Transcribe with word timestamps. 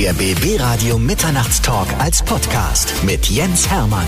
Der 0.00 0.12
BB 0.12 0.60
Radio 0.60 0.96
Mitternachtstalk 0.96 1.88
als 1.98 2.22
Podcast 2.22 2.94
mit 3.02 3.28
Jens 3.28 3.68
Hermann. 3.68 4.06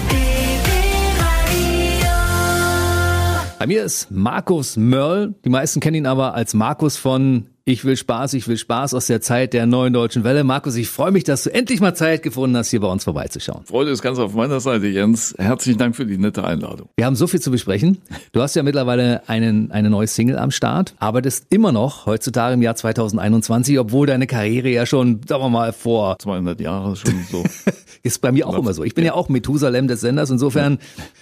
Bei 3.59 3.67
mir 3.67 3.83
ist 3.83 4.09
Markus 4.09 4.77
Mörl. 4.77 5.35
Die 5.45 5.49
meisten 5.49 5.81
kennen 5.81 5.97
ihn 5.97 6.07
aber 6.07 6.35
als 6.35 6.55
Markus 6.55 6.97
von 6.97 7.49
ich 7.71 7.85
will 7.85 7.97
Spaß, 7.97 8.35
ich 8.35 8.49
will 8.49 8.57
Spaß 8.57 8.95
aus 8.95 9.07
der 9.07 9.21
Zeit 9.21 9.53
der 9.53 9.65
neuen 9.65 9.93
deutschen 9.93 10.25
Welle. 10.25 10.43
Markus, 10.43 10.75
ich 10.75 10.89
freue 10.89 11.13
mich, 11.13 11.23
dass 11.25 11.45
du 11.45 11.55
endlich 11.55 11.81
mal 11.81 11.95
Zeit 11.95 12.23
gefunden 12.23 12.57
hast, 12.57 12.71
hier 12.71 12.81
bei 12.81 12.89
uns 12.89 13.05
vorbeizuschauen. 13.05 13.65
Freude 13.65 13.93
ist 13.93 14.03
ganz 14.03 14.19
auf 14.19 14.35
meiner 14.35 14.59
Seite, 14.59 14.89
Jens. 14.89 15.35
Herzlichen 15.39 15.79
Dank 15.79 15.95
für 15.95 16.05
die 16.05 16.19
nette 16.19 16.43
Einladung. 16.45 16.89
Wir 16.97 17.07
haben 17.07 17.15
so 17.15 17.29
viel 17.29 17.41
zu 17.41 17.51
besprechen. 17.51 17.99
Du 18.33 18.43
hast 18.43 18.57
ja 18.57 18.65
mittlerweile 18.65 19.29
einen, 19.29 19.71
eine 19.71 19.89
neue 19.89 20.09
Single 20.09 20.39
am 20.39 20.51
Start, 20.51 20.95
arbeitest 20.99 21.47
immer 21.51 21.71
noch 21.71 22.07
heutzutage 22.07 22.55
im 22.55 22.63
Jahr 22.63 22.75
2021, 22.75 23.79
obwohl 23.79 24.07
deine 24.09 24.27
Karriere 24.27 24.69
ja 24.69 24.85
schon, 24.85 25.21
sagen 25.27 25.43
wir 25.43 25.51
mal, 25.51 25.73
vor 25.73 26.19
200 26.19 26.61
Jahre 26.61 26.97
schon 26.97 27.15
so. 27.31 27.45
ist 28.03 28.21
bei 28.21 28.33
mir 28.33 28.49
auch 28.49 28.59
immer 28.59 28.75
so. 28.75 28.83
Ich 28.83 28.95
bin 28.95 29.05
ja 29.05 29.15
auch 29.15 29.29
Methusalem 29.29 29.87
des 29.87 30.01
Senders. 30.01 30.31
Insofern, 30.31 30.79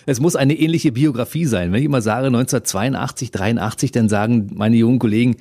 es 0.06 0.20
muss 0.20 0.34
eine 0.34 0.54
ähnliche 0.54 0.92
Biografie 0.92 1.44
sein. 1.44 1.72
Wenn 1.72 1.80
ich 1.80 1.86
immer 1.86 2.00
sage 2.00 2.28
1982, 2.28 3.32
83, 3.32 3.92
dann 3.92 4.08
sagen 4.08 4.50
meine 4.54 4.76
jungen 4.76 4.98
Kollegen, 4.98 5.36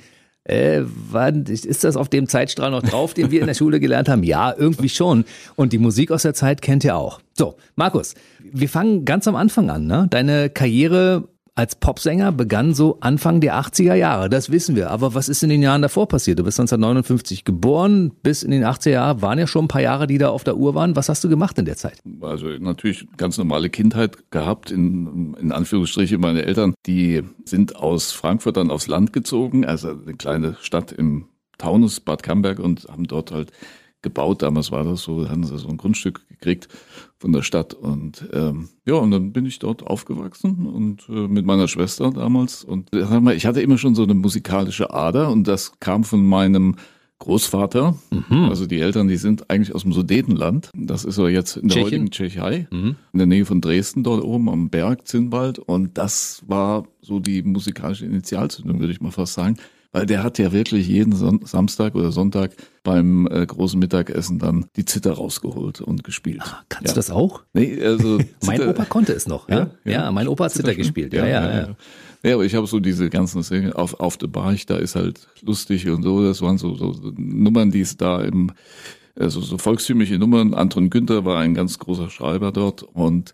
äh, 0.48 0.82
wann, 0.84 1.44
ist 1.44 1.84
das 1.84 1.96
auf 1.96 2.08
dem 2.08 2.26
Zeitstrahl 2.26 2.70
noch 2.70 2.82
drauf, 2.82 3.14
den 3.14 3.30
wir 3.30 3.40
in 3.40 3.46
der 3.46 3.54
Schule 3.54 3.80
gelernt 3.80 4.08
haben? 4.08 4.22
Ja, 4.22 4.54
irgendwie 4.56 4.88
schon. 4.88 5.24
Und 5.56 5.72
die 5.72 5.78
Musik 5.78 6.10
aus 6.10 6.22
der 6.22 6.34
Zeit 6.34 6.62
kennt 6.62 6.84
ihr 6.84 6.96
auch. 6.96 7.20
So, 7.36 7.56
Markus, 7.76 8.14
wir 8.40 8.68
fangen 8.68 9.04
ganz 9.04 9.28
am 9.28 9.36
Anfang 9.36 9.70
an. 9.70 9.86
Ne? 9.86 10.06
Deine 10.10 10.50
Karriere 10.50 11.28
als 11.58 11.74
Popsänger 11.74 12.30
begann 12.30 12.72
so 12.72 12.98
Anfang 13.00 13.40
der 13.40 13.60
80er 13.60 13.94
Jahre, 13.94 14.28
das 14.28 14.52
wissen 14.52 14.76
wir. 14.76 14.90
Aber 14.90 15.14
was 15.14 15.28
ist 15.28 15.42
in 15.42 15.50
den 15.50 15.60
Jahren 15.60 15.82
davor 15.82 16.06
passiert? 16.06 16.38
Du 16.38 16.44
bist 16.44 16.60
1959 16.60 17.44
geboren, 17.44 18.12
bis 18.22 18.44
in 18.44 18.52
den 18.52 18.62
80er 18.62 18.90
Jahren 18.90 19.22
waren 19.22 19.40
ja 19.40 19.48
schon 19.48 19.64
ein 19.64 19.68
paar 19.68 19.80
Jahre, 19.82 20.06
die 20.06 20.18
da 20.18 20.28
auf 20.28 20.44
der 20.44 20.56
Uhr 20.56 20.76
waren. 20.76 20.94
Was 20.94 21.08
hast 21.08 21.24
du 21.24 21.28
gemacht 21.28 21.58
in 21.58 21.64
der 21.64 21.76
Zeit? 21.76 22.00
Also 22.20 22.46
natürlich 22.46 23.08
ganz 23.16 23.38
normale 23.38 23.70
Kindheit 23.70 24.30
gehabt, 24.30 24.70
in, 24.70 25.34
in 25.40 25.50
Anführungsstrichen 25.50 26.20
meine 26.20 26.44
Eltern, 26.44 26.74
die 26.86 27.24
sind 27.44 27.74
aus 27.74 28.12
Frankfurt 28.12 28.56
dann 28.56 28.70
aufs 28.70 28.86
Land 28.86 29.12
gezogen, 29.12 29.64
also 29.64 29.88
eine 29.88 30.14
kleine 30.14 30.56
Stadt 30.60 30.92
im 30.92 31.26
Taunus, 31.58 31.98
Bad 31.98 32.22
Camberg 32.22 32.60
und 32.60 32.86
haben 32.88 33.08
dort 33.08 33.32
halt 33.32 33.50
gebaut. 34.02 34.42
Damals 34.42 34.70
war 34.70 34.84
das 34.84 35.02
so, 35.02 35.28
haben 35.28 35.44
sie 35.44 35.58
so 35.58 35.68
ein 35.68 35.76
Grundstück 35.76 36.28
gekriegt 36.28 36.68
von 37.18 37.32
der 37.32 37.42
Stadt. 37.42 37.74
Und 37.74 38.28
ähm, 38.32 38.68
ja, 38.86 38.94
und 38.94 39.10
dann 39.10 39.32
bin 39.32 39.46
ich 39.46 39.58
dort 39.58 39.86
aufgewachsen 39.86 40.66
und 40.66 41.08
äh, 41.08 41.28
mit 41.28 41.44
meiner 41.44 41.68
Schwester 41.68 42.10
damals. 42.10 42.64
Und 42.64 42.92
äh, 42.94 43.34
ich 43.34 43.46
hatte 43.46 43.60
immer 43.60 43.78
schon 43.78 43.94
so 43.94 44.02
eine 44.02 44.14
musikalische 44.14 44.92
Ader 44.92 45.30
und 45.30 45.48
das 45.48 45.72
kam 45.80 46.04
von 46.04 46.24
meinem 46.24 46.76
Großvater, 47.20 47.96
mhm. 48.10 48.44
also 48.44 48.66
die 48.66 48.78
Eltern, 48.78 49.08
die 49.08 49.16
sind 49.16 49.50
eigentlich 49.50 49.74
aus 49.74 49.82
dem 49.82 49.92
Sudetenland. 49.92 50.70
Das 50.74 51.04
ist 51.04 51.18
aber 51.18 51.30
jetzt 51.30 51.56
in 51.56 51.66
der 51.66 51.78
Tschechien. 51.78 51.84
heutigen 51.86 52.10
Tschechei, 52.10 52.68
mhm. 52.70 52.94
in 53.12 53.18
der 53.18 53.26
Nähe 53.26 53.44
von 53.44 53.60
Dresden, 53.60 54.04
dort 54.04 54.22
oben 54.22 54.48
am 54.48 54.70
Berg, 54.70 55.08
Zinnwald. 55.08 55.58
Und 55.58 55.98
das 55.98 56.44
war 56.46 56.86
so 57.00 57.18
die 57.18 57.42
musikalische 57.42 58.06
Initialzündung, 58.06 58.78
würde 58.78 58.92
ich 58.92 59.00
mal 59.00 59.10
fast 59.10 59.34
sagen. 59.34 59.56
Weil 59.90 60.04
der 60.04 60.22
hat 60.22 60.38
ja 60.38 60.52
wirklich 60.52 60.86
jeden 60.86 61.14
Son 61.14 61.40
Samstag 61.44 61.94
oder 61.94 62.12
Sonntag 62.12 62.52
beim 62.82 63.26
äh, 63.26 63.46
großen 63.46 63.78
Mittagessen 63.80 64.38
dann 64.38 64.66
die 64.76 64.84
Zither 64.84 65.12
rausgeholt 65.12 65.80
und 65.80 66.04
gespielt. 66.04 66.42
Ah, 66.42 66.62
kannst 66.68 66.88
ja. 66.88 66.92
du 66.92 66.98
das 66.98 67.10
auch? 67.10 67.42
Nee, 67.54 67.82
also 67.82 68.18
mein 68.44 68.68
Opa 68.68 68.84
konnte 68.84 69.14
es 69.14 69.26
noch. 69.26 69.48
Ja, 69.48 69.70
ja, 69.84 69.92
ja 69.92 70.12
mein 70.12 70.28
Opa 70.28 70.44
hat 70.44 70.52
Zither, 70.52 70.64
Zither 70.64 70.76
gespielt. 70.76 71.14
Ja, 71.14 71.26
ja, 71.26 71.50
ja. 71.50 71.74
ja. 72.22 72.34
aber 72.34 72.44
ich 72.44 72.54
habe 72.54 72.66
so 72.66 72.80
diese 72.80 73.08
ganzen 73.08 73.42
Szenen 73.42 73.72
auf, 73.72 73.98
auf 73.98 74.18
der 74.18 74.26
Barch, 74.26 74.66
da 74.66 74.76
ist 74.76 74.94
halt 74.94 75.26
lustig 75.40 75.88
und 75.88 76.02
so. 76.02 76.22
Das 76.22 76.42
waren 76.42 76.58
so, 76.58 76.74
so, 76.74 76.92
so 76.92 77.10
Nummern, 77.16 77.70
die 77.70 77.80
es 77.80 77.96
da 77.96 78.20
im, 78.20 78.52
also 79.18 79.40
so 79.40 79.56
volkstümliche 79.56 80.18
Nummern. 80.18 80.52
Anton 80.52 80.90
Günther 80.90 81.24
war 81.24 81.40
ein 81.40 81.54
ganz 81.54 81.78
großer 81.78 82.10
Schreiber 82.10 82.52
dort 82.52 82.82
und 82.82 83.32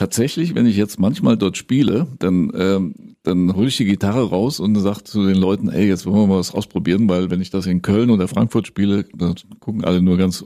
tatsächlich, 0.00 0.54
wenn 0.54 0.64
ich 0.64 0.78
jetzt 0.78 0.98
manchmal 0.98 1.36
dort 1.36 1.58
spiele, 1.58 2.06
dann, 2.18 2.50
ähm, 2.56 2.94
dann 3.22 3.54
hole 3.54 3.68
ich 3.68 3.76
die 3.76 3.84
Gitarre 3.84 4.30
raus 4.30 4.58
und 4.58 4.74
sage 4.76 5.04
zu 5.04 5.26
den 5.26 5.36
Leuten, 5.36 5.68
ey, 5.68 5.86
jetzt 5.86 6.06
wollen 6.06 6.16
wir 6.16 6.26
mal 6.26 6.38
was 6.38 6.54
ausprobieren, 6.54 7.06
weil 7.06 7.30
wenn 7.30 7.42
ich 7.42 7.50
das 7.50 7.66
in 7.66 7.82
Köln 7.82 8.08
oder 8.08 8.26
Frankfurt 8.26 8.66
spiele, 8.66 9.04
dann 9.14 9.34
gucken 9.58 9.84
alle 9.84 10.00
nur 10.00 10.16
ganz 10.16 10.42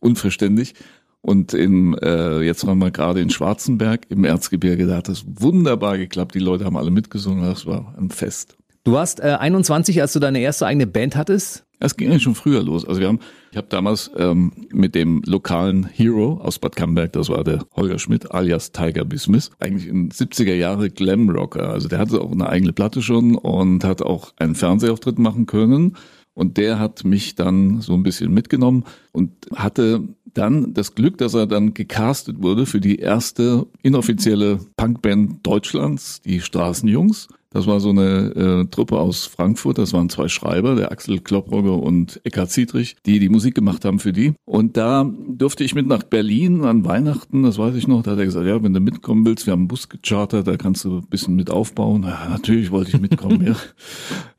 unverständlich. 0.00 0.74
Und 1.20 1.54
im, 1.54 1.96
äh, 2.02 2.40
jetzt 2.40 2.66
waren 2.66 2.78
wir 2.78 2.90
gerade 2.90 3.20
in 3.20 3.30
Schwarzenberg 3.30 4.06
im 4.08 4.24
Erzgebirge, 4.24 4.86
da 4.86 4.96
hat 4.96 5.08
das 5.08 5.24
wunderbar 5.26 5.96
geklappt. 5.96 6.34
Die 6.34 6.40
Leute 6.40 6.64
haben 6.64 6.76
alle 6.76 6.90
mitgesungen, 6.90 7.44
das 7.44 7.66
war 7.66 7.94
ein 7.96 8.10
Fest. 8.10 8.56
Du 8.82 8.92
warst 8.92 9.20
äh, 9.20 9.36
21, 9.38 10.00
als 10.00 10.12
du 10.12 10.18
deine 10.18 10.40
erste 10.40 10.66
eigene 10.66 10.88
Band 10.88 11.14
hattest. 11.14 11.67
Es 11.80 11.96
ging 11.96 12.10
eigentlich 12.10 12.24
schon 12.24 12.34
früher 12.34 12.62
los. 12.62 12.84
Also 12.84 13.00
wir 13.00 13.08
haben, 13.08 13.20
ich 13.50 13.56
habe 13.56 13.68
damals 13.68 14.10
ähm, 14.16 14.52
mit 14.72 14.94
dem 14.94 15.22
lokalen 15.24 15.84
Hero 15.84 16.40
aus 16.42 16.58
Bad 16.58 16.74
Camberg, 16.74 17.12
das 17.12 17.28
war 17.28 17.44
der 17.44 17.64
Holger 17.76 17.98
Schmidt 17.98 18.32
alias 18.32 18.72
Tiger 18.72 19.04
Bismuth, 19.04 19.50
eigentlich 19.60 19.86
in 19.86 20.10
70er 20.10 20.54
Jahre 20.54 20.90
Glamrocker. 20.90 21.68
Also 21.68 21.88
der 21.88 21.98
hatte 21.98 22.20
auch 22.20 22.32
eine 22.32 22.48
eigene 22.48 22.72
Platte 22.72 23.00
schon 23.00 23.36
und 23.36 23.84
hat 23.84 24.02
auch 24.02 24.32
einen 24.38 24.54
Fernsehauftritt 24.54 25.18
machen 25.18 25.46
können. 25.46 25.96
Und 26.34 26.56
der 26.56 26.78
hat 26.78 27.04
mich 27.04 27.34
dann 27.34 27.80
so 27.80 27.94
ein 27.94 28.04
bisschen 28.04 28.32
mitgenommen 28.32 28.84
und 29.12 29.32
hatte 29.56 30.02
dann 30.34 30.72
das 30.72 30.94
Glück, 30.94 31.18
dass 31.18 31.34
er 31.34 31.46
dann 31.46 31.74
gecastet 31.74 32.40
wurde 32.42 32.64
für 32.64 32.80
die 32.80 32.96
erste 32.96 33.66
inoffizielle 33.82 34.60
Punkband 34.76 35.44
Deutschlands, 35.44 36.20
die 36.20 36.40
Straßenjungs. 36.40 37.28
Das 37.50 37.66
war 37.66 37.80
so 37.80 37.90
eine 37.90 38.34
äh, 38.34 38.64
Truppe 38.66 38.98
aus 38.98 39.24
Frankfurt. 39.24 39.78
Das 39.78 39.94
waren 39.94 40.10
zwei 40.10 40.28
Schreiber, 40.28 40.74
der 40.74 40.92
Axel 40.92 41.20
Klopprogge 41.20 41.72
und 41.72 42.20
Eckhard 42.24 42.50
Ziedrich, 42.50 42.96
die 43.06 43.18
die 43.18 43.30
Musik 43.30 43.54
gemacht 43.54 43.86
haben 43.86 43.98
für 44.00 44.12
die. 44.12 44.34
Und 44.44 44.76
da 44.76 45.10
durfte 45.28 45.64
ich 45.64 45.74
mit 45.74 45.86
nach 45.86 46.02
Berlin 46.02 46.64
an 46.64 46.84
Weihnachten, 46.84 47.42
das 47.44 47.56
weiß 47.56 47.74
ich 47.74 47.88
noch. 47.88 48.02
Da 48.02 48.12
hat 48.12 48.18
er 48.18 48.26
gesagt, 48.26 48.46
ja, 48.46 48.62
wenn 48.62 48.74
du 48.74 48.80
mitkommen 48.80 49.24
willst, 49.24 49.46
wir 49.46 49.52
haben 49.52 49.60
einen 49.60 49.68
Bus 49.68 49.88
gechartert, 49.88 50.46
da 50.46 50.56
kannst 50.56 50.84
du 50.84 50.98
ein 50.98 51.06
bisschen 51.08 51.36
mit 51.36 51.50
aufbauen. 51.50 52.02
Ja, 52.02 52.28
natürlich 52.28 52.70
wollte 52.70 52.90
ich 52.90 53.00
mitkommen, 53.00 53.44
ja. 53.46 53.56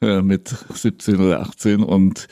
Äh, 0.02 0.22
mit 0.22 0.48
17 0.48 1.18
oder 1.18 1.42
18 1.42 1.84
und 1.84 2.28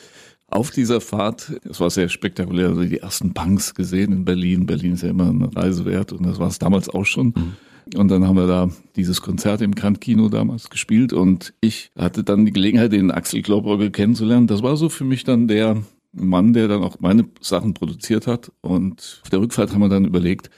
auf 0.46 0.70
dieser 0.70 1.02
Fahrt, 1.02 1.60
es 1.68 1.80
war 1.80 1.90
sehr 1.90 2.08
spektakulär, 2.08 2.68
also 2.68 2.82
die 2.82 2.98
ersten 2.98 3.34
Punks 3.34 3.74
gesehen 3.74 4.12
in 4.12 4.24
Berlin. 4.24 4.64
Berlin 4.64 4.94
ist 4.94 5.02
ja 5.02 5.10
immer 5.10 5.28
eine 5.28 5.54
Reise 5.54 5.84
wert 5.84 6.12
und 6.12 6.24
das 6.24 6.38
war 6.38 6.48
es 6.48 6.58
damals 6.58 6.88
auch 6.88 7.04
schon. 7.04 7.34
Mhm. 7.36 7.56
Und 7.96 8.08
dann 8.08 8.26
haben 8.26 8.36
wir 8.36 8.46
da 8.46 8.70
dieses 8.96 9.22
Konzert 9.22 9.62
im 9.62 9.74
Kant-Kino 9.74 10.28
damals 10.28 10.70
gespielt 10.70 11.12
und 11.12 11.54
ich 11.60 11.90
hatte 11.96 12.24
dann 12.24 12.44
die 12.44 12.52
Gelegenheit, 12.52 12.92
den 12.92 13.10
Axel 13.10 13.42
Klaubrogge 13.42 13.90
kennenzulernen. 13.90 14.46
Das 14.46 14.62
war 14.62 14.76
so 14.76 14.88
für 14.88 15.04
mich 15.04 15.24
dann 15.24 15.48
der 15.48 15.82
Mann, 16.12 16.52
der 16.52 16.68
dann 16.68 16.82
auch 16.82 17.00
meine 17.00 17.26
Sachen 17.40 17.74
produziert 17.74 18.26
hat. 18.26 18.52
Und 18.60 19.20
auf 19.22 19.30
der 19.30 19.40
Rückfahrt 19.40 19.72
haben 19.72 19.80
wir 19.80 19.88
dann 19.88 20.04
überlegt, 20.04 20.50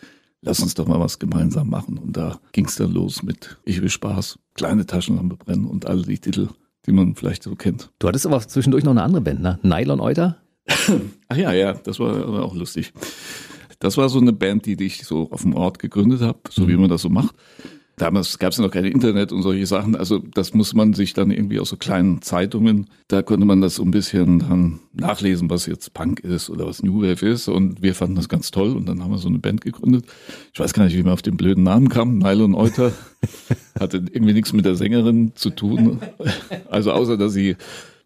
lass 0.42 0.60
uns 0.60 0.74
doch 0.74 0.86
mal 0.86 1.00
was 1.00 1.18
gemeinsam 1.18 1.70
machen. 1.70 1.98
Und 1.98 2.16
da 2.16 2.40
ging 2.52 2.66
es 2.66 2.76
dann 2.76 2.92
los 2.92 3.22
mit 3.22 3.58
Ich 3.64 3.80
will 3.80 3.90
Spaß, 3.90 4.38
kleine 4.54 4.86
Taschenlampe 4.86 5.36
brennen 5.36 5.66
und 5.66 5.86
alle 5.86 6.02
die 6.02 6.18
Titel, 6.18 6.48
die 6.86 6.92
man 6.92 7.14
vielleicht 7.14 7.42
so 7.42 7.54
kennt. 7.54 7.90
Du 7.98 8.08
hattest 8.08 8.26
aber 8.26 8.40
zwischendurch 8.40 8.84
noch 8.84 8.92
eine 8.92 9.02
andere 9.02 9.22
Band, 9.22 9.42
ne? 9.42 9.58
Nylon 9.62 10.00
Euter? 10.00 10.38
Ach 11.28 11.36
ja, 11.36 11.52
ja, 11.52 11.74
das 11.74 11.98
war 11.98 12.42
auch 12.42 12.54
lustig. 12.54 12.92
Das 13.80 13.96
war 13.96 14.08
so 14.08 14.20
eine 14.20 14.32
Band, 14.32 14.66
die 14.66 14.82
ich 14.84 15.04
so 15.04 15.30
auf 15.30 15.42
dem 15.42 15.54
Ort 15.54 15.78
gegründet 15.78 16.20
habe, 16.20 16.38
so 16.50 16.68
wie 16.68 16.74
mhm. 16.74 16.82
man 16.82 16.90
das 16.90 17.02
so 17.02 17.08
macht. 17.08 17.34
Damals 17.96 18.38
gab 18.38 18.52
es 18.52 18.58
ja 18.58 18.64
noch 18.64 18.70
kein 18.70 18.86
Internet 18.86 19.30
und 19.30 19.42
solche 19.42 19.66
Sachen. 19.66 19.94
Also 19.94 20.18
das 20.18 20.54
muss 20.54 20.72
man 20.72 20.94
sich 20.94 21.12
dann 21.12 21.30
irgendwie 21.30 21.60
aus 21.60 21.68
so 21.68 21.76
kleinen 21.76 22.22
Zeitungen, 22.22 22.88
da 23.08 23.20
konnte 23.20 23.44
man 23.44 23.60
das 23.60 23.74
so 23.74 23.82
ein 23.82 23.90
bisschen 23.90 24.38
dann 24.38 24.80
nachlesen, 24.94 25.50
was 25.50 25.66
jetzt 25.66 25.92
Punk 25.92 26.20
ist 26.20 26.48
oder 26.48 26.66
was 26.66 26.82
New 26.82 27.02
Wave 27.02 27.26
ist. 27.26 27.48
Und 27.48 27.82
wir 27.82 27.94
fanden 27.94 28.16
das 28.16 28.30
ganz 28.30 28.50
toll 28.50 28.74
und 28.74 28.86
dann 28.86 29.02
haben 29.02 29.10
wir 29.10 29.18
so 29.18 29.28
eine 29.28 29.38
Band 29.38 29.60
gegründet. 29.60 30.06
Ich 30.54 30.60
weiß 30.60 30.72
gar 30.72 30.84
nicht, 30.84 30.96
wie 30.96 31.02
man 31.02 31.12
auf 31.12 31.20
den 31.20 31.36
blöden 31.36 31.64
Namen 31.64 31.90
kam. 31.90 32.16
Nylon 32.16 32.54
Euter 32.54 32.92
hatte 33.78 33.98
irgendwie 33.98 34.32
nichts 34.32 34.54
mit 34.54 34.64
der 34.64 34.76
Sängerin 34.76 35.32
zu 35.34 35.50
tun. 35.50 35.98
Also 36.70 36.92
außer, 36.92 37.18
dass 37.18 37.34
sie 37.34 37.56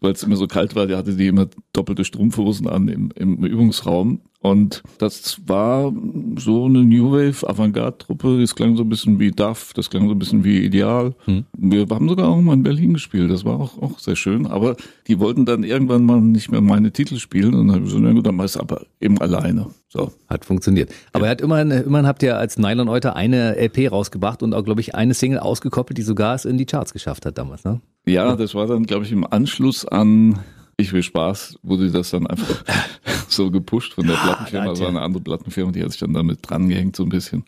weil 0.01 0.13
es 0.13 0.23
immer 0.23 0.35
so 0.35 0.47
kalt 0.47 0.75
war, 0.75 0.87
der 0.87 0.97
hatte 0.97 1.15
die 1.15 1.27
immer 1.27 1.47
doppelte 1.73 2.05
Strumpfhosen 2.05 2.67
an 2.67 2.87
im, 2.87 3.11
im 3.15 3.43
Übungsraum. 3.43 4.21
Und 4.45 4.83
das 4.99 5.41
war 5.47 5.91
so 6.37 6.65
eine 6.65 6.83
New 6.83 7.11
Wave 7.11 7.49
Avantgarde-Truppe. 7.49 8.41
Das 8.41 8.53
klang 8.53 8.77
so 8.77 8.83
ein 8.83 8.89
bisschen 8.89 9.19
wie 9.19 9.31
Duff, 9.31 9.73
das 9.73 9.89
klang 9.89 10.07
so 10.07 10.13
ein 10.13 10.19
bisschen 10.19 10.43
wie 10.43 10.59
Ideal. 10.59 11.15
Hm. 11.25 11.45
Wir 11.57 11.87
haben 11.89 12.07
sogar 12.07 12.27
auch 12.27 12.39
mal 12.39 12.53
in 12.53 12.61
Berlin 12.61 12.93
gespielt. 12.93 13.31
Das 13.31 13.43
war 13.43 13.59
auch, 13.59 13.81
auch 13.81 13.97
sehr 13.97 14.15
schön. 14.15 14.45
Aber 14.45 14.75
die 15.07 15.19
wollten 15.19 15.47
dann 15.47 15.63
irgendwann 15.63 16.05
mal 16.05 16.21
nicht 16.21 16.51
mehr 16.51 16.61
meine 16.61 16.91
Titel 16.91 17.17
spielen. 17.17 17.55
Und 17.55 17.69
dann 17.69 17.75
habe 17.75 17.85
ich 17.85 17.91
so, 17.91 17.97
na 17.97 18.13
gut, 18.13 18.27
dann 18.27 18.35
mach 18.35 18.55
aber 18.57 18.85
eben 19.01 19.19
alleine. 19.19 19.65
So. 19.87 20.11
Hat 20.29 20.45
funktioniert. 20.45 20.93
Aber 21.11 21.25
ja. 21.25 21.29
er 21.29 21.31
hat 21.31 21.41
immerhin, 21.41 21.71
immerhin 21.71 22.05
habt 22.05 22.21
ihr 22.21 22.37
als 22.37 22.59
Nylon 22.59 22.87
Euter 22.87 23.15
eine 23.15 23.55
LP 23.55 23.91
rausgebracht 23.91 24.43
und 24.43 24.53
auch, 24.53 24.63
glaube 24.63 24.79
ich, 24.79 24.93
eine 24.93 25.15
Single 25.15 25.39
ausgekoppelt, 25.39 25.97
die 25.97 26.03
sogar 26.03 26.35
es 26.35 26.45
in 26.45 26.59
die 26.59 26.67
Charts 26.67 26.93
geschafft 26.93 27.25
hat 27.25 27.39
damals, 27.39 27.63
ne? 27.63 27.81
Ja, 28.05 28.35
das 28.35 28.53
war 28.53 28.67
dann, 28.67 28.85
glaube 28.85 29.05
ich, 29.05 29.11
im 29.11 29.25
Anschluss 29.25 29.85
an 29.85 30.37
Ich 30.77 30.91
will 30.91 31.03
Spaß, 31.03 31.59
wurde 31.63 31.89
das 31.89 32.11
dann 32.11 32.27
einfach 32.27 32.63
so 33.27 33.49
gepusht 33.49 33.93
von 33.93 34.07
der 34.07 34.17
ah, 34.17 34.23
Plattenfirma. 34.23 34.69
Das 34.69 34.81
war 34.81 34.89
eine 34.89 35.01
andere 35.01 35.23
Plattenfirma, 35.23 35.71
die 35.71 35.83
hat 35.83 35.91
sich 35.91 35.99
dann 35.99 36.13
damit 36.13 36.39
drangehängt 36.41 36.95
so 36.95 37.03
ein 37.03 37.09
bisschen. 37.09 37.45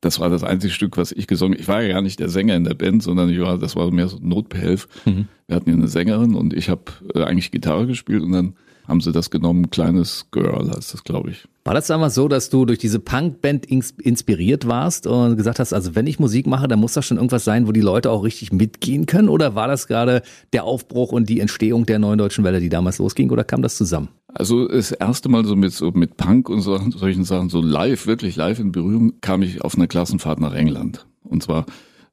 Das 0.00 0.18
war 0.18 0.30
das 0.30 0.42
einzige 0.42 0.72
Stück, 0.72 0.96
was 0.96 1.12
ich 1.12 1.28
gesungen. 1.28 1.58
Ich 1.58 1.68
war 1.68 1.82
ja 1.82 1.92
gar 1.92 2.02
nicht 2.02 2.18
der 2.18 2.28
Sänger 2.28 2.56
in 2.56 2.64
der 2.64 2.74
Band, 2.74 3.02
sondern 3.02 3.30
ich 3.30 3.38
war, 3.40 3.56
das 3.56 3.76
war 3.76 3.90
mehr 3.92 4.08
so 4.08 4.18
Notbehelf. 4.20 4.88
Mhm. 5.04 5.28
Wir 5.46 5.56
hatten 5.56 5.66
hier 5.66 5.74
eine 5.74 5.88
Sängerin 5.88 6.34
und 6.34 6.54
ich 6.54 6.68
habe 6.68 6.84
äh, 7.14 7.22
eigentlich 7.22 7.52
Gitarre 7.52 7.86
gespielt 7.86 8.22
und 8.22 8.32
dann 8.32 8.56
haben 8.88 9.00
sie 9.00 9.12
das 9.12 9.30
genommen, 9.30 9.70
kleines 9.70 10.26
Girl 10.32 10.70
heißt 10.70 10.92
das, 10.92 11.04
glaube 11.04 11.30
ich. 11.30 11.46
War 11.64 11.74
das 11.74 11.86
damals 11.86 12.16
so, 12.16 12.26
dass 12.26 12.50
du 12.50 12.64
durch 12.64 12.80
diese 12.80 12.98
Punkband 12.98 13.66
inspiriert 13.66 14.66
warst 14.66 15.06
und 15.06 15.36
gesagt 15.36 15.60
hast, 15.60 15.72
also 15.72 15.94
wenn 15.94 16.08
ich 16.08 16.18
Musik 16.18 16.48
mache, 16.48 16.66
dann 16.66 16.80
muss 16.80 16.94
das 16.94 17.06
schon 17.06 17.18
irgendwas 17.18 17.44
sein, 17.44 17.68
wo 17.68 17.72
die 17.72 17.80
Leute 17.80 18.10
auch 18.10 18.24
richtig 18.24 18.52
mitgehen 18.52 19.06
können? 19.06 19.28
Oder 19.28 19.54
war 19.54 19.68
das 19.68 19.86
gerade 19.86 20.22
der 20.52 20.64
Aufbruch 20.64 21.12
und 21.12 21.28
die 21.28 21.38
Entstehung 21.38 21.86
der 21.86 22.00
neuen 22.00 22.18
deutschen 22.18 22.42
Welle, 22.42 22.58
die 22.58 22.68
damals 22.68 22.98
losging, 22.98 23.30
oder 23.30 23.44
kam 23.44 23.62
das 23.62 23.76
zusammen? 23.76 24.08
Also 24.34 24.66
das 24.66 24.90
erste 24.90 25.28
Mal 25.28 25.44
so 25.44 25.54
mit, 25.54 25.72
so 25.72 25.92
mit 25.92 26.16
Punk 26.16 26.48
und 26.48 26.62
so, 26.62 26.76
solchen 26.90 27.22
Sachen, 27.22 27.48
so 27.48 27.60
live, 27.60 28.08
wirklich 28.08 28.34
live 28.34 28.58
in 28.58 28.72
Berührung, 28.72 29.20
kam 29.20 29.42
ich 29.42 29.62
auf 29.62 29.76
einer 29.76 29.86
Klassenfahrt 29.86 30.40
nach 30.40 30.54
England. 30.54 31.06
Und 31.22 31.44
zwar 31.44 31.66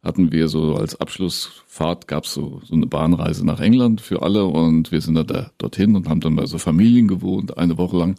hatten 0.04 0.32
wir 0.32 0.48
so 0.48 0.76
als 0.76 1.02
Abschlussfahrt 1.02 2.08
gab's 2.08 2.36
so, 2.36 2.62
so 2.64 2.76
eine 2.76 2.86
Bahnreise 2.86 3.44
nach 3.44 3.60
England 3.60 4.00
für 4.00 4.22
alle 4.22 4.46
und 4.46 4.92
wir 4.92 5.02
sind 5.02 5.16
da 5.16 5.50
dorthin 5.58 5.96
und 5.96 6.08
haben 6.08 6.22
dann 6.22 6.36
bei 6.36 6.46
so 6.46 6.60
Familien 6.60 7.08
gewohnt, 7.08 7.58
eine 7.58 7.80
Woche 7.80 7.98
lang. 7.98 8.16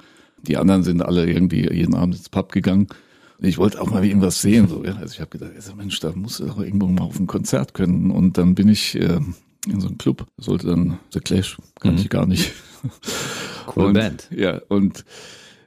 Die 0.46 0.56
anderen 0.56 0.82
sind 0.82 1.02
alle 1.02 1.28
irgendwie 1.28 1.72
jeden 1.72 1.94
Abend 1.94 2.16
ins 2.16 2.28
Pub 2.28 2.52
gegangen. 2.52 2.88
Ich 3.38 3.58
wollte 3.58 3.80
auch 3.80 3.90
mal 3.90 4.04
irgendwas 4.04 4.42
sehen. 4.42 4.68
So, 4.68 4.84
ja. 4.84 4.96
Also 4.96 5.14
ich 5.14 5.20
habe 5.20 5.30
gedacht, 5.30 5.52
also 5.54 5.74
Mensch, 5.74 5.98
da 6.00 6.12
muss 6.14 6.38
doch 6.38 6.60
irgendwo 6.60 6.86
mal 6.86 7.04
auf 7.04 7.18
ein 7.18 7.26
Konzert 7.26 7.74
können. 7.74 8.10
Und 8.10 8.36
dann 8.36 8.54
bin 8.54 8.68
ich 8.68 8.94
äh, 8.96 9.18
in 9.66 9.80
so 9.80 9.88
einem 9.88 9.98
Club, 9.98 10.26
sollte 10.36 10.66
dann 10.66 10.98
The 11.12 11.20
Clash, 11.20 11.56
kann 11.80 11.94
mhm. 11.94 12.00
ich 12.00 12.08
gar 12.10 12.26
nicht. 12.26 12.52
Coole 13.66 13.86
und, 13.88 13.94
Band. 13.94 14.28
Ja, 14.34 14.60
und 14.68 15.04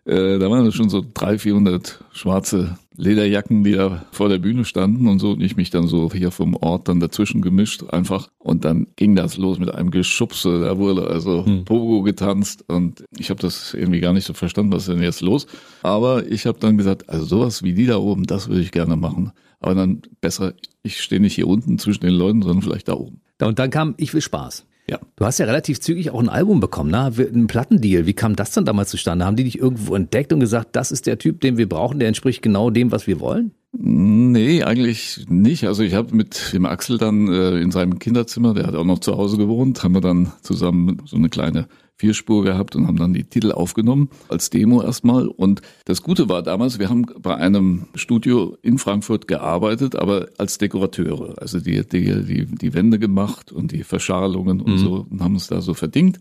äh, 0.06 0.38
da 0.38 0.50
waren 0.50 0.72
schon 0.72 0.90
so 0.90 1.02
300, 1.14 1.42
400 1.42 2.04
schwarze 2.12 2.78
Lederjacken, 2.96 3.64
die 3.64 3.72
da 3.72 4.06
vor 4.12 4.30
der 4.30 4.38
Bühne 4.38 4.66
standen 4.66 5.08
und 5.08 5.20
so. 5.20 5.32
Und 5.32 5.42
ich 5.42 5.56
mich 5.56 5.70
dann 5.70 5.88
so 5.88 6.12
hier 6.12 6.32
vom 6.32 6.56
Ort 6.56 6.88
dann 6.88 7.00
dazwischen 7.00 7.42
gemischt 7.42 7.84
einfach. 7.90 8.30
Und 8.38 8.66
dann 8.66 8.88
ging 8.96 9.16
das 9.16 9.38
los 9.38 9.60
mit 9.60 9.74
einem 9.74 9.92
Geschubse. 9.92 10.60
Da 10.60 10.78
wurde 10.78 11.08
also 11.08 11.46
hm. 11.46 11.66
Pogo 11.66 12.04
getanzt 12.04 12.66
und 12.68 13.06
ich 13.18 13.30
habe 13.30 13.42
das 13.42 13.74
irgendwie 13.74 14.02
gar 14.02 14.14
nicht 14.14 14.26
so 14.26 14.34
verstanden, 14.34 14.72
was 14.74 14.84
ist 14.88 14.94
denn 14.94 15.02
jetzt 15.02 15.22
los. 15.22 15.48
Aber 15.82 16.28
ich 16.28 16.46
habe 16.46 16.60
dann 16.60 16.78
gesagt, 16.78 17.10
also 17.10 17.26
sowas 17.26 17.64
wie 17.64 17.74
die 17.74 17.86
da 17.86 17.98
oben, 17.98 18.26
das 18.26 18.50
würde 18.50 18.62
ich 18.62 18.72
gerne 18.72 18.96
machen. 18.96 19.32
Aber 19.60 19.76
dann 19.76 20.02
besser, 20.20 20.54
ich 20.84 21.02
stehe 21.02 21.22
nicht 21.22 21.36
hier 21.36 21.48
unten 21.48 21.80
zwischen 21.80 22.02
den 22.02 22.14
Leuten, 22.14 22.42
sondern 22.42 22.62
vielleicht 22.62 22.90
da 22.90 22.94
oben. 22.94 23.22
Und 23.42 23.60
dann 23.60 23.70
kam 23.70 23.96
Ich 23.98 24.14
will 24.14 24.22
Spaß. 24.22 24.66
Ja. 24.90 25.00
Du 25.16 25.26
hast 25.26 25.38
ja 25.38 25.46
relativ 25.46 25.80
zügig 25.80 26.12
auch 26.12 26.20
ein 26.20 26.30
Album 26.30 26.60
bekommen, 26.60 26.92
ne? 26.92 27.12
Ein 27.18 27.48
Plattendeal. 27.48 28.06
Wie 28.06 28.14
kam 28.14 28.36
das 28.36 28.52
dann 28.52 28.66
damals 28.66 28.90
zustande? 28.90 29.26
Haben 29.26 29.38
die 29.38 29.46
dich 29.46 29.58
irgendwo 29.58 29.96
entdeckt 29.96 30.34
und 30.34 30.42
gesagt, 30.42 30.76
das 30.76 30.92
ist 30.92 31.08
der 31.08 31.18
Typ, 31.18 31.40
den 31.40 31.58
wir 31.58 31.70
brauchen, 31.70 32.00
der 32.00 32.10
entspricht 32.10 32.42
genau 32.42 32.70
dem, 32.70 32.92
was 32.92 33.08
wir 33.08 33.20
wollen? 33.20 33.52
Nee, 33.72 34.62
eigentlich 34.64 35.26
nicht. 35.30 35.66
Also 35.66 35.84
ich 35.84 35.94
habe 35.94 36.16
mit 36.16 36.54
dem 36.54 36.66
Axel 36.66 36.98
dann 36.98 37.28
äh, 37.28 37.60
in 37.60 37.72
seinem 37.72 37.98
Kinderzimmer, 37.98 38.54
der 38.54 38.68
hat 38.68 38.76
auch 38.76 38.84
noch 38.84 39.00
zu 39.00 39.18
Hause 39.18 39.38
gewohnt, 39.38 39.84
haben 39.84 39.96
wir 39.96 40.02
dann 40.02 40.32
zusammen 40.42 41.02
so 41.06 41.16
eine 41.16 41.30
kleine 41.30 41.68
Vierspur 42.04 42.44
gehabt 42.44 42.76
und 42.76 42.86
haben 42.86 42.98
dann 42.98 43.14
die 43.14 43.24
Titel 43.24 43.54
aufgenommen 43.54 44.10
als 44.28 44.50
Demo 44.50 44.82
erstmal. 44.82 45.30
Und 45.30 45.62
das 45.86 46.04
Gute 46.04 46.28
war 46.28 46.44
damals, 46.44 46.78
wir 46.78 46.90
haben 46.90 47.06
bei 47.22 47.38
einem 47.38 47.86
Studio 47.96 48.58
in 48.62 48.78
Frankfurt 48.78 49.26
gearbeitet, 49.30 49.96
aber 49.96 50.28
als 50.38 50.58
Dekorateure. 50.58 51.36
Also 51.38 51.62
die, 51.62 51.88
die, 51.88 52.26
die, 52.26 52.46
die 52.46 52.74
Wände 52.74 53.00
gemacht 53.00 53.54
und 53.54 53.72
die 53.72 53.86
Verschalungen 53.86 54.60
und 54.60 54.74
mhm. 54.74 54.78
so 54.80 55.08
und 55.10 55.22
haben 55.22 55.36
es 55.36 55.48
da 55.48 55.62
so 55.62 55.74
verdingt. 55.74 56.20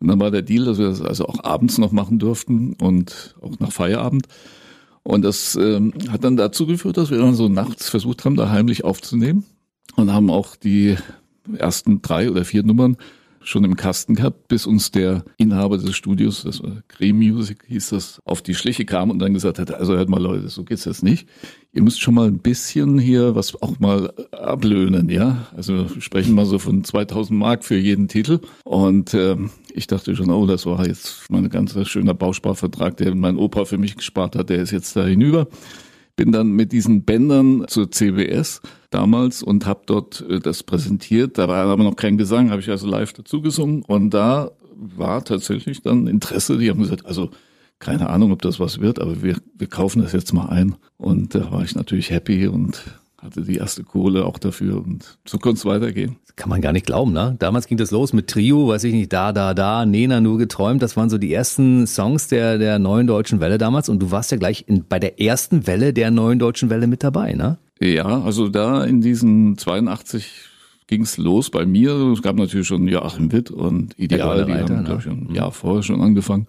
Und 0.00 0.08
dann 0.08 0.18
war 0.18 0.30
der 0.30 0.40
Deal, 0.40 0.64
dass 0.64 0.78
wir 0.78 0.86
das 0.86 1.02
also 1.02 1.26
auch 1.26 1.44
abends 1.44 1.76
noch 1.76 1.92
machen 1.92 2.18
durften 2.18 2.72
und 2.80 3.36
auch 3.42 3.58
nach 3.58 3.72
Feierabend. 3.72 4.28
Und 5.02 5.26
das 5.26 5.56
ähm, 5.56 5.92
hat 6.08 6.24
dann 6.24 6.38
dazu 6.38 6.66
geführt, 6.66 6.96
dass 6.96 7.10
wir 7.10 7.18
dann 7.18 7.34
so 7.34 7.50
nachts 7.50 7.90
versucht 7.90 8.24
haben, 8.24 8.36
da 8.36 8.48
heimlich 8.48 8.82
aufzunehmen 8.82 9.44
und 9.94 10.10
haben 10.10 10.30
auch 10.30 10.56
die 10.56 10.96
ersten 11.54 12.00
drei 12.00 12.30
oder 12.30 12.46
vier 12.46 12.62
Nummern 12.62 12.96
schon 13.42 13.64
im 13.64 13.76
Kasten 13.76 14.14
gehabt, 14.14 14.48
bis 14.48 14.66
uns 14.66 14.90
der 14.90 15.24
Inhaber 15.36 15.78
des 15.78 15.96
Studios, 15.96 16.42
das 16.42 16.62
war 16.62 16.82
Cream 16.88 17.18
Music 17.18 17.64
hieß 17.66 17.90
das, 17.90 18.20
auf 18.24 18.42
die 18.42 18.54
Schliche 18.54 18.84
kam 18.84 19.10
und 19.10 19.18
dann 19.18 19.34
gesagt 19.34 19.58
hat, 19.58 19.72
also 19.72 19.94
hört 19.96 20.08
mal 20.08 20.20
Leute, 20.20 20.48
so 20.48 20.64
geht's 20.64 20.84
jetzt 20.84 21.02
nicht. 21.02 21.28
Ihr 21.72 21.82
müsst 21.82 22.00
schon 22.00 22.14
mal 22.14 22.26
ein 22.26 22.38
bisschen 22.38 22.98
hier 22.98 23.34
was 23.34 23.60
auch 23.62 23.78
mal 23.78 24.12
ablöhnen, 24.32 25.08
ja. 25.08 25.46
Also 25.56 25.94
wir 25.94 26.00
sprechen 26.00 26.34
mal 26.34 26.46
so 26.46 26.58
von 26.58 26.82
2000 26.84 27.38
Mark 27.38 27.64
für 27.64 27.76
jeden 27.76 28.08
Titel. 28.08 28.40
Und 28.64 29.14
äh, 29.14 29.36
ich 29.72 29.86
dachte 29.86 30.16
schon, 30.16 30.30
oh, 30.30 30.46
das 30.46 30.66
war 30.66 30.86
jetzt 30.86 31.26
mein 31.30 31.48
ganz 31.50 31.76
schöner 31.86 32.14
Bausparvertrag, 32.14 32.96
den 32.96 33.20
mein 33.20 33.36
Opa 33.36 33.64
für 33.64 33.78
mich 33.78 33.96
gespart 33.96 34.34
hat, 34.34 34.50
der 34.50 34.62
ist 34.62 34.70
jetzt 34.70 34.96
da 34.96 35.04
hinüber 35.04 35.48
bin 36.18 36.32
dann 36.32 36.50
mit 36.50 36.72
diesen 36.72 37.04
Bändern 37.04 37.64
zur 37.68 37.92
CBS 37.92 38.60
damals 38.90 39.42
und 39.42 39.66
habe 39.66 39.82
dort 39.86 40.26
äh, 40.28 40.40
das 40.40 40.64
präsentiert. 40.64 41.38
Da 41.38 41.48
war 41.48 41.64
aber 41.64 41.84
noch 41.84 41.96
kein 41.96 42.18
Gesang, 42.18 42.50
habe 42.50 42.60
ich 42.60 42.68
also 42.68 42.88
live 42.88 43.12
dazu 43.12 43.40
gesungen 43.40 43.82
und 43.84 44.10
da 44.10 44.50
war 44.74 45.24
tatsächlich 45.24 45.80
dann 45.80 46.08
Interesse. 46.08 46.58
Die 46.58 46.68
haben 46.68 46.80
gesagt, 46.80 47.06
also 47.06 47.30
keine 47.78 48.10
Ahnung, 48.10 48.32
ob 48.32 48.42
das 48.42 48.58
was 48.58 48.80
wird, 48.80 49.00
aber 49.00 49.22
wir, 49.22 49.36
wir 49.56 49.68
kaufen 49.68 50.02
das 50.02 50.12
jetzt 50.12 50.32
mal 50.32 50.46
ein. 50.46 50.74
Und 50.96 51.36
da 51.36 51.52
war 51.52 51.62
ich 51.62 51.76
natürlich 51.76 52.10
happy 52.10 52.48
und 52.48 52.82
hatte 53.18 53.42
die 53.42 53.56
erste 53.56 53.82
Kohle 53.82 54.24
auch 54.24 54.38
dafür 54.38 54.76
und 54.76 55.18
so 55.24 55.38
konnte 55.38 55.58
es 55.58 55.64
weitergehen. 55.64 56.16
Kann 56.36 56.48
man 56.48 56.60
gar 56.60 56.72
nicht 56.72 56.86
glauben, 56.86 57.12
ne? 57.12 57.34
Damals 57.40 57.66
ging 57.66 57.76
das 57.76 57.90
los 57.90 58.12
mit 58.12 58.28
Trio, 58.28 58.68
weiß 58.68 58.84
ich 58.84 58.94
nicht, 58.94 59.12
da, 59.12 59.32
da, 59.32 59.54
da, 59.54 59.84
Nena 59.84 60.20
nur 60.20 60.38
geträumt. 60.38 60.82
Das 60.82 60.96
waren 60.96 61.10
so 61.10 61.18
die 61.18 61.32
ersten 61.32 61.88
Songs 61.88 62.28
der, 62.28 62.58
der 62.58 62.78
neuen 62.78 63.08
deutschen 63.08 63.40
Welle 63.40 63.58
damals 63.58 63.88
und 63.88 64.00
du 64.00 64.12
warst 64.12 64.30
ja 64.30 64.36
gleich 64.36 64.64
in, 64.68 64.84
bei 64.88 65.00
der 65.00 65.20
ersten 65.20 65.66
Welle 65.66 65.92
der 65.92 66.12
neuen 66.12 66.38
deutschen 66.38 66.70
Welle 66.70 66.86
mit 66.86 67.02
dabei, 67.02 67.32
ne? 67.34 67.58
Ja, 67.80 68.22
also 68.22 68.48
da 68.48 68.84
in 68.84 69.00
diesen 69.00 69.58
82 69.58 70.30
ging's 70.86 71.16
los 71.16 71.50
bei 71.50 71.66
mir. 71.66 71.92
Es 72.12 72.22
gab 72.22 72.36
natürlich 72.36 72.68
schon 72.68 72.86
Joachim 72.86 73.32
Witt 73.32 73.50
und 73.50 73.98
Ideal, 73.98 74.44
die 74.44 74.54
haben, 74.54 74.76
ne? 74.76 74.84
glaube 74.84 75.00
ich, 75.00 75.06
ein 75.06 75.34
Jahr 75.34 75.50
vorher 75.50 75.82
schon 75.82 76.00
angefangen. 76.00 76.46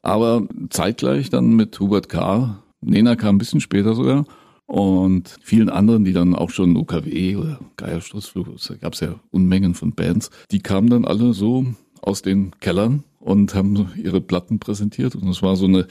Aber 0.00 0.42
zeitgleich 0.70 1.28
dann 1.28 1.54
mit 1.54 1.78
Hubert 1.80 2.08
K. 2.08 2.62
Nena 2.80 3.14
kam 3.16 3.36
ein 3.36 3.38
bisschen 3.38 3.60
später 3.60 3.94
sogar 3.94 4.24
und 4.68 5.38
vielen 5.40 5.70
anderen, 5.70 6.04
die 6.04 6.12
dann 6.12 6.34
auch 6.34 6.50
schon 6.50 6.76
UKW 6.76 7.36
oder 7.36 7.58
Geier 7.78 8.02
Sturzflug, 8.02 8.48
da 8.68 8.74
gab 8.74 8.92
es 8.92 9.00
ja 9.00 9.18
Unmengen 9.30 9.74
von 9.74 9.94
Bands, 9.94 10.28
die 10.50 10.60
kamen 10.60 10.90
dann 10.90 11.06
alle 11.06 11.32
so 11.32 11.64
aus 12.02 12.20
den 12.20 12.50
Kellern 12.60 13.02
und 13.18 13.54
haben 13.54 13.88
ihre 13.96 14.20
Platten 14.20 14.58
präsentiert. 14.58 15.16
Und 15.16 15.26
es 15.26 15.40
war 15.42 15.56
so 15.56 15.64
eine, 15.64 15.86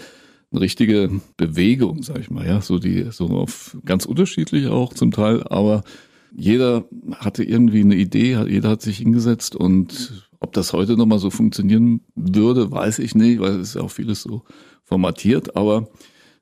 eine 0.51 0.61
richtige 0.61 1.09
Bewegung, 1.37 2.03
sag 2.03 2.19
ich 2.19 2.29
mal, 2.29 2.45
ja, 2.45 2.61
so 2.61 2.77
die 2.77 3.07
so 3.09 3.25
auf 3.29 3.75
ganz 3.83 4.05
unterschiedlich 4.05 4.67
auch 4.67 4.93
zum 4.93 5.09
Teil, 5.09 5.41
aber 5.47 5.83
jeder 6.31 6.85
hatte 7.15 7.43
irgendwie 7.43 7.81
eine 7.81 7.95
Idee, 7.95 8.37
jeder 8.47 8.69
hat 8.69 8.83
sich 8.83 8.99
hingesetzt 8.99 9.55
und 9.55 10.29
ob 10.39 10.53
das 10.53 10.71
heute 10.73 10.97
nochmal 10.97 11.17
so 11.17 11.31
funktionieren 11.31 12.01
würde, 12.13 12.69
weiß 12.69 12.99
ich 12.99 13.15
nicht, 13.15 13.39
weil 13.39 13.53
es 13.53 13.69
ist 13.69 13.75
ja 13.75 13.81
auch 13.81 13.89
vieles 13.89 14.21
so 14.21 14.43
formatiert, 14.83 15.55
aber 15.55 15.89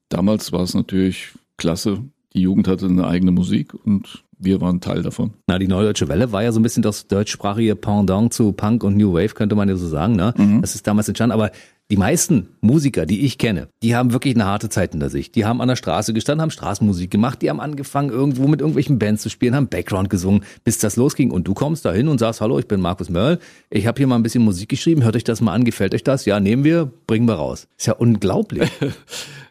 damals 0.09 0.51
war 0.51 0.63
es 0.63 0.73
natürlich 0.73 1.29
klasse, 1.55 2.03
die 2.35 2.41
Jugend 2.41 2.67
hatte 2.67 2.85
eine 2.85 3.07
eigene 3.07 3.31
Musik 3.31 3.73
und 3.73 4.23
wir 4.37 4.59
waren 4.61 4.81
Teil 4.81 5.01
davon. 5.01 5.33
Na, 5.47 5.57
die 5.57 5.67
Neue 5.67 5.85
Deutsche 5.85 6.07
Welle 6.09 6.31
war 6.31 6.43
ja 6.43 6.51
so 6.51 6.59
ein 6.59 6.63
bisschen 6.63 6.83
das 6.83 7.07
deutschsprachige 7.07 7.75
Pendant 7.75 8.33
zu 8.33 8.51
Punk 8.51 8.83
und 8.83 8.97
New 8.97 9.13
Wave, 9.13 9.33
könnte 9.33 9.55
man 9.55 9.69
ja 9.69 9.75
so 9.77 9.87
sagen. 9.87 10.15
Ne? 10.15 10.33
Mhm. 10.37 10.61
Das 10.61 10.75
ist 10.75 10.85
damals 10.85 11.07
entstanden. 11.07 11.33
Aber 11.33 11.51
die 11.91 11.97
meisten 11.97 12.49
Musiker, 12.61 13.05
die 13.05 13.25
ich 13.25 13.37
kenne, 13.37 13.67
die 13.83 13.95
haben 13.95 14.11
wirklich 14.11 14.33
eine 14.33 14.45
harte 14.45 14.69
Zeit 14.69 14.91
hinter 14.91 15.09
sich. 15.09 15.31
Die 15.31 15.45
haben 15.45 15.61
an 15.61 15.67
der 15.67 15.75
Straße 15.75 16.13
gestanden, 16.13 16.41
haben 16.41 16.49
Straßenmusik 16.49 17.11
gemacht, 17.11 17.41
die 17.41 17.49
haben 17.49 17.59
angefangen, 17.59 18.09
irgendwo 18.09 18.47
mit 18.47 18.59
irgendwelchen 18.59 18.97
Bands 18.97 19.21
zu 19.21 19.29
spielen, 19.29 19.55
haben 19.55 19.67
Background 19.67 20.09
gesungen, 20.09 20.43
bis 20.63 20.79
das 20.79 20.95
losging. 20.95 21.29
Und 21.29 21.47
du 21.47 21.53
kommst 21.53 21.85
da 21.85 21.93
hin 21.93 22.07
und 22.07 22.19
sagst, 22.19 22.41
hallo, 22.41 22.57
ich 22.57 22.67
bin 22.67 22.81
Markus 22.81 23.09
Mörl, 23.09 23.39
ich 23.69 23.85
habe 23.85 23.97
hier 23.97 24.07
mal 24.07 24.15
ein 24.15 24.23
bisschen 24.23 24.43
Musik 24.43 24.69
geschrieben, 24.69 25.03
hört 25.03 25.15
euch 25.15 25.23
das 25.23 25.41
mal 25.41 25.53
an, 25.53 25.63
gefällt 25.63 25.93
euch 25.93 26.03
das? 26.03 26.25
Ja, 26.25 26.39
nehmen 26.39 26.63
wir, 26.63 26.91
bringen 27.05 27.27
wir 27.27 27.35
raus. 27.35 27.67
Ist 27.77 27.87
ja 27.87 27.93
unglaublich. 27.93 28.69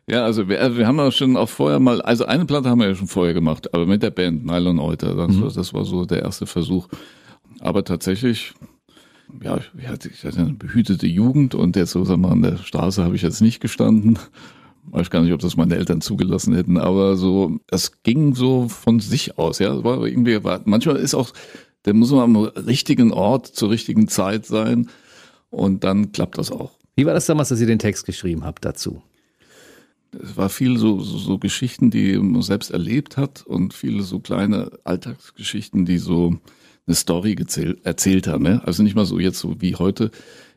Ja, 0.07 0.25
also 0.25 0.51
wir, 0.51 0.61
also 0.61 0.77
wir 0.77 0.87
haben 0.87 0.99
ja 0.99 1.11
schon 1.11 1.35
auch 1.35 1.49
vorher 1.49 1.81
mal, 1.81 2.03
also 2.03 2.27
eine 2.27 2.45
Platte 2.45 2.69
haben 2.69 2.81
wir 2.81 2.89
ja 2.89 2.95
schon 2.95 3.09
vorher 3.09 3.33
gemacht, 3.33 3.73
aber 3.73 3.87
mit 3.87 4.03
der 4.03 4.11
Band 4.11 4.45
Nylon 4.45 4.79
Euter. 4.79 5.15
Das, 5.15 5.29
mhm. 5.29 5.43
war, 5.43 5.51
das 5.51 5.73
war 5.73 5.85
so 5.87 6.05
der 6.05 6.23
erste 6.23 6.45
Versuch. 6.45 6.89
Aber 7.61 7.85
tatsächlich, 7.85 8.53
ja, 9.43 9.59
ich 9.79 9.89
hatte, 9.89 10.09
ich 10.09 10.25
hatte 10.25 10.39
eine 10.39 10.55
behütete 10.55 11.07
Jugend 11.07 11.55
und 11.55 11.77
jetzt 11.77 11.93
so 11.93 12.05
sagen 12.05 12.23
wir, 12.23 12.31
an 12.31 12.43
der 12.43 12.59
Straße 12.59 13.03
habe 13.03 13.17
ich 13.17 13.23
jetzt 13.23 13.41
nicht 13.41 13.61
gestanden. 13.61 14.19
Weiß 14.87 15.11
gar 15.11 15.23
nicht, 15.23 15.33
ob 15.33 15.41
das 15.41 15.57
meine 15.57 15.77
Eltern 15.77 16.03
zugelassen 16.03 16.55
hätten, 16.55 16.77
aber 16.77 17.17
so, 17.17 17.59
es 17.71 18.03
ging 18.03 18.35
so 18.35 18.69
von 18.69 19.01
sich 19.01 19.39
aus, 19.39 19.59
ja. 19.59 19.83
War 19.83 20.05
irgendwie, 20.05 20.45
war, 20.45 20.61
manchmal 20.67 20.97
ist 20.97 21.15
auch, 21.15 21.33
der 21.87 21.95
muss 21.95 22.11
man 22.11 22.21
am 22.21 22.37
richtigen 22.37 23.13
Ort 23.13 23.47
zur 23.47 23.71
richtigen 23.71 24.09
Zeit 24.09 24.45
sein 24.45 24.91
und 25.51 25.85
dann 25.85 26.13
klappt 26.13 26.37
das 26.37 26.51
auch. 26.51 26.73
Wie 26.97 27.07
war 27.07 27.15
das 27.15 27.27
damals, 27.27 27.49
dass 27.49 27.61
ihr 27.61 27.67
den 27.67 27.79
Text 27.79 28.05
geschrieben 28.05 28.45
habt 28.45 28.65
dazu? 28.65 29.03
es 30.23 30.37
war 30.37 30.49
viel 30.49 30.79
so, 30.79 31.01
so, 31.01 31.19
so 31.19 31.39
Geschichten, 31.39 31.91
die 31.91 32.17
man 32.19 32.43
selbst 32.43 32.71
erlebt 32.71 33.17
hat 33.17 33.43
und 33.47 33.75
viele 33.75 34.03
so 34.03 34.21
kleine 34.21 34.71
Alltagsgeschichten, 34.85 35.85
die 35.85 35.99
so 35.99 36.39
eine 36.87 36.95
Story 36.95 37.35
gezählt, 37.35 37.85
erzählt 37.85 38.27
haben. 38.27 38.45
Ne? 38.45 38.63
Also 38.65 38.83
nicht 38.83 38.95
mal 38.95 39.07
so 39.07 39.19
jetzt 39.19 39.39
so 39.39 39.61
wie 39.61 39.77
heute 39.77 40.11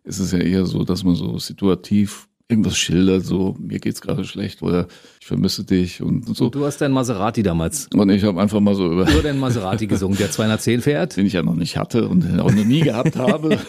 ist 0.03 0.19
es 0.19 0.31
ja 0.31 0.39
eher 0.39 0.65
so, 0.65 0.83
dass 0.83 1.03
man 1.03 1.15
so 1.15 1.37
situativ 1.37 2.27
irgendwas 2.49 2.77
schildert, 2.77 3.25
so 3.25 3.57
mir 3.59 3.79
geht's 3.79 3.99
gerade 3.99 4.23
schlecht 4.23 4.61
oder 4.63 4.87
ich 5.19 5.27
vermisse 5.27 5.65
dich 5.65 6.01
und 6.01 6.33
so. 6.33 6.49
Du 6.49 6.63
hast 6.63 6.79
deinen 6.79 6.93
Maserati 6.93 7.43
damals. 7.43 7.89
Und 7.93 8.09
ich 8.09 8.23
habe 8.23 8.39
einfach 8.39 8.61
mal 8.61 8.73
so 8.73 8.89
über 8.89 9.03
Nur 9.09 9.21
den 9.21 9.37
Maserati 9.37 9.85
gesungen, 9.85 10.17
der 10.17 10.31
210 10.31 10.79
fährt. 10.79 11.17
den 11.17 11.25
ich 11.25 11.33
ja 11.33 11.43
noch 11.43 11.55
nicht 11.55 11.75
hatte 11.75 12.07
und 12.07 12.39
auch 12.39 12.51
noch 12.51 12.63
nie 12.63 12.79
gehabt 12.79 13.15
habe, 13.17 13.59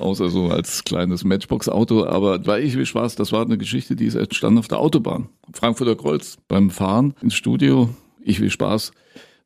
außer 0.00 0.30
so 0.30 0.48
als 0.48 0.82
kleines 0.82 1.22
Matchbox-Auto. 1.22 2.06
Aber 2.06 2.40
bei 2.40 2.60
Ich 2.60 2.74
will 2.74 2.86
Spaß, 2.86 3.14
das 3.14 3.30
war 3.30 3.44
eine 3.44 3.56
Geschichte, 3.56 3.94
die 3.94 4.06
ist 4.06 4.16
entstanden 4.16 4.58
auf 4.58 4.66
der 4.66 4.80
Autobahn. 4.80 5.28
Frankfurter 5.52 5.94
Kreuz 5.94 6.38
beim 6.48 6.70
Fahren 6.70 7.14
ins 7.22 7.34
Studio. 7.34 7.88
Ich 8.20 8.40
will 8.40 8.50
Spaß 8.50 8.90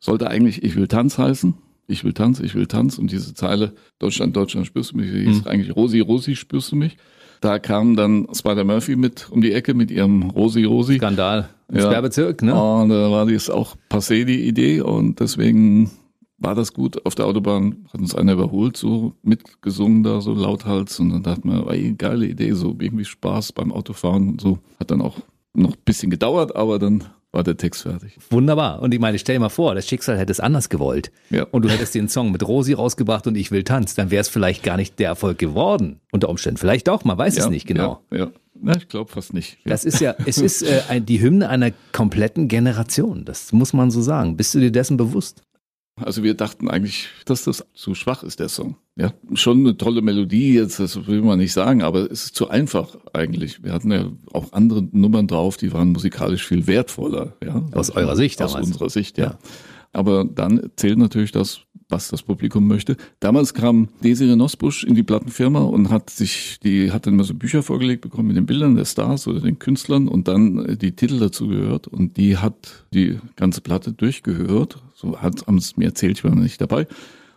sollte 0.03 0.29
eigentlich 0.29 0.63
Ich 0.63 0.77
will 0.77 0.89
Tanz 0.89 1.17
heißen. 1.17 1.55
Ich 1.93 2.03
will 2.05 2.13
Tanz, 2.13 2.41
ich 2.41 2.55
will 2.55 2.67
Tanz. 2.67 2.99
Und 2.99 3.13
diese 3.13 3.35
Zeile 3.35 3.73
Deutschland, 3.99 4.35
Deutschland, 4.37 4.67
spürst 4.67 4.93
du 4.93 4.97
mich, 4.97 5.11
die 5.13 5.25
hieß 5.27 5.47
eigentlich 5.47 5.77
Rosi, 5.77 6.01
Rosi, 6.01 6.35
spürst 6.35 6.73
du 6.73 6.77
mich. 6.77 6.97
Da 7.41 7.59
kam 7.59 7.97
dann 7.97 8.29
Spider 8.33 8.65
Murphy 8.65 8.97
mit 8.97 9.29
um 9.31 9.41
die 9.41 9.53
Ecke 9.53 9.75
mit 9.75 9.91
ihrem 9.91 10.31
Rosi, 10.31 10.65
Rosi. 10.65 10.97
Skandal. 10.97 11.49
Im 11.69 11.77
Ja. 11.79 11.83
Sperrbezirk, 11.83 12.43
ne? 12.43 12.55
Und 12.55 12.89
da 12.91 13.11
war 13.11 13.27
dies 13.27 13.51
auch 13.51 13.77
passé, 13.91 14.25
die 14.25 14.47
Idee. 14.47 14.81
Und 14.81 15.19
deswegen 15.21 15.91
war 16.39 16.55
das 16.55 16.73
gut. 16.73 17.05
Auf 17.05 17.15
der 17.15 17.27
Autobahn 17.27 17.87
hat 17.93 18.01
uns 18.01 18.15
einer 18.15 18.33
überholt, 18.35 18.77
so 18.77 19.15
mitgesungen 19.23 20.03
da, 20.03 20.21
so 20.21 20.35
lauthals. 20.35 20.99
Und 21.01 21.11
dann 21.11 21.23
dachte 21.23 21.47
man, 21.47 21.67
ey, 21.69 21.95
geile 21.95 22.27
Idee, 22.27 22.53
so 22.53 22.77
irgendwie 22.79 23.05
Spaß 23.05 23.53
beim 23.53 23.73
Autofahren 23.73 24.29
und 24.31 24.41
so. 24.41 24.59
Hat 24.79 24.91
dann 24.91 25.01
auch 25.01 25.19
noch 25.55 25.73
ein 25.73 25.83
bisschen 25.85 26.11
gedauert, 26.11 26.55
aber 26.57 26.79
dann 26.79 27.05
war 27.33 27.43
der 27.43 27.57
Text 27.57 27.83
fertig. 27.83 28.19
Wunderbar. 28.31 28.83
Und 28.83 28.93
ich 28.93 29.01
meine, 29.01 29.19
stell 29.19 29.37
dir 29.37 29.41
mal 29.41 29.49
vor, 29.49 29.75
das 29.75 29.89
Schicksal 29.89 30.19
hätte 30.19 30.31
es 30.31 30.39
anders 30.39 30.69
gewollt. 30.69 31.11
Ja. 31.31 31.47
Und 31.51 31.65
du 31.65 31.71
hättest 31.71 31.95
den 31.95 32.09
Song 32.09 32.31
mit 32.31 32.47
Rosi 32.47 32.75
rausgebracht 32.75 33.27
und 33.27 33.37
Ich 33.37 33.51
will 33.51 33.65
Tanz. 33.65 33.95
Dann 33.95 34.11
wäre 34.11 34.21
es 34.21 34.29
vielleicht 34.29 34.63
gar 34.63 34.77
nicht 34.77 34.99
der 34.99 35.09
Erfolg 35.09 35.39
geworden. 35.39 36.01
Unter 36.13 36.29
Umständen. 36.29 36.59
Vielleicht 36.59 36.89
auch, 36.89 37.05
man 37.05 37.17
weiß 37.17 37.39
es 37.39 37.49
nicht 37.49 37.67
genau. 37.67 38.03
Ja, 38.11 38.19
ja. 38.19 38.31
Na, 38.61 38.77
ich 38.77 38.87
glaube 38.89 39.11
fast 39.11 39.33
nicht. 39.33 39.55
Ja. 39.65 39.71
Das 39.71 39.85
ist 39.85 40.01
ja, 40.01 40.15
es 40.25 40.39
ist 40.39 40.63
äh, 40.63 41.01
die 41.01 41.21
Hymne 41.21 41.49
einer 41.49 41.73
kompletten 41.91 42.47
Generation. 42.49 43.25
Das 43.25 43.51
muss 43.53 43.73
man 43.73 43.91
so 43.91 44.03
sagen. 44.03 44.37
Bist 44.37 44.55
du 44.55 44.61
dir 44.61 44.71
dessen 44.71 44.97
bewusst? 44.97 45.43
Also 46.05 46.23
wir 46.23 46.35
dachten 46.35 46.69
eigentlich, 46.69 47.09
dass 47.25 47.45
das 47.45 47.65
zu 47.75 47.95
schwach 47.95 48.23
ist, 48.23 48.41
der 48.41 48.49
Song. 48.49 48.77
Ja, 48.97 49.13
schon 49.35 49.61
eine 49.61 49.77
tolle 49.77 50.03
Melodie, 50.03 50.55
jetzt 50.55 50.79
das 50.79 51.07
will 51.07 51.23
man 51.23 51.39
nicht 51.39 51.53
sagen, 51.53 51.83
aber 51.83 52.11
es 52.11 52.25
ist 52.25 52.35
zu 52.37 52.51
einfach 52.51 52.97
eigentlich. 53.13 53.63
Wir 53.65 53.73
hatten 53.73 53.91
ja 53.91 54.11
auch 54.33 54.53
andere 54.53 54.83
Nummern 54.83 55.27
drauf, 55.27 55.57
die 55.57 55.73
waren 55.73 55.93
musikalisch 55.93 56.47
viel 56.47 56.67
wertvoller. 56.67 57.37
Ja, 57.43 57.65
Aus 57.73 57.91
eurer 57.91 58.17
Sicht 58.17 58.43
Aus 58.43 58.53
damals. 58.53 58.69
unserer 58.69 58.91
Sicht, 58.91 59.17
ja. 59.19 59.25
Ja. 59.25 59.39
Aber 59.95 60.25
dann 60.25 60.71
zählt 60.77 60.99
natürlich 60.99 61.33
das, 61.33 61.61
was 61.89 62.09
das 62.09 62.23
Publikum 62.23 62.67
möchte. 62.67 62.97
Damals 63.21 63.55
kam 63.55 63.89
Desiree 64.03 64.35
Nosbusch 64.35 64.85
in 64.85 64.95
die 64.95 65.03
Plattenfirma 65.03 65.61
und 65.61 65.91
hat 65.91 66.11
sich, 66.11 66.59
die 66.63 66.91
hat 66.91 67.07
dann 67.07 67.15
immer 67.15 67.25
so 67.25 67.35
Bücher 67.35 67.63
vorgelegt 67.63 68.01
bekommen 68.01 68.29
mit 68.29 68.37
den 68.37 68.47
Bildern 68.47 68.75
der 68.75 68.87
Stars 68.87 69.29
oder 69.29 69.41
den 69.41 69.59
Künstlern 69.59 70.09
und 70.09 70.27
dann 70.29 70.79
die 70.81 70.93
Titel 70.97 71.19
dazu 71.19 71.49
gehört 71.49 71.87
und 71.87 72.17
die 72.17 72.39
hat 72.39 72.87
die 72.95 73.19
ganze 73.37 73.61
Platte 73.61 73.93
durchgehört. 73.93 74.83
So 75.03 75.19
hat 75.21 75.43
es 75.59 75.77
mir 75.77 75.87
erzählt, 75.87 76.19
ich 76.19 76.25
war 76.25 76.35
noch 76.35 76.43
nicht 76.43 76.61
dabei 76.61 76.87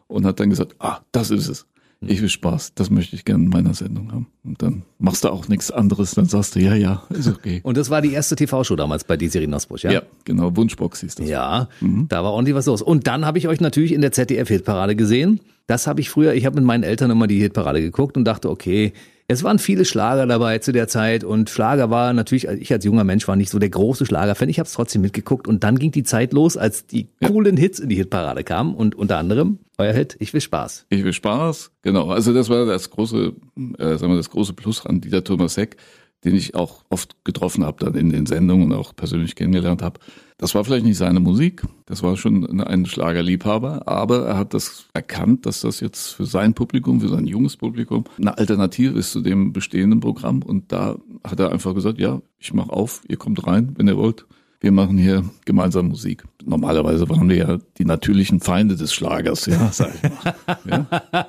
und 0.07 0.25
hat 0.25 0.39
dann 0.39 0.50
gesagt, 0.51 0.75
ah, 0.79 1.00
das 1.12 1.31
ist 1.31 1.48
es. 1.50 1.65
Ich 2.01 2.22
will 2.22 2.29
Spaß, 2.29 2.74
das 2.75 2.91
möchte 2.91 3.15
ich 3.15 3.25
gerne 3.25 3.45
in 3.45 3.50
meiner 3.50 3.74
Sendung 3.74 4.12
haben. 4.12 4.27
Und 4.43 4.62
dann 4.62 4.84
machst 5.00 5.24
du 5.24 5.29
auch 5.29 5.48
nichts 5.48 5.72
anderes, 5.72 6.12
dann 6.13 6.25
sagst 6.25 6.53
du, 6.55 6.60
ja, 6.60 6.75
ja, 6.75 7.01
ist 7.10 7.27
okay. 7.27 7.62
Und 7.63 7.77
das 7.77 7.89
war 7.89 8.01
die 8.03 8.12
erste 8.13 8.36
TV-Show 8.36 8.75
damals 8.75 9.03
bei 9.05 9.17
Desiree 9.17 9.48
Nosbusch, 9.48 9.86
ja? 9.86 9.91
Ja, 9.91 10.01
genau, 10.25 10.55
Wunschbox 10.55 11.00
hieß 11.01 11.15
das. 11.15 11.27
Ja, 11.27 11.67
Mhm. 11.79 12.07
da 12.10 12.24
war 12.24 12.34
ordentlich 12.34 12.53
was 12.55 12.67
los. 12.67 12.84
Und 12.84 13.07
dann 13.07 13.25
habe 13.25 13.39
ich 13.39 13.48
euch 13.48 13.60
natürlich 13.62 13.91
in 13.93 14.01
der 14.01 14.12
ZDF-Hitparade 14.12 14.95
gesehen. 14.95 15.39
Das 15.65 15.88
habe 15.88 16.00
ich 16.01 16.10
früher, 16.12 16.34
ich 16.36 16.45
habe 16.45 16.57
mit 16.57 16.65
meinen 16.65 16.84
Eltern 16.84 17.10
immer 17.10 17.25
die 17.27 17.39
Hitparade 17.39 17.81
geguckt 17.81 18.17
und 18.17 18.25
dachte, 18.25 18.51
okay, 18.51 18.93
es 19.27 19.44
waren 19.44 19.58
viele 19.58 19.86
Schlager 19.86 20.27
dabei 20.27 20.60
zu 20.60 20.72
der 20.72 20.88
Zeit 20.88 21.24
und 21.24 21.50
Schlager 21.50 21.89
war 21.89 22.13
natürlich, 22.13 22.46
ich 22.46 22.72
als 22.72 22.86
junger 22.86 23.03
Mensch 23.03 23.27
war 23.27 23.36
nicht 23.36 23.50
so 23.50 23.58
der 23.58 23.70
große 23.70 24.05
Schlagerfan. 24.05 24.50
Ich 24.50 24.60
habe 24.60 24.67
es 24.67 24.74
trotzdem 24.74 25.01
mitgeguckt 25.01 25.48
und 25.48 25.63
dann 25.63 25.79
ging 25.79 25.91
die 25.91 26.03
Zeit 26.03 26.32
los, 26.32 26.58
als 26.58 26.86
die 26.86 27.08
coolen 27.25 27.58
Hits 27.58 27.79
in 27.79 27.89
die 27.89 27.96
Hitparade 27.96 28.44
kamen 28.44 28.75
und 28.75 28.94
unter 28.94 29.17
anderem 29.17 29.60
euer 29.77 29.94
Hit 29.94 30.15
Ich 30.20 30.32
will 30.34 30.41
Spaß. 30.41 30.86
Ich 30.89 31.03
will 31.03 31.13
Spaß, 31.13 31.72
genau. 31.82 32.10
Also 32.10 32.34
das 32.34 32.50
war 32.50 32.65
das 32.65 32.91
große, 32.91 33.34
äh, 33.79 33.98
sagen 33.98 34.13
wir, 34.13 34.17
das 34.17 34.29
große 34.29 34.53
Plus 34.53 34.86
an 34.86 35.01
Dieter 35.01 35.24
Thomas 35.24 35.58
Heck, 35.58 35.77
den 36.24 36.36
ich 36.36 36.53
auch 36.53 36.86
oft 36.89 37.15
getroffen 37.24 37.65
habe 37.65 37.84
dann 37.84 37.96
in 37.96 38.12
den 38.12 38.27
Sendungen 38.27 38.72
und 38.72 38.77
auch 38.77 38.96
persönlich 38.96 39.36
kennengelernt 39.36 39.82
habe. 39.82 40.00
Das 40.37 40.53
war 40.53 40.65
vielleicht 40.65 40.85
nicht 40.85 40.97
seine 40.97 41.21
Musik, 41.21 41.63
das 41.85 42.03
war 42.03 42.17
schon 42.17 42.59
ein 42.59 42.85
Schlagerliebhaber, 42.85 43.87
aber 43.87 44.25
er 44.27 44.37
hat 44.37 44.53
das 44.53 44.87
erkannt, 44.93 45.45
dass 45.45 45.61
das 45.61 45.79
jetzt 45.79 46.09
für 46.09 46.25
sein 46.25 46.53
Publikum, 46.53 46.99
für 46.99 47.07
sein 47.07 47.25
junges 47.25 47.55
Publikum 47.55 48.03
eine 48.17 48.37
Alternative 48.37 48.99
ist 48.99 49.13
zu 49.13 49.21
dem 49.21 49.53
bestehenden 49.53 50.01
Programm 50.01 50.41
und 50.41 50.73
da 50.73 50.97
hat 51.23 51.39
er 51.39 51.53
einfach 51.53 51.73
gesagt, 51.73 51.99
ja, 51.99 52.21
ich 52.37 52.53
mache 52.53 52.73
auf, 52.73 53.01
ihr 53.07 53.15
kommt 53.15 53.47
rein, 53.47 53.75
wenn 53.77 53.87
ihr 53.87 53.95
wollt. 53.95 54.25
Wir 54.59 54.71
machen 54.71 54.97
hier 54.97 55.23
gemeinsam 55.45 55.89
Musik. 55.89 56.23
Normalerweise 56.43 57.07
waren 57.07 57.29
wir 57.29 57.35
ja 57.35 57.57
die 57.77 57.85
natürlichen 57.85 58.39
Feinde 58.39 58.75
des 58.75 58.93
Schlagers, 58.93 59.45
ja, 59.45 59.71
sag 59.71 59.93
ich 59.95 60.01
mal. 60.03 60.35
Ja? 61.11 61.27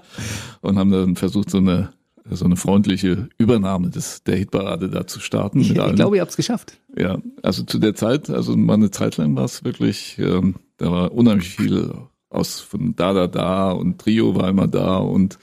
Und 0.62 0.78
haben 0.78 0.90
dann 0.90 1.16
versucht, 1.16 1.50
so 1.50 1.58
eine, 1.58 1.90
so 2.30 2.44
eine 2.44 2.56
freundliche 2.56 3.28
Übernahme 3.38 3.90
des, 3.90 4.22
der 4.24 4.36
Hitparade 4.36 4.88
da 4.88 5.06
zu 5.06 5.20
starten. 5.20 5.60
Ich, 5.60 5.70
ich 5.70 5.94
glaube, 5.94 6.16
ihr 6.16 6.22
habt 6.22 6.30
es 6.30 6.36
geschafft. 6.36 6.78
Ja, 6.96 7.18
also 7.42 7.62
zu 7.62 7.78
der 7.78 7.94
Zeit, 7.94 8.30
also 8.30 8.56
mal 8.56 8.74
eine 8.74 8.90
Zeit 8.90 9.16
lang 9.16 9.36
war 9.36 9.44
es 9.44 9.64
wirklich, 9.64 10.18
ähm, 10.18 10.56
da 10.78 10.90
war 10.90 11.12
unheimlich 11.12 11.50
viel 11.50 11.92
aus 12.30 12.60
von 12.60 12.96
Da 12.96 13.12
Da 13.12 13.26
Da 13.26 13.70
und 13.70 13.98
Trio 13.98 14.34
war 14.34 14.48
immer 14.48 14.66
da 14.66 14.96
und 14.96 15.38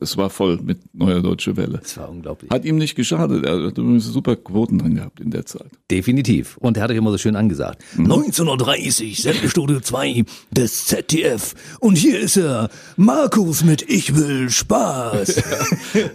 es 0.00 0.16
war 0.16 0.30
voll 0.30 0.58
mit 0.62 0.78
Neuer 0.94 1.20
Deutsche 1.20 1.56
Welle. 1.56 1.78
Das 1.82 1.96
war 1.98 2.08
unglaublich. 2.10 2.50
Hat 2.50 2.64
ihm 2.64 2.76
nicht 2.76 2.94
geschadet, 2.94 3.44
er 3.44 3.66
hat 3.66 3.78
übrigens 3.78 4.04
super 4.06 4.36
Quoten 4.36 4.78
drin 4.78 4.94
gehabt 4.96 5.20
in 5.20 5.30
der 5.30 5.46
Zeit. 5.46 5.66
Definitiv. 5.90 6.56
Und 6.58 6.76
er 6.76 6.82
hat 6.84 6.90
euch 6.90 6.96
immer 6.96 7.10
so 7.10 7.18
schön 7.18 7.36
angesagt. 7.36 7.82
Mhm. 7.96 8.04
1930, 8.12 9.22
Sendestudio 9.22 9.80
2 9.80 10.24
des 10.50 10.86
ZDF. 10.86 11.54
Und 11.80 11.96
hier 11.96 12.18
ist 12.20 12.36
er, 12.36 12.68
Markus 12.96 13.64
mit 13.64 13.82
Ich 13.88 14.14
will 14.16 14.50
Spaß. 14.50 15.42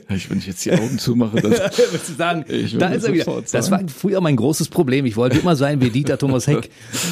Ich, 0.09 0.29
wenn 0.29 0.37
ich 0.37 0.47
jetzt 0.47 0.63
die 0.65 0.71
Augen 0.71 0.99
zumache, 0.99 1.41
dann 1.41 1.51
Willst 1.91 2.09
du 2.09 2.13
sagen, 2.13 2.45
Ich 2.47 2.77
da 2.77 2.89
ist 2.89 3.03
er 3.03 3.13
wieder. 3.13 3.25
sofort 3.25 3.45
Das 3.53 3.71
war 3.71 3.79
sagen. 3.79 3.89
früher 3.89 4.21
mein 4.21 4.35
großes 4.35 4.69
Problem. 4.69 5.05
Ich 5.05 5.15
wollte 5.17 5.39
immer 5.39 5.55
sein 5.55 5.81
wie 5.81 5.89
Dieter 5.89 6.17
Thomas 6.17 6.47
Heck. 6.47 6.69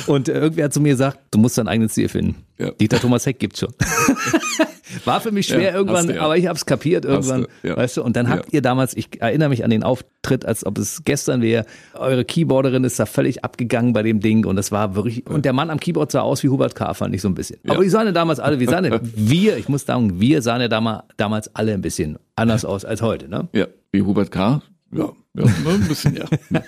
Und 0.08 0.30
äh, 0.30 0.34
irgendwer 0.40 0.66
hat 0.66 0.74
zu 0.74 0.80
mir 0.82 0.90
gesagt, 0.92 1.20
du 1.32 1.40
musst 1.40 1.58
dein 1.58 1.68
eigenes 1.68 1.94
Ziel 1.94 2.08
finden. 2.10 2.36
Ja. 2.58 2.72
Dieter 2.72 3.00
Thomas 3.00 3.26
Heck 3.26 3.40
gibt's 3.40 3.60
schon. 3.60 3.74
War 5.06 5.22
für 5.22 5.32
mich 5.32 5.48
schwer 5.48 5.62
Ja, 5.72 5.74
irgendwann, 5.76 6.10
ja. 6.14 6.22
aber 6.22 6.38
ich 6.38 6.48
hab's 6.62 6.66
kapiert 6.66 7.06
irgendwann. 7.06 7.48
du, 7.64 7.68
ja. 7.70 7.78
Weißt 7.78 7.98
du, 7.98 8.04
und 8.04 8.16
dann 8.16 8.30
habt 8.30 8.46
Ja. 8.48 8.54
ihr 8.54 8.62
damals, 8.62 8.96
ich 8.96 9.22
erinnere 9.22 9.50
mich 9.50 9.64
an 9.64 9.70
den 9.70 9.84
Auftritt, 9.84 10.46
als 10.46 10.66
ob 10.66 10.78
es 10.78 11.04
gestern 11.04 11.42
wäre, 11.42 11.66
eure 11.96 12.24
Keyboarderin 12.26 12.84
ist 12.84 13.00
da 13.00 13.06
völlig 13.06 13.44
abgegangen 13.44 13.94
bei 13.94 14.04
dem 14.04 14.20
Ding 14.20 14.46
und 14.46 14.56
das 14.56 14.72
war 14.72 14.96
wirklich, 14.96 15.26
und 15.28 15.46
der 15.46 15.54
Mann 15.54 15.70
am 15.70 15.80
Keyboard 15.80 16.12
sah 16.12 16.22
aus 16.22 16.44
wie 16.44 16.50
Hubert 16.50 16.76
K., 16.76 16.94
fand 16.94 17.14
ich 17.16 17.22
so 17.22 17.28
ein 17.30 17.36
bisschen. 17.36 17.60
Ja. 17.64 17.74
Aber 17.74 17.84
die 17.84 17.90
sahen 17.90 18.06
ja 18.06 18.12
damals 18.12 18.40
alle, 18.40 18.60
wie 18.60 18.66
sahen 18.66 18.84
denn, 18.84 19.00
wir, 19.16 19.58
ich 19.58 19.68
muss 19.70 19.86
sagen, 19.86 20.20
wir 20.20 20.42
sahen 20.42 20.62
ja 20.62 20.68
damals, 20.68 21.04
damals 21.18 21.56
alle 21.56 21.74
ein 21.74 21.82
bisschen 21.82 22.18
anders 22.36 22.66
aus 22.66 22.86
als 22.86 23.02
heute, 23.02 23.28
ne? 23.28 23.48
ja, 23.54 23.68
wie 23.92 24.02
Hubert 24.04 24.32
K. 24.32 24.62
Ja, 24.94 25.12
ja 25.36 25.44
ein 25.44 25.88
bisschen, 25.88 26.16
ja. 26.16 26.26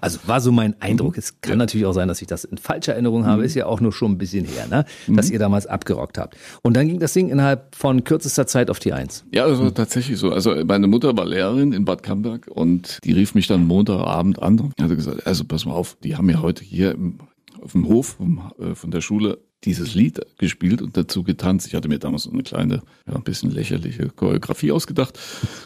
Also 0.00 0.20
war 0.26 0.40
so 0.40 0.52
mein 0.52 0.80
Eindruck. 0.80 1.18
Es 1.18 1.40
kann 1.40 1.58
natürlich 1.58 1.86
auch 1.86 1.92
sein, 1.92 2.08
dass 2.08 2.22
ich 2.22 2.26
das 2.26 2.44
in 2.44 2.56
falscher 2.56 2.94
Erinnerung 2.94 3.26
habe. 3.26 3.44
Ist 3.44 3.54
ja 3.54 3.66
auch 3.66 3.80
nur 3.80 3.92
schon 3.92 4.12
ein 4.12 4.18
bisschen 4.18 4.46
her, 4.46 4.66
ne? 4.68 4.84
Dass 5.06 5.30
ihr 5.30 5.38
damals 5.38 5.66
abgerockt 5.66 6.16
habt. 6.18 6.36
Und 6.62 6.76
dann 6.76 6.88
ging 6.88 6.98
das 6.98 7.12
Ding 7.12 7.28
innerhalb 7.28 7.74
von 7.74 8.02
kürzester 8.02 8.46
Zeit 8.46 8.70
auf 8.70 8.78
die 8.78 8.92
Eins. 8.94 9.24
Ja, 9.32 9.46
das 9.46 9.58
war 9.58 9.72
tatsächlich 9.74 10.18
so. 10.18 10.30
Also 10.30 10.54
meine 10.64 10.86
Mutter 10.86 11.16
war 11.16 11.26
Lehrerin 11.26 11.72
in 11.72 11.84
Bad 11.84 12.02
Camberg 12.02 12.48
und 12.48 13.00
die 13.04 13.12
rief 13.12 13.34
mich 13.34 13.46
dann 13.46 13.66
Montagabend 13.66 14.40
an 14.42 14.58
und 14.60 14.72
hatte 14.80 14.96
gesagt, 14.96 15.26
also 15.26 15.44
pass 15.44 15.66
mal 15.66 15.72
auf, 15.74 15.96
die 16.02 16.16
haben 16.16 16.30
ja 16.30 16.40
heute 16.40 16.64
hier 16.64 16.92
im, 16.92 17.18
auf 17.60 17.72
dem 17.72 17.86
Hof 17.86 18.16
vom, 18.18 18.50
äh, 18.58 18.74
von 18.74 18.90
der 18.90 19.02
Schule 19.02 19.38
dieses 19.66 19.94
Lied 19.94 20.20
gespielt 20.38 20.80
und 20.80 20.96
dazu 20.96 21.22
getanzt. 21.22 21.66
Ich 21.66 21.74
hatte 21.74 21.88
mir 21.88 21.98
damals 21.98 22.22
so 22.22 22.30
eine 22.30 22.42
kleine, 22.42 22.82
ja, 23.06 23.14
ein 23.14 23.22
bisschen 23.22 23.50
lächerliche 23.50 24.08
Choreografie 24.08 24.72
ausgedacht, 24.72 25.18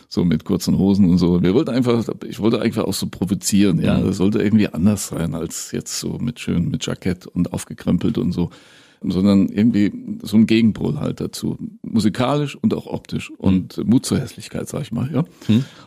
so 0.08 0.24
mit 0.24 0.44
kurzen 0.44 0.78
Hosen 0.78 1.08
und 1.08 1.18
so. 1.18 1.42
Wir 1.42 1.54
wollten 1.54 1.70
einfach, 1.70 2.04
ich 2.26 2.40
wollte 2.40 2.60
einfach 2.60 2.84
auch 2.84 2.94
so 2.94 3.06
provozieren, 3.06 3.80
ja. 3.80 4.00
Das 4.00 4.16
sollte 4.16 4.42
irgendwie 4.42 4.68
anders 4.68 5.08
sein 5.08 5.34
als 5.34 5.70
jetzt 5.72 6.00
so 6.00 6.18
mit 6.18 6.40
schön 6.40 6.68
mit 6.68 6.84
Jackett 6.84 7.26
und 7.26 7.52
aufgekrempelt 7.52 8.18
und 8.18 8.32
so 8.32 8.50
sondern 9.02 9.48
irgendwie 9.48 9.92
so 10.22 10.36
ein 10.36 10.46
Gegenpol 10.46 11.00
halt 11.00 11.20
dazu. 11.20 11.56
Musikalisch 11.82 12.56
und 12.56 12.74
auch 12.74 12.86
optisch 12.86 13.30
und 13.38 13.82
Mut 13.86 14.04
zur 14.04 14.20
Hässlichkeit, 14.20 14.68
sag 14.68 14.82
ich 14.82 14.92
mal, 14.92 15.10
ja. 15.12 15.24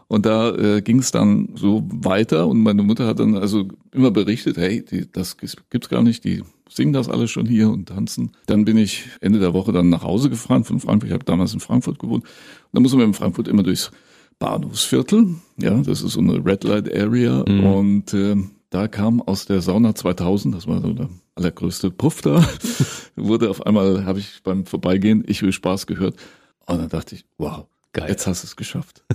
Und 0.07 0.25
da 0.25 0.49
äh, 0.55 0.81
ging 0.81 0.99
es 0.99 1.11
dann 1.11 1.49
so 1.55 1.83
weiter 1.91 2.47
und 2.47 2.61
meine 2.61 2.81
Mutter 2.81 3.05
hat 3.05 3.19
dann 3.19 3.37
also 3.37 3.67
immer 3.91 4.09
berichtet, 4.09 4.57
hey, 4.57 4.83
die, 4.83 5.11
das 5.11 5.37
gibt's 5.37 5.89
gar 5.89 6.01
nicht, 6.01 6.23
die 6.23 6.41
singen 6.75 6.93
das 6.93 7.09
alles 7.09 7.31
schon 7.31 7.45
hier 7.45 7.69
und 7.69 7.89
tanzen. 7.89 8.31
Dann 8.45 8.65
bin 8.65 8.77
ich 8.77 9.05
Ende 9.21 9.39
der 9.39 9.53
Woche 9.53 9.71
dann 9.71 9.89
nach 9.89 10.03
Hause 10.03 10.29
gefahren 10.29 10.63
von 10.63 10.79
Frankfurt. 10.79 11.09
Ich 11.09 11.13
habe 11.13 11.25
damals 11.25 11.53
in 11.53 11.59
Frankfurt 11.59 11.99
gewohnt. 11.99 12.23
Und 12.23 12.29
dann 12.73 12.83
muss 12.83 12.93
man 12.93 13.05
in 13.05 13.13
Frankfurt 13.13 13.47
immer 13.47 13.63
durchs 13.63 13.91
Bahnhofsviertel. 14.39 15.35
Ja, 15.57 15.81
das 15.81 16.01
ist 16.01 16.13
so 16.13 16.19
eine 16.19 16.43
Red 16.45 16.63
Light 16.63 16.93
Area. 16.93 17.41
Und 17.41 18.13
äh, 18.13 18.35
da 18.69 18.87
kam 18.87 19.21
aus 19.21 19.45
der 19.45 19.61
Sauna 19.61 19.93
2000, 19.93 20.55
das 20.55 20.67
war 20.67 20.81
so 20.81 20.93
der 20.93 21.09
allergrößte 21.35 21.91
Puff 21.91 22.21
da, 22.21 22.43
wurde 23.15 23.49
auf 23.49 23.65
einmal, 23.65 24.05
habe 24.05 24.19
ich 24.19 24.41
beim 24.43 24.65
Vorbeigehen, 24.65 25.23
ich 25.27 25.41
will 25.43 25.51
Spaß 25.51 25.85
gehört. 25.87 26.15
Und 26.65 26.79
dann 26.79 26.89
dachte 26.89 27.15
ich, 27.15 27.25
wow, 27.37 27.67
Geil. 27.91 28.09
jetzt 28.09 28.25
hast 28.25 28.43
du 28.43 28.47
es 28.47 28.55
geschafft. 28.55 29.03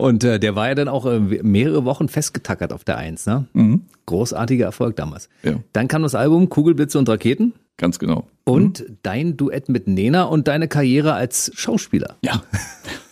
Und 0.00 0.24
äh, 0.24 0.40
der 0.40 0.56
war 0.56 0.68
ja 0.68 0.74
dann 0.74 0.88
auch 0.88 1.04
äh, 1.06 1.18
mehrere 1.18 1.84
Wochen 1.84 2.08
festgetackert 2.08 2.72
auf 2.72 2.84
der 2.84 2.96
Eins. 2.96 3.26
Ne? 3.26 3.46
Mhm. 3.52 3.82
Großartiger 4.06 4.64
Erfolg 4.64 4.96
damals. 4.96 5.28
Ja. 5.42 5.56
Dann 5.72 5.88
kam 5.88 6.02
das 6.02 6.14
Album 6.14 6.48
Kugelblitze 6.48 6.98
und 6.98 7.08
Raketen 7.08 7.52
Ganz 7.76 7.98
genau. 7.98 8.26
und 8.44 8.84
dein 9.02 9.36
Duett 9.36 9.68
mit 9.68 9.88
Nena 9.88 10.24
und 10.24 10.48
deine 10.48 10.68
Karriere 10.68 11.14
als 11.14 11.52
Schauspieler. 11.54 12.16
Ja. 12.22 12.42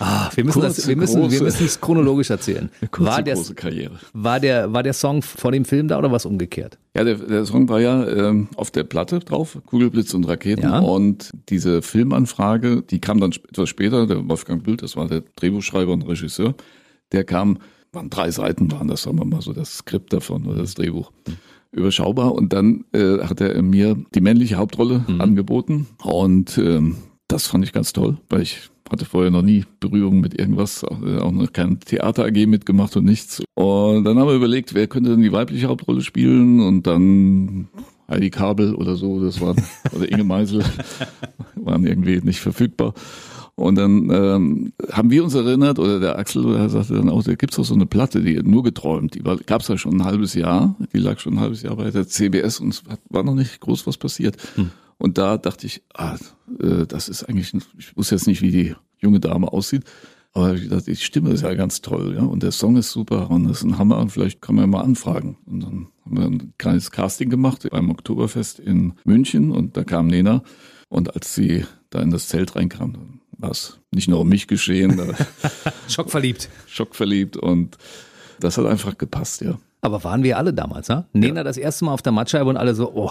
Ah, 0.00 0.30
wir 0.34 0.44
müssen 0.44 0.60
Kurze, 0.60 0.76
das, 0.76 0.88
wir 0.88 0.96
müssen, 0.96 1.22
wir 1.30 1.38
große- 1.38 1.42
müssen 1.44 1.66
es 1.66 1.80
chronologisch 1.80 2.30
erzählen. 2.30 2.70
Kurze, 2.90 3.10
War 3.10 3.22
der, 3.22 3.34
große 3.34 3.54
Karriere. 3.54 3.98
war 4.12 4.40
der, 4.40 4.72
war 4.72 4.82
der 4.82 4.92
Song 4.92 5.22
vor 5.22 5.52
dem 5.52 5.64
Film 5.64 5.88
da 5.88 5.98
oder 5.98 6.10
was 6.12 6.26
umgekehrt? 6.26 6.78
Ja, 6.94 7.04
der, 7.04 7.16
der 7.16 7.44
Song 7.44 7.68
war 7.68 7.80
ja 7.80 8.06
ähm, 8.08 8.48
auf 8.56 8.70
der 8.70 8.84
Platte 8.84 9.20
drauf, 9.20 9.58
Kugelblitz 9.66 10.14
und 10.14 10.24
Raketen. 10.24 10.62
Ja. 10.64 10.78
Und 10.80 11.30
diese 11.48 11.82
Filmanfrage, 11.82 12.82
die 12.82 13.00
kam 13.00 13.20
dann 13.20 13.32
etwas 13.50 13.68
später, 13.68 14.06
der 14.06 14.28
Wolfgang 14.28 14.62
Bühl, 14.62 14.76
das 14.76 14.96
war 14.96 15.06
der 15.08 15.22
Drehbuchschreiber 15.36 15.92
und 15.92 16.06
Regisseur, 16.08 16.54
der 17.12 17.24
kam, 17.24 17.58
waren 17.92 18.10
drei 18.10 18.30
Seiten, 18.30 18.70
waren 18.72 18.88
das, 18.88 19.02
sagen 19.02 19.18
wir 19.18 19.24
mal 19.24 19.40
so, 19.42 19.52
das 19.52 19.78
Skript 19.78 20.12
davon 20.12 20.46
oder 20.46 20.58
das 20.62 20.74
Drehbuch. 20.74 21.10
Überschaubar. 21.70 22.34
Und 22.34 22.52
dann 22.54 22.84
äh, 22.92 23.18
hat 23.18 23.40
er 23.42 23.60
mir 23.62 23.94
die 24.14 24.22
männliche 24.22 24.56
Hauptrolle 24.56 25.04
angeboten. 25.18 25.86
Und 26.02 26.56
ähm, 26.56 26.96
das 27.28 27.46
fand 27.46 27.64
ich 27.64 27.72
ganz 27.72 27.92
toll, 27.92 28.16
weil 28.28 28.42
ich 28.42 28.70
hatte 28.90 29.04
vorher 29.04 29.30
noch 29.30 29.42
nie 29.42 29.64
Berührung 29.80 30.20
mit 30.20 30.38
irgendwas, 30.38 30.82
auch 30.82 31.30
noch 31.30 31.52
kein 31.52 31.78
Theater 31.80 32.24
AG 32.24 32.46
mitgemacht 32.46 32.96
und 32.96 33.04
nichts. 33.04 33.42
Und 33.54 34.04
dann 34.04 34.18
haben 34.18 34.28
wir 34.28 34.34
überlegt, 34.34 34.74
wer 34.74 34.86
könnte 34.86 35.10
denn 35.10 35.22
die 35.22 35.32
weibliche 35.32 35.68
Hauptrolle 35.68 36.00
spielen 36.00 36.60
und 36.60 36.86
dann 36.86 37.68
Heidi 38.08 38.30
Kabel 38.30 38.74
oder 38.74 38.96
so, 38.96 39.22
das 39.22 39.40
waren, 39.42 39.62
oder 39.92 40.10
Inge 40.10 40.24
Meisel, 40.24 40.64
waren 41.54 41.86
irgendwie 41.86 42.20
nicht 42.22 42.40
verfügbar. 42.40 42.94
Und 43.56 43.74
dann 43.74 44.08
ähm, 44.10 44.72
haben 44.92 45.10
wir 45.10 45.24
uns 45.24 45.34
erinnert, 45.34 45.78
oder 45.80 45.98
der 45.98 46.16
Axel 46.16 46.44
der 46.44 46.68
sagte 46.68 46.94
dann 46.94 47.10
auch, 47.10 47.24
da 47.24 47.34
gibt's 47.34 47.56
doch 47.56 47.64
so 47.64 47.74
eine 47.74 47.86
Platte, 47.86 48.22
die 48.22 48.36
nur 48.36 48.62
geträumt, 48.62 49.16
die 49.16 49.24
war, 49.24 49.36
gab's 49.36 49.66
ja 49.66 49.76
schon 49.76 49.96
ein 49.96 50.04
halbes 50.04 50.34
Jahr, 50.34 50.76
die 50.94 50.98
lag 50.98 51.18
schon 51.18 51.34
ein 51.34 51.40
halbes 51.40 51.62
Jahr 51.62 51.76
bei 51.76 51.90
der 51.90 52.06
CBS 52.06 52.60
und 52.60 52.68
es 52.68 52.84
war 53.10 53.24
noch 53.24 53.34
nicht 53.34 53.60
groß 53.60 53.86
was 53.86 53.98
passiert. 53.98 54.36
Und 54.98 55.18
da 55.18 55.38
dachte 55.38 55.66
ich, 55.66 55.82
ah, 55.94 56.16
äh, 56.60 56.86
das 56.86 57.08
ist 57.08 57.24
eigentlich, 57.24 57.54
ich 57.78 57.96
wusste 57.96 58.16
jetzt 58.16 58.26
nicht, 58.26 58.42
wie 58.42 58.50
die 58.50 58.74
junge 58.98 59.20
Dame 59.20 59.52
aussieht, 59.52 59.84
aber 60.32 60.54
ich 60.54 60.68
dachte, 60.68 60.90
die 60.90 60.96
Stimme 60.96 61.30
ist 61.30 61.42
ja 61.42 61.54
ganz 61.54 61.80
toll, 61.80 62.14
ja, 62.16 62.22
und 62.22 62.42
der 62.42 62.52
Song 62.52 62.76
ist 62.76 62.90
super 62.90 63.30
und 63.30 63.48
das 63.48 63.58
ist 63.58 63.64
ein 63.64 63.78
Hammer 63.78 63.98
und 63.98 64.10
vielleicht 64.10 64.42
kann 64.42 64.56
man 64.56 64.64
ja 64.64 64.66
mal 64.66 64.82
anfragen. 64.82 65.38
Und 65.46 65.62
dann 65.62 65.88
haben 66.04 66.16
wir 66.16 66.24
ein 66.24 66.54
kleines 66.58 66.90
Casting 66.90 67.30
gemacht 67.30 67.66
beim 67.70 67.90
Oktoberfest 67.90 68.58
in 68.58 68.94
München 69.04 69.50
und 69.50 69.76
da 69.76 69.84
kam 69.84 70.06
Nena 70.08 70.42
und 70.88 71.14
als 71.14 71.34
sie 71.34 71.64
da 71.90 72.00
in 72.00 72.10
das 72.10 72.28
Zelt 72.28 72.56
reinkam, 72.56 72.92
dann 72.92 73.20
war 73.38 73.50
es 73.50 73.78
nicht 73.90 74.08
nur 74.08 74.20
um 74.20 74.28
mich 74.28 74.46
geschehen, 74.48 75.00
Schockverliebt. 75.88 76.50
schockverliebt 76.66 77.36
und 77.36 77.78
das 78.40 78.58
hat 78.58 78.66
einfach 78.66 78.98
gepasst, 78.98 79.40
ja. 79.40 79.58
Aber 79.80 80.02
waren 80.04 80.22
wir 80.22 80.38
alle 80.38 80.52
damals, 80.52 80.88
ne? 80.88 81.06
Nena 81.12 81.44
das 81.44 81.56
erste 81.56 81.84
Mal 81.84 81.92
auf 81.92 82.02
der 82.02 82.12
Mattscheibe 82.12 82.48
und 82.50 82.56
alle 82.56 82.74
so, 82.74 82.92
oh. 82.94 83.10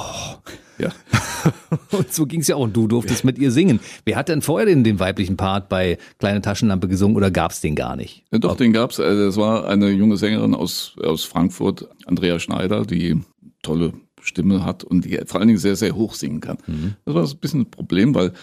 Ja. 0.78 0.92
Und 1.92 2.14
so 2.14 2.26
ging's 2.26 2.48
ja 2.48 2.56
auch. 2.56 2.62
Und 2.62 2.76
du 2.76 2.88
durftest 2.88 3.24
mit 3.24 3.40
ihr 3.40 3.52
singen. 3.52 3.80
Wer 4.06 4.16
hat 4.16 4.30
denn 4.30 4.42
vorher 4.42 4.66
den, 4.68 4.84
den 4.84 5.00
weiblichen 5.00 5.38
Part 5.38 5.70
bei 5.70 5.98
Kleine 6.20 6.42
Taschenlampe 6.42 6.88
gesungen 6.88 7.16
oder 7.16 7.32
gab's 7.32 7.62
den 7.62 7.76
gar 7.76 7.96
nicht? 7.96 8.24
Ja, 8.32 8.38
doch, 8.38 8.56
den 8.56 8.74
gab's. 8.74 9.00
Also 9.00 9.26
Das 9.26 9.38
war 9.38 9.68
eine 9.68 9.90
junge 9.90 10.18
Sängerin 10.18 10.54
aus, 10.54 10.96
aus 11.02 11.24
Frankfurt, 11.24 11.88
Andrea 12.06 12.40
Schneider, 12.40 12.86
die 12.86 13.22
tolle 13.64 13.94
Stimme 14.22 14.66
hat 14.66 14.84
und 14.84 15.06
die 15.06 15.20
vor 15.26 15.40
allen 15.40 15.48
Dingen 15.48 15.60
sehr, 15.60 15.76
sehr 15.76 15.96
hoch 15.96 16.14
singen 16.14 16.42
kann. 16.42 16.58
Das 17.06 17.16
war 17.16 17.24
ein 17.24 17.38
bisschen 17.38 17.62
ein 17.62 17.72
Problem, 17.72 18.14
weil 18.14 18.34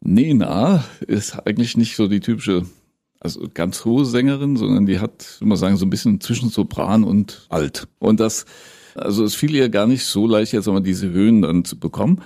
Nena 0.00 0.84
ist 1.06 1.38
eigentlich 1.46 1.76
nicht 1.76 1.96
so 1.96 2.08
die 2.08 2.20
typische, 2.20 2.64
also 3.22 3.48
ganz 3.52 3.84
hohe 3.84 4.04
Sängerin, 4.04 4.56
sondern 4.56 4.86
die 4.86 4.98
hat, 4.98 5.36
würde 5.38 5.48
man 5.48 5.58
sagen, 5.58 5.76
so 5.76 5.86
ein 5.86 5.90
bisschen 5.90 6.20
zwischen 6.20 6.48
Sopran 6.48 7.04
und 7.04 7.46
Alt. 7.48 7.86
Und 7.98 8.18
das, 8.20 8.46
also 8.94 9.24
es 9.24 9.34
fiel 9.34 9.54
ihr 9.54 9.68
gar 9.68 9.86
nicht 9.86 10.04
so 10.04 10.26
leicht, 10.26 10.52
jetzt 10.52 10.66
einmal 10.66 10.82
diese 10.82 11.10
Höhen 11.10 11.42
dann 11.42 11.64
zu 11.64 11.78
bekommen. 11.78 12.20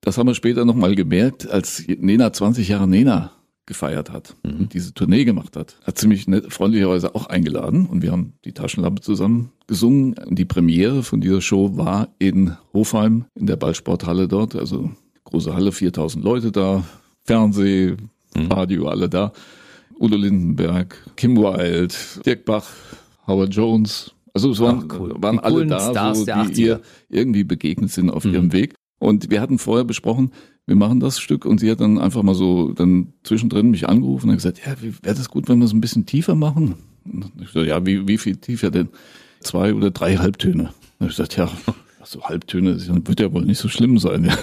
Das 0.00 0.18
haben 0.18 0.26
wir 0.26 0.34
später 0.34 0.64
nochmal 0.64 0.96
gemerkt, 0.96 1.48
als 1.48 1.84
Nena 1.86 2.32
20 2.32 2.68
Jahre 2.68 2.88
Nena 2.88 3.32
gefeiert 3.66 4.10
hat 4.10 4.36
und 4.42 4.74
diese 4.74 4.92
Tournee 4.92 5.24
gemacht 5.24 5.56
hat. 5.56 5.76
Hat 5.84 5.96
sie 5.96 6.06
mich 6.06 6.28
nett, 6.28 6.52
freundlicherweise 6.52 7.14
auch 7.14 7.26
eingeladen 7.26 7.86
und 7.86 8.02
wir 8.02 8.12
haben 8.12 8.34
die 8.44 8.52
Taschenlampe 8.52 9.00
zusammen 9.00 9.52
gesungen. 9.66 10.14
Und 10.14 10.38
die 10.38 10.44
Premiere 10.44 11.02
von 11.02 11.22
dieser 11.22 11.40
Show 11.40 11.76
war 11.76 12.08
in 12.18 12.56
Hofheim 12.74 13.24
in 13.34 13.46
der 13.46 13.56
Ballsporthalle 13.56 14.28
dort, 14.28 14.54
also 14.54 14.90
große 15.24 15.54
Halle, 15.54 15.72
4000 15.72 16.22
Leute 16.22 16.52
da, 16.52 16.84
Fernseh, 17.24 17.96
Radio, 18.36 18.88
alle 18.88 19.08
da. 19.08 19.32
Udo 19.98 20.16
Lindenberg, 20.16 20.96
Kim 21.16 21.36
Wilde, 21.36 21.94
Dirk 22.24 22.44
Bach, 22.44 22.66
Howard 23.26 23.54
Jones. 23.54 24.12
Also 24.32 24.50
es 24.50 24.60
waren, 24.60 24.88
Ach, 24.90 24.98
cool. 24.98 25.14
waren 25.18 25.38
alle 25.38 25.66
da, 25.66 25.78
Stars 25.90 26.18
so, 26.20 26.24
die 26.24 26.32
80er. 26.32 26.58
ihr 26.58 26.80
irgendwie 27.08 27.44
begegnet 27.44 27.90
sind 27.90 28.10
auf 28.10 28.24
ihrem 28.24 28.52
Weg. 28.52 28.74
Und 28.98 29.30
wir 29.30 29.40
hatten 29.40 29.58
vorher 29.58 29.84
besprochen, 29.84 30.32
wir 30.66 30.76
machen 30.76 30.98
das 30.98 31.20
Stück 31.20 31.44
und 31.44 31.60
sie 31.60 31.70
hat 31.70 31.80
dann 31.80 31.98
einfach 31.98 32.22
mal 32.22 32.34
so 32.34 32.72
dann 32.72 33.12
zwischendrin 33.22 33.70
mich 33.70 33.88
angerufen 33.88 34.30
und 34.30 34.36
gesagt, 34.36 34.60
ja, 34.64 34.74
wäre 34.80 35.14
das 35.14 35.28
gut, 35.28 35.48
wenn 35.48 35.58
wir 35.58 35.66
es 35.66 35.72
ein 35.72 35.80
bisschen 35.80 36.06
tiefer 36.06 36.34
machen? 36.34 36.74
Und 37.04 37.32
ich 37.40 37.50
so, 37.50 37.62
ja, 37.62 37.84
wie, 37.84 38.08
wie 38.08 38.18
viel 38.18 38.36
tiefer 38.36 38.70
denn? 38.70 38.88
Zwei 39.40 39.74
oder 39.74 39.90
drei 39.90 40.16
Halbtöne. 40.16 40.70
Und 40.98 41.10
ich 41.10 41.16
gesagt, 41.16 41.36
ja, 41.36 41.50
so 42.06 42.22
Halbtöne, 42.22 42.74
das 42.74 42.88
wird 42.88 43.20
ja 43.20 43.32
wohl 43.32 43.44
nicht 43.44 43.58
so 43.58 43.68
schlimm 43.68 43.98
sein. 43.98 44.24
Ja. 44.24 44.36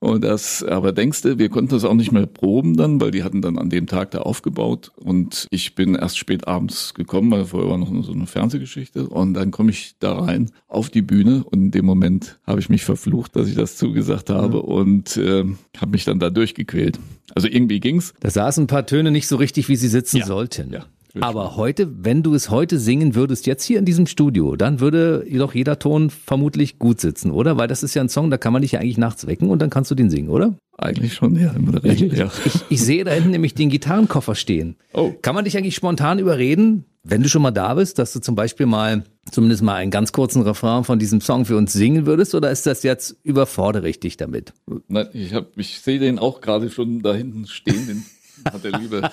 Und 0.00 0.22
das, 0.22 0.62
aber 0.62 0.92
denkst 0.92 1.22
du, 1.22 1.38
wir 1.38 1.48
konnten 1.48 1.70
das 1.70 1.84
auch 1.84 1.94
nicht 1.94 2.12
mehr 2.12 2.26
proben 2.26 2.76
dann, 2.76 3.00
weil 3.00 3.10
die 3.10 3.24
hatten 3.24 3.42
dann 3.42 3.58
an 3.58 3.68
dem 3.68 3.86
Tag 3.86 4.12
da 4.12 4.18
aufgebaut 4.20 4.92
und 4.96 5.48
ich 5.50 5.74
bin 5.74 5.94
erst 5.96 6.18
spät 6.18 6.46
abends 6.46 6.94
gekommen, 6.94 7.30
weil 7.30 7.46
vorher 7.46 7.70
war 7.70 7.78
noch 7.78 7.92
so 8.04 8.12
eine 8.12 8.26
Fernsehgeschichte 8.26 9.08
und 9.08 9.34
dann 9.34 9.50
komme 9.50 9.70
ich 9.70 9.96
da 9.98 10.18
rein 10.18 10.50
auf 10.68 10.88
die 10.88 11.02
Bühne 11.02 11.44
und 11.44 11.58
in 11.58 11.70
dem 11.72 11.84
Moment 11.84 12.38
habe 12.46 12.60
ich 12.60 12.68
mich 12.68 12.84
verflucht, 12.84 13.34
dass 13.34 13.48
ich 13.48 13.54
das 13.54 13.76
zugesagt 13.76 14.30
habe 14.30 14.62
und 14.62 15.16
äh, 15.16 15.44
habe 15.76 15.90
mich 15.90 16.04
dann 16.04 16.20
da 16.20 16.30
durchgequält. 16.30 16.98
Also 17.34 17.48
irgendwie 17.48 17.80
ging's. 17.80 18.14
Da 18.20 18.30
saßen 18.30 18.64
ein 18.64 18.68
paar 18.68 18.86
Töne 18.86 19.10
nicht 19.10 19.26
so 19.26 19.36
richtig, 19.36 19.68
wie 19.68 19.76
sie 19.76 19.88
sitzen 19.88 20.22
sollten. 20.24 20.72
Ja. 20.72 20.86
Aber 21.20 21.56
heute, 21.56 22.04
wenn 22.04 22.22
du 22.22 22.34
es 22.34 22.50
heute 22.50 22.78
singen 22.78 23.14
würdest, 23.14 23.46
jetzt 23.46 23.64
hier 23.64 23.78
in 23.78 23.84
diesem 23.84 24.06
Studio, 24.06 24.56
dann 24.56 24.80
würde 24.80 25.24
doch 25.30 25.54
jeder 25.54 25.78
Ton 25.78 26.10
vermutlich 26.10 26.78
gut 26.78 27.00
sitzen, 27.00 27.30
oder? 27.30 27.56
Weil 27.56 27.68
das 27.68 27.82
ist 27.82 27.94
ja 27.94 28.02
ein 28.02 28.08
Song, 28.08 28.30
da 28.30 28.36
kann 28.36 28.52
man 28.52 28.62
dich 28.62 28.72
ja 28.72 28.80
eigentlich 28.80 28.98
nachts 28.98 29.26
wecken 29.26 29.50
und 29.50 29.60
dann 29.60 29.70
kannst 29.70 29.90
du 29.90 29.94
den 29.94 30.10
singen, 30.10 30.28
oder? 30.28 30.54
Eigentlich 30.76 31.14
schon, 31.14 31.34
ja, 31.36 31.52
in 31.52 31.72
der 31.72 31.82
Regel, 31.82 32.16
ja. 32.16 32.30
Ich, 32.44 32.60
ich 32.68 32.82
sehe 32.82 33.04
da 33.04 33.10
hinten 33.10 33.30
nämlich 33.30 33.54
den 33.54 33.68
Gitarrenkoffer 33.68 34.34
stehen. 34.34 34.76
Oh. 34.92 35.12
Kann 35.22 35.34
man 35.34 35.44
dich 35.44 35.56
eigentlich 35.56 35.74
spontan 35.74 36.18
überreden, 36.18 36.84
wenn 37.02 37.22
du 37.22 37.28
schon 37.28 37.42
mal 37.42 37.50
da 37.50 37.74
bist, 37.74 37.98
dass 37.98 38.12
du 38.12 38.20
zum 38.20 38.34
Beispiel 38.34 38.66
mal 38.66 39.04
zumindest 39.30 39.62
mal 39.62 39.76
einen 39.76 39.90
ganz 39.90 40.12
kurzen 40.12 40.42
Refrain 40.42 40.84
von 40.84 40.98
diesem 40.98 41.20
Song 41.20 41.46
für 41.46 41.56
uns 41.56 41.72
singen 41.72 42.06
würdest? 42.06 42.34
Oder 42.34 42.50
ist 42.50 42.66
das 42.66 42.82
jetzt 42.82 43.16
überfordere 43.22 43.88
ich 43.88 43.98
dich 43.98 44.16
damit? 44.16 44.52
Nein, 44.88 45.08
ich 45.12 45.34
hab, 45.34 45.56
ich 45.56 45.80
sehe 45.80 45.98
den 45.98 46.18
auch 46.18 46.40
gerade 46.40 46.70
schon 46.70 47.02
da 47.02 47.14
hinten 47.14 47.46
stehen, 47.46 47.86
den 47.86 48.04
hat 48.52 48.62
der 48.62 48.78
liebe 48.78 49.10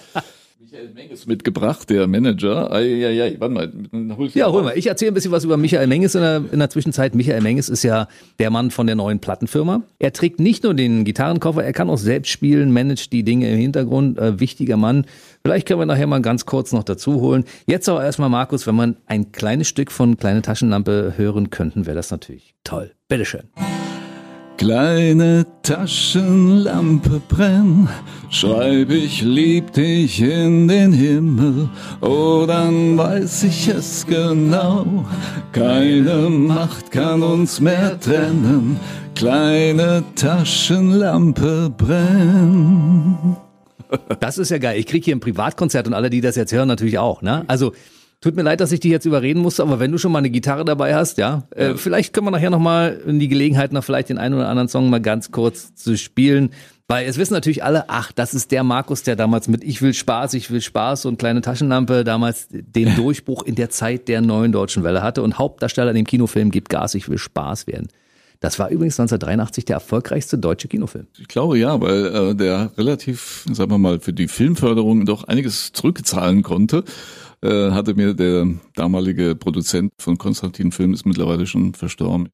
Michael 0.66 0.90
Menges 0.96 1.28
mitgebracht, 1.28 1.92
der 1.92 2.08
Manager. 2.08 2.72
Eieiei, 2.72 3.36
warte 3.38 3.54
mal, 3.54 4.18
hol 4.18 4.30
Ja, 4.34 4.52
hol 4.52 4.64
mal. 4.64 4.76
Ich 4.76 4.88
erzähle 4.88 5.12
ein 5.12 5.14
bisschen 5.14 5.32
was 5.32 5.44
über 5.44 5.58
Michael 5.58 5.86
Menges 5.86 6.16
in 6.16 6.22
der, 6.22 6.44
in 6.52 6.58
der 6.58 6.72
Zwischenzeit. 6.72 7.14
Michael 7.14 7.42
Menges 7.42 7.70
ist 7.70 7.84
ja 7.84 8.08
der 8.40 8.50
Mann 8.50 8.72
von 8.72 8.88
der 8.88 8.96
neuen 8.96 9.20
Plattenfirma. 9.20 9.84
Er 10.00 10.12
trägt 10.12 10.40
nicht 10.40 10.64
nur 10.64 10.74
den 10.74 11.06
Gitarrenkoffer, 11.06 11.64
er 11.64 11.72
kann 11.72 11.88
auch 11.88 12.00
selbst 12.00 12.32
spielen, 12.32 12.72
managt 12.72 13.14
die 13.14 13.24
Dinge 13.24 13.52
im 13.52 13.60
Hintergrund. 13.60 14.18
Äh, 14.18 14.40
wichtiger 14.40 14.76
Mann. 14.76 15.06
Vielleicht 15.44 15.68
können 15.68 15.82
wir 15.82 15.86
nachher 15.86 16.08
mal 16.08 16.24
ganz 16.24 16.48
kurz 16.48 16.72
noch 16.72 16.84
dazu 16.84 17.22
holen. 17.22 17.44
Jetzt 17.68 17.88
aber 17.88 18.04
erstmal, 18.04 18.30
Markus, 18.30 18.66
wenn 18.66 18.76
man 18.76 18.98
ein 19.06 19.32
kleines 19.32 19.68
Stück 19.68 19.92
von 19.92 20.18
Kleine 20.18 20.42
Taschenlampe 20.42 21.14
hören 21.16 21.52
könnten, 21.52 21.86
wäre 21.86 21.96
das 21.96 22.10
natürlich 22.10 22.56
toll. 22.64 22.92
Bitteschön. 23.08 23.44
Kleine 24.58 25.46
Taschenlampe 25.64 27.22
brenn, 27.28 27.90
schreib 28.30 28.90
ich 28.90 29.22
lieb 29.22 29.74
dich 29.74 30.22
in 30.22 30.68
den 30.68 30.94
Himmel, 30.94 31.70
oh 32.02 32.46
dann 32.48 32.98
weiß 32.98 33.44
ich 33.44 33.68
es 33.68 34.06
genau, 34.08 35.06
keine 35.52 36.30
Macht 36.30 36.90
kann 36.90 37.22
uns 37.22 37.60
mehr 37.60 38.00
trennen, 38.00 38.80
kleine 39.14 40.04
Taschenlampe 40.16 41.70
brenn. 41.78 43.36
Das 44.20 44.38
ist 44.38 44.50
ja 44.52 44.58
geil. 44.58 44.80
Ich 44.80 44.88
krieg 44.88 45.04
hier 45.04 45.16
ein 45.16 45.20
Privatkonzert 45.20 45.86
und 45.88 45.94
alle, 45.94 46.10
die 46.10 46.22
das 46.22 46.36
jetzt 46.36 46.54
hören, 46.54 46.68
natürlich 46.68 46.98
auch. 46.98 47.22
Ne? 47.22 47.44
Also 47.48 47.74
tut 48.26 48.36
mir 48.36 48.42
leid, 48.42 48.60
dass 48.60 48.72
ich 48.72 48.80
dich 48.80 48.90
jetzt 48.90 49.06
überreden 49.06 49.40
musste, 49.40 49.62
aber 49.62 49.80
wenn 49.80 49.92
du 49.92 50.00
schon 50.00 50.12
mal 50.12 50.18
eine 50.18 50.32
Gitarre 50.32 50.66
dabei 50.66 50.96
hast, 50.96 51.20
ja, 51.20 51.44
äh, 51.52 51.76
vielleicht 51.76 52.12
können 52.12 52.26
wir 52.26 52.32
nachher 52.32 52.50
noch 52.50 52.60
mal 52.60 53.00
in 53.06 53.20
die 53.20 53.28
Gelegenheit, 53.28 53.72
noch 53.72 53.84
vielleicht 53.84 54.10
den 54.10 54.18
einen 54.18 54.34
oder 54.34 54.50
anderen 54.50 54.68
Song 54.68 54.90
mal 54.90 55.00
ganz 55.00 55.30
kurz 55.30 55.76
zu 55.76 55.96
spielen. 55.96 56.50
Weil 56.88 57.08
es 57.08 57.20
wissen 57.20 57.34
natürlich 57.34 57.64
alle, 57.64 57.86
ach, 57.88 58.12
das 58.12 58.34
ist 58.34 58.52
der 58.52 58.64
Markus, 58.64 59.04
der 59.04 59.16
damals 59.16 59.48
mit 59.48 59.64
Ich 59.64 59.84
will 59.84 59.94
Spaß, 59.94 60.34
ich 60.34 60.50
will 60.50 60.62
Spaß 60.62 61.06
und 61.06 61.20
kleine 61.20 61.42
Taschenlampe 61.42 62.04
damals 62.04 62.48
den 62.50 62.96
Durchbruch 62.96 63.44
in 63.44 63.54
der 63.54 63.70
Zeit 63.70 64.08
der 64.08 64.22
neuen 64.22 64.52
deutschen 64.52 64.84
Welle 64.84 65.04
hatte 65.04 65.22
und 65.22 65.38
Hauptdarsteller 65.38 65.92
in 65.92 65.98
dem 65.98 66.08
Kinofilm 66.08 66.50
Gib 66.50 66.70
Gas, 66.70 66.96
ich 66.96 67.08
will 67.08 67.20
Spaß 67.20 67.68
werden. 67.68 67.90
Das 68.40 68.60
war 68.60 68.70
übrigens 68.70 69.00
1983 69.00 69.66
der 69.66 69.76
erfolgreichste 69.76 70.38
deutsche 70.38 70.68
Kinofilm. 70.68 71.08
Ich 71.20 71.28
glaube 71.28 71.58
ja, 71.58 71.80
weil 71.80 72.06
äh, 72.06 72.36
der 72.36 72.72
relativ, 72.78 73.46
sagen 73.52 73.72
wir 73.72 73.78
mal, 73.78 74.00
für 74.00 74.14
die 74.14 74.28
Filmförderung 74.28 75.06
doch 75.06 75.24
einiges 75.24 75.74
zurückzahlen 75.74 76.44
konnte. 76.44 76.84
Äh, 77.46 77.72
hatte 77.72 77.94
mir 77.94 78.16
der 78.16 78.48
damalige 78.74 79.36
Produzent 79.36 79.94
von 80.00 80.18
Konstantin 80.18 80.72
Film, 80.72 80.96
ist 80.96 81.06
mittlerweile 81.06 81.46
schon 81.46 81.76
verstorben. 81.76 82.30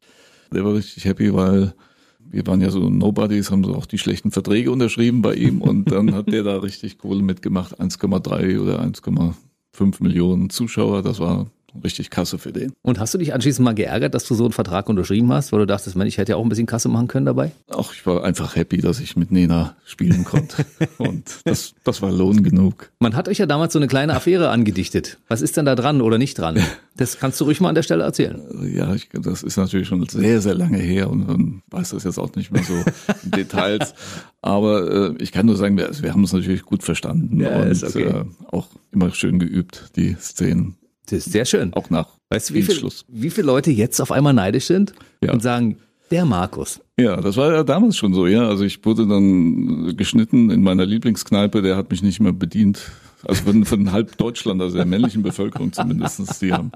Der 0.54 0.64
war 0.64 0.74
richtig 0.74 1.04
happy, 1.04 1.34
weil 1.34 1.74
wir 2.20 2.48
waren 2.48 2.62
ja 2.62 2.70
so 2.70 2.90
Nobodies, 2.90 3.52
haben 3.52 3.66
so 3.66 3.76
auch 3.76 3.86
die 3.86 3.98
schlechten 3.98 4.32
Verträge 4.32 4.72
unterschrieben 4.72 5.22
bei 5.22 5.34
ihm 5.34 5.62
und 5.62 5.92
dann 5.92 6.14
hat 6.14 6.32
der 6.32 6.44
da 6.44 6.60
richtig 6.60 6.98
Kohle 6.98 7.24
mitgemacht, 7.24 7.82
1,3 7.82 8.58
oder 8.62 8.82
1,5 8.82 10.02
Millionen 10.02 10.50
Zuschauer, 10.50 11.02
das 11.02 11.20
war 11.20 11.48
richtig 11.84 12.10
Kasse 12.10 12.38
für 12.38 12.52
den. 12.52 12.74
Und 12.82 13.00
hast 13.00 13.14
du 13.14 13.18
dich 13.18 13.34
anschließend 13.34 13.64
mal 13.64 13.74
geärgert, 13.74 14.14
dass 14.14 14.26
du 14.26 14.36
so 14.36 14.44
einen 14.44 14.54
Vertrag 14.54 14.90
unterschrieben 14.90 15.32
hast, 15.32 15.52
weil 15.52 15.60
du 15.60 15.66
dachtest, 15.68 15.96
man, 15.96 16.08
ich 16.08 16.18
hätte 16.18 16.32
ja 16.34 16.36
auch 16.36 16.44
ein 16.44 16.50
bisschen 16.50 16.66
Kasse 16.68 16.90
machen 16.90 17.08
können 17.08 17.26
dabei? 17.26 17.52
Ach, 17.70 17.94
ich 17.94 18.06
war 18.06 18.24
einfach 18.24 18.56
happy, 18.56 18.78
dass 18.78 19.00
ich 19.00 19.16
mit 19.16 19.32
Nena 19.32 19.76
spielen 19.86 20.24
konnte. 20.24 20.66
Und 20.98 21.30
das, 21.46 21.74
das 21.84 22.02
war 22.02 22.12
Lohn 22.12 22.44
genug. 22.44 22.92
Man 23.00 23.16
hat 23.16 23.28
euch 23.28 23.38
ja 23.38 23.46
damals 23.46 23.74
so 23.74 23.80
eine 23.80 23.88
kleine 23.88 24.14
Affäre 24.16 24.50
angedichtet. 24.50 25.18
Was 25.28 25.42
ist 25.42 25.58
denn 25.58 25.66
da 25.66 25.76
dran 25.76 26.02
oder 26.02 26.18
nicht 26.18 26.38
dran? 26.38 26.58
Das 26.98 27.18
kannst 27.18 27.40
du 27.40 27.46
ruhig 27.46 27.62
mal 27.62 27.70
an 27.70 27.76
der 27.76 27.84
Stelle 27.84 28.04
erzählen. 28.04 28.42
Ja, 28.76 28.94
ich, 28.94 29.08
das 29.14 29.44
ist 29.44 29.56
natürlich 29.56 29.88
schon 29.88 30.06
sehr, 30.08 30.42
sehr 30.42 30.54
lange 30.54 30.78
her 30.78 31.10
und 31.10 31.26
man 31.26 31.62
weiß 31.72 31.92
das 31.92 32.04
jetzt 32.04 32.20
auch 32.20 32.36
nicht 32.36 32.52
mehr 32.52 32.64
so 32.64 32.74
in 33.24 33.32
Details. 33.32 33.96
Aber 34.42 35.16
äh, 35.18 35.24
ich 35.24 35.32
kann 35.32 35.46
nur 35.46 35.56
sagen, 35.56 35.78
wir, 35.78 35.90
wir 36.02 36.12
haben 36.12 36.22
uns 36.22 36.34
natürlich 36.34 36.64
gut 36.64 36.84
verstanden 36.84 37.40
Ja, 37.40 37.62
und 37.62 37.70
ist 37.70 37.84
okay. 37.86 38.04
äh, 38.04 38.26
auch 38.52 38.68
immer 38.92 39.10
schön 39.12 39.40
geübt, 39.40 39.92
die 39.96 40.16
Szenen. 40.20 40.76
Das 41.12 41.26
ist 41.28 41.32
sehr 41.34 41.46
schön. 41.46 41.74
Auch 41.74 41.90
nach 41.90 42.08
Weißt 42.30 42.50
du, 42.50 42.54
wie, 42.54 42.62
viel, 42.62 42.90
wie 43.10 43.30
viele 43.30 43.48
Leute 43.48 43.72
jetzt 43.72 44.00
auf 44.00 44.12
einmal 44.12 44.34
neidisch 44.34 44.66
sind 44.66 44.94
Ja. 45.24 45.34
und 45.34 45.42
sagen, 45.42 45.78
der 46.12 46.26
Markus. 46.26 46.80
Ja, 47.00 47.18
das 47.22 47.38
war 47.38 47.54
ja 47.54 47.64
damals 47.64 47.96
schon 47.98 48.14
so, 48.14 48.28
ja. 48.28 48.48
Also 48.48 48.64
ich 48.64 48.84
wurde 48.86 49.08
dann 49.08 49.96
geschnitten 49.98 50.50
in 50.50 50.62
meiner 50.64 50.86
Lieblingskneipe, 50.86 51.62
der 51.62 51.76
hat 51.78 51.90
mich 51.92 52.04
nicht 52.04 52.20
mehr 52.20 52.34
bedient. 52.34 52.80
Also 53.24 53.44
von, 53.44 53.66
von 53.66 53.92
halb 53.92 54.18
Deutschland, 54.18 54.60
also 54.62 54.78
der 54.78 54.86
männlichen 54.88 55.22
Bevölkerung 55.22 55.72
zumindestens, 55.72 56.40
die 56.40 56.52
haben, 56.54 56.72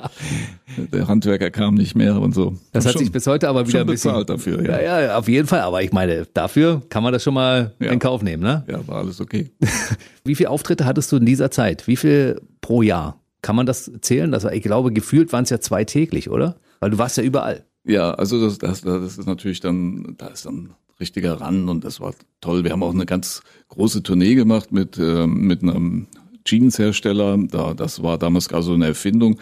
der 0.77 1.07
Handwerker 1.07 1.49
kam 1.49 1.73
nicht 1.73 1.95
mehr 1.95 2.21
und 2.21 2.35
so. 2.35 2.55
Das 2.71 2.85
Hab 2.85 2.89
hat 2.89 2.93
schon- 2.93 2.99
sich 2.99 3.11
bis 3.11 3.25
heute 3.25 3.49
aber 3.49 3.61
wieder 3.67 3.79
schon 3.79 3.79
ein 3.81 3.87
bisschen. 3.87 4.11
bezahlt 4.11 4.29
dafür, 4.29 4.63
ja. 4.63 4.79
ja. 4.81 5.01
Ja, 5.01 5.17
auf 5.17 5.27
jeden 5.27 5.47
Fall. 5.47 5.61
Aber 5.61 5.81
ich 5.81 5.91
meine, 5.91 6.27
dafür 6.35 6.83
kann 6.89 7.01
man 7.01 7.13
das 7.13 7.23
schon 7.23 7.33
mal 7.33 7.73
Ja. 7.79 7.91
in 7.91 7.97
Kauf 7.99 8.21
nehmen, 8.21 8.43
ne? 8.43 8.63
Ja, 8.69 8.87
war 8.87 8.97
alles 8.97 9.19
okay. 9.21 9.49
Wie 10.23 10.35
viele 10.35 10.51
Auftritte 10.51 10.85
hattest 10.85 11.11
du 11.11 11.17
in 11.17 11.25
dieser 11.25 11.49
Zeit? 11.49 11.87
Wie 11.87 11.95
viel 11.95 12.39
pro 12.61 12.83
Jahr? 12.83 13.19
Kann 13.45 13.55
man 13.55 13.67
das 13.67 13.91
zählen? 14.01 14.31
War, 14.31 14.53
ich 14.53 14.63
glaube, 14.63 14.91
gefühlt 14.91 15.31
waren 15.31 15.43
es 15.43 15.51
ja 15.51 15.59
zwei 15.59 15.83
täglich, 15.83 16.31
oder? 16.31 16.55
Weil 16.79 16.89
du 16.89 16.97
warst 16.97 17.15
ja 17.17 17.23
überall. 17.23 17.63
Ja, 17.83 18.11
also 18.15 18.43
das, 18.43 18.57
das, 18.57 18.81
das 18.81 19.19
ist 19.19 19.27
natürlich 19.27 19.59
dann, 19.59 20.15
da 20.17 20.29
ist 20.29 20.47
dann 20.47 20.71
richtiger 20.99 21.39
Ran 21.39 21.69
und 21.69 21.83
das 21.83 22.01
war 22.01 22.15
toll. 22.41 22.63
Wir 22.63 22.71
haben 22.71 22.81
auch 22.81 22.91
eine 22.91 23.05
ganz 23.05 23.43
große 23.67 24.01
Tournee 24.01 24.33
gemacht 24.33 24.71
mit, 24.71 24.97
ähm, 24.97 25.45
mit 25.45 25.61
einem 25.61 26.07
Jeans-Hersteller. 26.43 27.37
Da, 27.51 27.75
das 27.75 28.01
war 28.01 28.17
damals 28.17 28.49
gar 28.49 28.63
so 28.63 28.73
eine 28.73 28.87
Erfindung. 28.87 29.37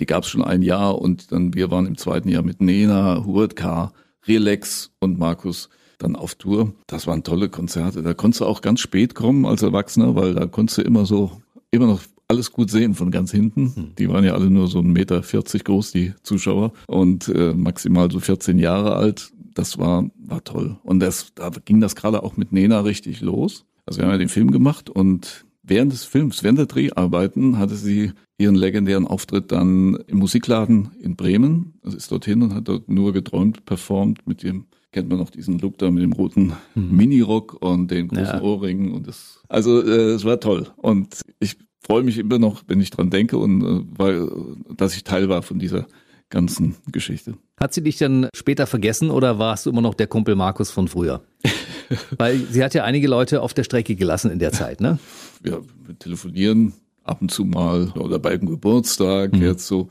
Die 0.00 0.06
gab 0.06 0.24
es 0.24 0.30
schon 0.30 0.42
ein 0.42 0.62
Jahr 0.62 0.98
und 0.98 1.30
dann 1.30 1.54
wir 1.54 1.70
waren 1.70 1.86
im 1.86 1.96
zweiten 1.96 2.30
Jahr 2.30 2.42
mit 2.42 2.60
Nena, 2.60 3.24
Hurt 3.24 3.54
K., 3.54 3.92
Relax 4.26 4.90
und 4.98 5.16
Markus 5.16 5.68
dann 5.98 6.16
auf 6.16 6.34
Tour. 6.34 6.74
Das 6.88 7.06
waren 7.06 7.22
tolle 7.22 7.48
Konzerte. 7.50 8.02
Da 8.02 8.14
konntest 8.14 8.40
du 8.40 8.46
auch 8.46 8.62
ganz 8.62 8.80
spät 8.80 9.14
kommen 9.14 9.46
als 9.46 9.62
Erwachsener, 9.62 10.16
weil 10.16 10.34
da 10.34 10.46
konntest 10.46 10.78
du 10.78 10.82
immer 10.82 11.06
so, 11.06 11.40
immer 11.70 11.86
noch 11.86 12.00
alles 12.34 12.52
gut 12.52 12.70
sehen 12.70 12.94
von 12.94 13.10
ganz 13.10 13.30
hinten. 13.30 13.92
Die 13.98 14.08
waren 14.08 14.24
ja 14.24 14.34
alle 14.34 14.50
nur 14.50 14.68
so 14.68 14.80
1,40 14.80 14.84
Meter 14.84 15.22
groß, 15.64 15.92
die 15.92 16.12
Zuschauer, 16.22 16.72
und 16.86 17.28
äh, 17.28 17.54
maximal 17.54 18.10
so 18.10 18.20
14 18.20 18.58
Jahre 18.58 18.96
alt. 18.96 19.32
Das 19.54 19.78
war, 19.78 20.10
war 20.18 20.42
toll. 20.42 20.76
Und 20.82 21.00
das, 21.00 21.32
da 21.34 21.50
ging 21.64 21.80
das 21.80 21.94
gerade 21.94 22.22
auch 22.22 22.36
mit 22.36 22.52
Nena 22.52 22.80
richtig 22.80 23.20
los. 23.20 23.64
Also 23.86 23.98
wir 24.00 24.06
haben 24.06 24.12
ja 24.12 24.18
den 24.18 24.28
Film 24.28 24.50
gemacht 24.50 24.90
und 24.90 25.44
während 25.62 25.92
des 25.92 26.04
Films, 26.04 26.42
während 26.42 26.58
der 26.58 26.66
Dreharbeiten, 26.66 27.58
hatte 27.58 27.76
sie 27.76 28.12
ihren 28.36 28.56
legendären 28.56 29.06
Auftritt 29.06 29.52
dann 29.52 29.96
im 30.08 30.18
Musikladen 30.18 30.90
in 30.98 31.14
Bremen. 31.16 31.74
Also 31.82 31.96
ist 31.96 32.10
dorthin 32.10 32.42
und 32.42 32.54
hat 32.54 32.66
dort 32.68 32.88
nur 32.88 33.12
geträumt, 33.12 33.64
performt 33.64 34.26
mit 34.26 34.42
dem, 34.42 34.64
kennt 34.92 35.08
man 35.08 35.18
noch 35.18 35.30
diesen 35.30 35.58
Look 35.60 35.78
da 35.78 35.90
mit 35.90 36.02
dem 36.02 36.12
roten 36.12 36.52
Minirock 36.74 37.62
und 37.62 37.90
den 37.90 38.08
großen 38.08 38.24
Ja. 38.24 38.42
Ohrringen 38.42 38.92
und 38.92 39.06
das, 39.06 39.40
also 39.48 39.80
äh, 39.82 40.14
es 40.14 40.24
war 40.24 40.40
toll. 40.40 40.66
Und 40.76 41.20
ich 41.38 41.56
freue 41.84 42.02
mich 42.02 42.18
immer 42.18 42.38
noch, 42.38 42.62
wenn 42.66 42.80
ich 42.80 42.90
dran 42.90 43.10
denke 43.10 43.36
und 43.38 43.62
äh, 43.62 43.84
weil, 43.96 44.28
dass 44.76 44.96
ich 44.96 45.04
Teil 45.04 45.28
war 45.28 45.42
von 45.42 45.58
dieser 45.58 45.86
ganzen 46.30 46.74
Geschichte. 46.90 47.34
Hat 47.60 47.74
sie 47.74 47.82
dich 47.82 47.98
dann 47.98 48.28
später 48.34 48.66
vergessen 48.66 49.10
oder 49.10 49.38
warst 49.38 49.66
du 49.66 49.70
immer 49.70 49.82
noch 49.82 49.94
der 49.94 50.06
Kumpel 50.08 50.34
Markus 50.34 50.70
von 50.70 50.88
früher? 50.88 51.22
Weil 52.18 52.38
sie 52.50 52.64
hat 52.64 52.74
ja 52.74 52.82
einige 52.84 53.06
Leute 53.08 53.42
auf 53.42 53.54
der 53.54 53.62
Strecke 53.62 53.94
gelassen 53.94 54.30
in 54.30 54.38
der 54.38 54.50
Zeit, 54.52 54.80
ne? 54.80 54.98
wir, 55.42 55.60
wir 55.86 55.98
telefonieren 55.98 56.72
ab 57.04 57.18
und 57.20 57.30
zu 57.30 57.44
mal 57.44 57.90
oder 57.96 58.18
bei 58.18 58.30
einem 58.30 58.46
Geburtstag 58.48 59.36
jetzt 59.36 59.66
so 59.66 59.88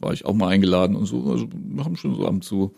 war 0.00 0.14
ich 0.14 0.24
auch 0.24 0.32
mal 0.34 0.48
eingeladen 0.48 0.96
und 0.96 1.04
so 1.04 1.22
also 1.30 1.46
wir 1.52 1.84
haben 1.84 1.96
schon 1.96 2.14
so 2.14 2.24
ab 2.24 2.32
und 2.32 2.42
zu 2.44 2.72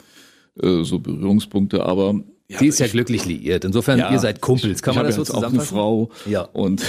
äh, 0.61 0.83
so 0.83 0.99
Berührungspunkte 0.99 1.85
aber 1.87 2.21
ja, 2.49 2.59
Sie 2.59 2.67
ist 2.67 2.81
ja 2.81 2.87
ich- 2.87 2.93
glücklich 2.93 3.25
liiert. 3.27 3.65
Insofern, 3.67 3.99
ja, 3.99 4.11
ihr 4.11 4.19
seid 4.19 4.41
Kumpels. 4.41 4.79
ich, 4.79 4.83
Kann 4.83 4.93
ich 4.93 4.97
man 4.97 5.07
habe 5.07 5.09
das 5.09 5.17
so 5.17 5.21
jetzt 5.23 5.31
auch 5.33 5.37
eine 5.37 5.61
zusammenfassen? 5.61 5.77
Frau 5.77 6.11
Ja. 6.31 6.43
und 6.43 6.83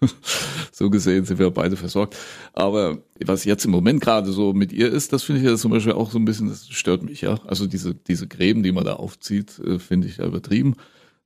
so 0.72 0.90
gesehen 0.90 1.24
sind 1.24 1.38
wir 1.38 1.50
beide 1.50 1.76
versorgt 1.76 2.16
aber 2.52 2.98
was 3.24 3.44
jetzt 3.44 3.64
im 3.64 3.70
Moment 3.70 4.00
gerade 4.00 4.32
so 4.32 4.52
mit 4.52 4.72
ihr 4.72 4.90
ist 4.90 5.12
das 5.12 5.22
finde 5.22 5.40
ich 5.40 5.46
ja 5.46 5.56
zum 5.56 5.70
Beispiel 5.70 5.92
auch 5.92 6.10
so 6.10 6.18
ein 6.18 6.24
bisschen 6.24 6.48
das 6.48 6.68
stört 6.68 7.02
mich 7.02 7.20
ja 7.20 7.40
also 7.46 7.66
diese 7.66 7.94
diese 7.94 8.26
Gräben 8.26 8.62
die 8.62 8.72
man 8.72 8.84
da 8.84 8.94
aufzieht 8.94 9.58
äh, 9.58 9.78
finde 9.78 10.08
ich 10.08 10.18
ja 10.18 10.26
übertrieben 10.26 10.76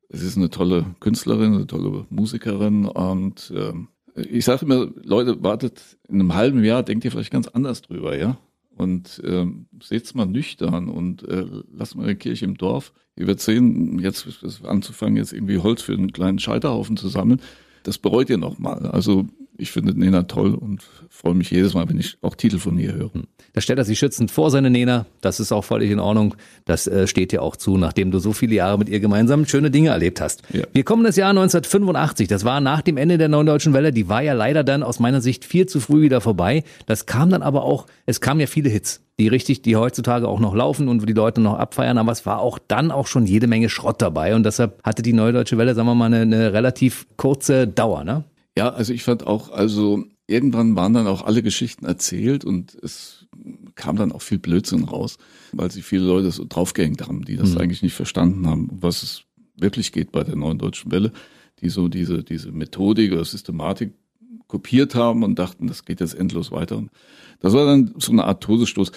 es 0.09 0.23
ist 0.23 0.37
eine 0.37 0.51
tolle 0.51 0.95
Künstlerin, 1.01 1.55
eine 1.55 1.67
tolle 1.67 2.07
Musikerin 2.11 2.87
und 2.87 3.53
ähm, 3.55 3.89
ich 4.15 4.45
sage 4.45 4.65
immer, 4.65 4.89
Leute, 5.03 5.43
wartet 5.43 5.83
in 6.09 6.21
einem 6.21 6.35
halben 6.35 6.63
Jahr, 6.63 6.83
denkt 6.83 7.05
ihr 7.05 7.11
vielleicht 7.11 7.33
ganz 7.33 7.49
anders 7.49 7.83
drüber, 7.83 8.17
ja? 8.17 8.39
Und 8.77 9.21
ähm, 9.25 9.67
seht's 9.83 10.15
mal 10.15 10.27
nüchtern 10.27 10.89
und 10.89 11.27
äh, 11.29 11.47
lasst 11.73 11.97
mal 11.97 12.05
eine 12.05 12.17
Kirche 12.17 12.45
im 12.45 12.57
Dorf. 12.57 12.93
Ihr 13.17 13.27
werdet 13.27 13.41
sehen, 13.41 13.99
jetzt 14.01 14.27
anzufangen, 14.65 15.17
jetzt 15.17 15.33
irgendwie 15.33 15.59
Holz 15.59 15.83
für 15.83 15.93
einen 15.93 16.13
kleinen 16.13 16.41
Scheiterhaufen 16.41 16.97
zu 16.97 17.09
sammeln, 17.09 17.41
das 17.85 17.99
bereut 17.99 18.29
ihr 18.29 18.39
nochmal. 18.39 18.87
Also 18.87 19.27
ich 19.57 19.71
finde 19.71 19.99
Nena 19.99 20.25
toll 20.25 20.55
und 20.55 20.83
freue 21.09 21.35
mich 21.35 21.51
jedes 21.51 21.75
Mal, 21.75 21.89
wenn 21.89 21.99
ich 21.99 22.19
auch 22.23 22.35
Titel 22.35 22.59
von 22.59 22.79
ihr 22.79 22.93
höre. 22.93 23.11
Da 23.53 23.61
stellt 23.61 23.79
er 23.79 23.85
sich 23.85 23.99
schützend 23.99 24.31
vor 24.31 24.51
seine 24.51 24.69
Nena. 24.69 25.07
Das 25.21 25.39
ist 25.39 25.53
auch 25.53 25.65
völlig 25.65 25.91
in 25.91 26.01
Ordnung. 26.01 26.35
Das 26.65 26.87
äh, 26.87 27.07
steht 27.07 27.31
dir 27.31 27.43
auch 27.43 27.55
zu, 27.55 27.77
nachdem 27.77 28.11
du 28.11 28.19
so 28.19 28.33
viele 28.33 28.57
Jahre 28.57 28.79
mit 28.79 28.89
ihr 28.89 28.99
gemeinsam 28.99 29.47
schöne 29.47 29.71
Dinge 29.71 29.91
erlebt 29.91 30.21
hast. 30.21 30.43
Ja. 30.53 30.65
Wir 30.73 30.83
kommen 30.83 31.05
das 31.05 31.17
Jahr 31.17 31.31
1985. 31.31 32.27
Das 32.27 32.45
war 32.45 32.61
nach 32.61 32.83
dem 32.83 32.97
Ende 32.97 33.17
der 33.17 33.29
Neuen 33.29 33.47
Deutschen 33.47 33.73
Welle. 33.73 33.93
Die 33.93 34.09
war 34.09 34.23
ja 34.23 34.33
leider 34.33 34.65
dann 34.65 34.83
aus 34.83 34.99
meiner 34.99 35.21
Sicht 35.21 35.45
viel 35.45 35.67
zu 35.67 35.79
früh 35.79 36.03
wieder 36.03 36.21
vorbei. 36.21 36.65
Das 36.87 37.07
kam 37.07 37.31
dann 37.31 37.43
aber 37.43 37.63
auch, 37.63 37.87
es 38.07 38.21
kamen 38.21 38.41
ja 38.41 38.47
viele 38.47 38.71
Hits, 38.71 39.03
die 39.21 39.29
richtig, 39.29 39.63
die 39.63 39.77
heutzutage 39.77 40.27
auch 40.27 40.41
noch 40.41 40.55
laufen 40.55 40.89
und 40.89 41.03
wo 41.03 41.07
die 41.07 41.13
Leute 41.13 41.41
noch 41.41 41.55
abfeiern. 41.55 41.99
Aber 41.99 42.11
es 42.11 42.27
war 42.27 42.41
auch 42.41 42.59
dann 42.59 42.91
auch 42.91 43.07
schon 43.07 43.27
jede 43.27 43.47
Menge 43.47 43.69
Schrott 43.69 44.03
dabei. 44.03 44.35
Und 44.35 44.45
deshalb 44.45 44.83
hatte 44.83 45.03
die 45.03 45.13
Neue 45.13 45.33
Deutsche 45.33 45.59
Welle, 45.59 45.75
sagen 45.75 45.87
wir 45.87 45.95
mal, 45.95 46.07
eine, 46.07 46.23
eine 46.23 46.53
relativ 46.53 47.07
kurze 47.17 47.69
Dauer, 47.69 48.03
ne? 48.03 48.25
Ja, 48.57 48.71
also 48.71 48.93
ich 48.93 49.03
fand 49.03 49.27
auch, 49.27 49.51
also 49.51 50.05
irgendwann 50.27 50.77
waren 50.77 50.95
dann 50.95 51.07
auch 51.07 51.23
alle 51.23 51.43
Geschichten 51.43 51.85
erzählt 51.85 52.45
und 52.45 52.75
es 52.83 53.27
kam 53.75 53.97
dann 53.97 54.13
auch 54.13 54.23
viel 54.23 54.39
Blödsinn 54.39 54.85
raus, 54.85 55.19
weil 55.53 55.71
sich 55.71 55.85
viele 55.85 56.05
Leute 56.05 56.31
so 56.31 56.47
draufgehängt 56.49 57.03
haben, 57.03 57.25
die 57.25 57.37
das 57.37 57.57
eigentlich 57.57 57.83
nicht 57.83 57.95
verstanden 57.95 58.47
haben, 58.47 58.69
um 58.69 58.83
was 58.83 59.03
es 59.03 59.25
wirklich 59.57 59.93
geht 59.93 60.13
bei 60.13 60.23
der 60.23 60.37
neuen 60.37 60.59
deutschen 60.59 60.93
Welle, 60.93 61.13
die 61.61 61.69
so 61.69 61.89
diese, 61.89 62.23
diese 62.23 62.53
Methodik 62.53 63.13
oder 63.13 63.25
Systematik 63.25 63.93
kopiert 64.47 64.95
haben 64.95 65.25
und 65.25 65.39
dachten, 65.39 65.67
das 65.67 65.85
geht 65.85 66.01
jetzt 66.01 66.15
endlos 66.15 66.53
weiter. 66.53 66.77
Und 66.77 66.91
das 67.41 67.53
war 67.55 67.67
dann 67.67 67.95
so 67.99 68.13
eine 68.13 68.25
Art 68.25 68.43
Todesstoß. 68.43 68.93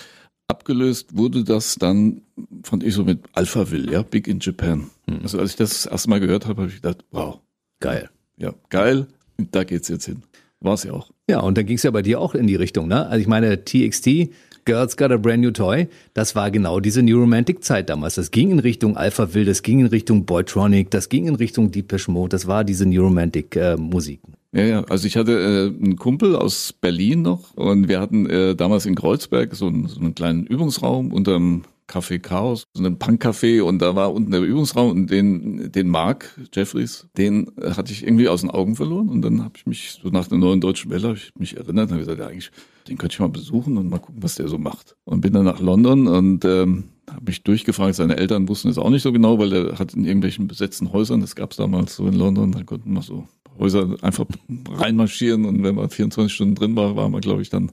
Abgelöst 0.47 1.17
wurde 1.17 1.43
das 1.43 1.75
dann, 1.75 2.21
fand 2.63 2.83
ich 2.83 2.93
so 2.93 3.03
mit 3.03 3.19
Alphaville, 3.33 3.91
ja, 3.91 4.01
Big 4.03 4.27
in 4.27 4.39
Japan. 4.39 4.89
Also 5.23 5.39
als 5.39 5.51
ich 5.51 5.55
das 5.57 5.69
das 5.71 5.85
erste 5.87 6.09
Mal 6.09 6.19
gehört 6.19 6.45
habe, 6.45 6.61
habe 6.61 6.69
ich 6.69 6.77
gedacht, 6.77 7.03
wow, 7.11 7.39
Geil. 7.79 8.09
ja, 8.37 8.53
geil, 8.69 9.07
da 9.37 9.63
geht's 9.63 9.87
jetzt 9.87 10.05
hin. 10.05 10.23
War's 10.59 10.83
ja 10.83 10.93
auch. 10.93 11.11
Ja, 11.29 11.41
und 11.41 11.57
dann 11.57 11.65
ging 11.65 11.77
es 11.77 11.83
ja 11.83 11.91
bei 11.91 12.01
dir 12.01 12.19
auch 12.19 12.33
in 12.33 12.47
die 12.47 12.55
Richtung, 12.55 12.87
ne? 12.87 13.05
Also 13.07 13.21
ich 13.21 13.27
meine, 13.27 13.63
TXT, 13.63 14.29
Girls 14.65 14.97
Got 14.97 15.11
a 15.11 15.17
Brand 15.17 15.41
New 15.41 15.51
Toy, 15.51 15.87
das 16.13 16.35
war 16.35 16.49
genau 16.51 16.79
diese 16.79 17.03
New 17.03 17.19
Romantic 17.19 17.63
Zeit 17.63 17.89
damals. 17.89 18.15
Das 18.15 18.31
ging 18.31 18.51
in 18.51 18.59
Richtung 18.59 18.97
Alpha 18.97 19.33
Will, 19.33 19.45
das 19.45 19.61
ging 19.61 19.79
in 19.79 19.85
Richtung 19.85 20.25
Boytronic, 20.25 20.89
das 20.89 21.09
ging 21.09 21.27
in 21.27 21.35
Richtung 21.35 21.71
Deepish 21.71 22.07
Mode, 22.07 22.29
das 22.29 22.47
war 22.47 22.63
diese 22.63 22.85
New 22.85 23.01
Romantic 23.01 23.55
äh, 23.55 23.77
Musik. 23.77 24.19
Ja, 24.51 24.63
ja, 24.63 24.83
also 24.85 25.05
ich 25.05 25.15
hatte 25.15 25.33
äh, 25.33 25.83
einen 25.83 25.97
Kumpel 25.97 26.35
aus 26.35 26.73
Berlin 26.73 27.21
noch 27.21 27.55
und 27.55 27.87
wir 27.87 27.99
hatten 27.99 28.29
äh, 28.29 28.55
damals 28.55 28.85
in 28.85 28.95
Kreuzberg 28.95 29.53
so 29.53 29.67
einen, 29.67 29.87
so 29.87 29.99
einen 29.99 30.15
kleinen 30.15 30.45
Übungsraum 30.47 31.13
unterm 31.13 31.63
Café 31.87 32.19
Chaos, 32.19 32.63
so 32.73 32.83
einem 32.83 32.97
Punk-Café 32.97 33.61
und 33.61 33.79
da 33.79 33.95
war 33.95 34.13
unten 34.13 34.31
der 34.31 34.41
Übungsraum 34.41 34.91
und 34.91 35.11
den, 35.11 35.71
den 35.71 35.89
Mark 35.89 36.37
Jeffries, 36.53 37.07
den 37.17 37.51
äh, 37.61 37.71
hatte 37.71 37.91
ich 37.91 38.03
irgendwie 38.03 38.27
aus 38.27 38.41
den 38.41 38.51
Augen 38.51 38.75
verloren 38.75 39.09
und 39.09 39.21
dann 39.21 39.43
habe 39.43 39.53
ich 39.57 39.65
mich 39.65 39.99
so 40.01 40.09
nach 40.09 40.27
der 40.27 40.37
neuen 40.37 40.61
deutschen 40.61 40.91
Welle 40.91 41.13
ich 41.13 41.31
mich 41.37 41.57
erinnert 41.57 41.85
und 41.85 41.91
habe 41.91 41.99
gesagt, 41.99 42.19
ja, 42.19 42.27
eigentlich 42.27 42.51
den 42.87 42.97
könnte 42.97 43.13
ich 43.13 43.19
mal 43.19 43.29
besuchen 43.29 43.77
und 43.77 43.89
mal 43.89 43.99
gucken, 43.99 44.23
was 44.23 44.35
der 44.35 44.47
so 44.47 44.57
macht. 44.57 44.95
Und 45.03 45.21
bin 45.21 45.33
dann 45.33 45.45
nach 45.45 45.59
London 45.59 46.07
und 46.07 46.45
ähm, 46.45 46.85
habe 47.09 47.25
mich 47.25 47.43
durchgefragt. 47.43 47.95
Seine 47.95 48.17
Eltern 48.17 48.47
wussten 48.47 48.69
es 48.69 48.77
auch 48.77 48.89
nicht 48.89 49.01
so 49.01 49.11
genau, 49.11 49.39
weil 49.39 49.53
er 49.53 49.79
hat 49.79 49.93
in 49.93 50.05
irgendwelchen 50.05 50.47
besetzten 50.47 50.91
Häusern, 50.91 51.21
das 51.21 51.35
gab 51.35 51.51
es 51.51 51.57
damals 51.57 51.95
so 51.95 52.07
in 52.07 52.13
London, 52.13 52.51
da 52.51 52.63
konnten 52.63 52.93
wir 52.93 53.01
so 53.01 53.27
Häuser 53.59 53.95
einfach 54.01 54.25
reinmarschieren 54.69 55.45
und 55.45 55.63
wenn 55.63 55.75
man 55.75 55.89
24 55.89 56.33
Stunden 56.33 56.55
drin 56.55 56.75
war, 56.75 56.95
war 56.95 57.09
man, 57.09 57.21
glaube 57.21 57.41
ich, 57.41 57.49
dann 57.49 57.71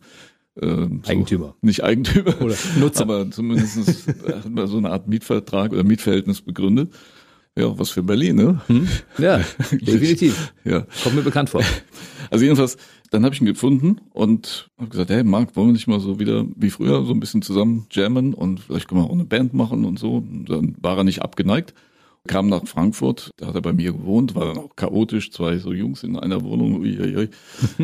äh, 0.60 0.66
so, 0.66 0.88
Eigentümer. 1.06 1.54
Nicht 1.62 1.82
Eigentümer, 1.82 2.40
Oder 2.40 2.56
Nutzer. 2.78 3.02
aber 3.02 3.30
zumindest 3.30 4.06
hat 4.26 4.50
man 4.50 4.66
so 4.66 4.78
eine 4.78 4.90
Art 4.90 5.08
Mietvertrag 5.08 5.72
oder 5.72 5.84
Mietverhältnis 5.84 6.40
begründet. 6.40 6.92
Ja, 7.56 7.78
was 7.78 7.90
für 7.90 8.02
Berlin, 8.02 8.34
ne? 8.34 8.60
Ja, 9.16 9.38
definitiv. 9.70 10.52
Ja. 10.64 10.86
Kommt 11.02 11.14
mir 11.16 11.22
bekannt 11.22 11.50
vor. 11.50 11.62
Also 12.30 12.42
jedenfalls, 12.42 12.78
dann 13.10 13.22
habe 13.24 13.34
ich 13.34 13.40
ihn 13.42 13.46
gefunden 13.46 14.00
und 14.10 14.70
habe 14.78 14.88
gesagt, 14.88 15.10
hey 15.10 15.22
Marc, 15.22 15.54
wollen 15.54 15.68
wir 15.68 15.72
nicht 15.74 15.86
mal 15.86 16.00
so 16.00 16.18
wieder 16.18 16.46
wie 16.56 16.70
früher 16.70 17.04
so 17.04 17.12
ein 17.12 17.20
bisschen 17.20 17.42
zusammen 17.42 17.86
jammen 17.92 18.32
und 18.32 18.60
vielleicht 18.60 18.88
können 18.88 19.02
wir 19.02 19.04
auch 19.04 19.12
eine 19.12 19.26
Band 19.26 19.52
machen 19.52 19.84
und 19.84 19.98
so. 19.98 20.16
Und 20.16 20.46
dann 20.48 20.74
war 20.80 20.96
er 20.96 21.04
nicht 21.04 21.20
abgeneigt. 21.22 21.74
Kam 22.26 22.48
nach 22.48 22.66
Frankfurt, 22.66 23.32
da 23.36 23.48
hat 23.48 23.54
er 23.54 23.60
bei 23.60 23.74
mir 23.74 23.92
gewohnt, 23.92 24.34
war 24.34 24.46
dann 24.46 24.56
auch 24.56 24.76
chaotisch, 24.76 25.30
zwei 25.30 25.58
so 25.58 25.74
Jungs 25.74 26.02
in 26.02 26.18
einer 26.18 26.42
Wohnung, 26.42 26.80
uiuiui. 26.80 27.28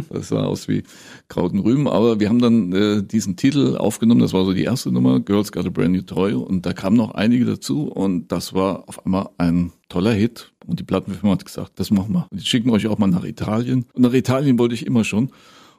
das 0.09 0.29
sah 0.29 0.45
aus 0.45 0.67
wie 0.67 0.83
Kraut 1.29 1.53
und 1.53 1.59
Rüben, 1.59 1.87
aber 1.87 2.21
wir 2.21 2.31
haben 2.31 2.39
dann 2.39 2.73
äh, 2.73 3.03
diesen 3.03 3.37
Titel 3.37 3.77
aufgenommen, 3.77 4.23
das 4.23 4.33
war 4.33 4.47
so 4.47 4.55
die 4.55 4.65
erste 4.65 4.91
Nummer, 4.91 5.21
Girls 5.21 5.53
Got 5.53 5.67
a 5.67 5.69
Brand 5.69 5.93
New 5.93 6.03
Toy 6.03 6.33
und 6.33 6.65
da 6.65 6.73
kamen 6.73 6.97
noch 6.97 7.11
einige 7.11 7.45
dazu 7.45 7.89
und 7.89 8.33
das 8.33 8.55
war 8.55 8.89
auf 8.89 9.05
einmal 9.05 9.29
ein 9.37 9.73
toller 9.91 10.13
Hit 10.13 10.53
und 10.67 10.81
die 10.81 10.85
Plattenfirma 10.85 11.35
hat 11.35 11.45
gesagt, 11.45 11.73
das 11.79 11.91
machen 11.91 12.15
wir. 12.15 12.27
Die 12.33 12.45
schicken 12.45 12.71
euch 12.71 12.87
auch 12.87 12.97
mal 12.97 13.09
nach 13.09 13.25
Italien 13.25 13.85
und 13.93 14.03
nach 14.03 14.15
Italien 14.15 14.59
wollte 14.59 14.75
ich 14.75 14.87
immer 14.87 15.05
schon 15.05 15.31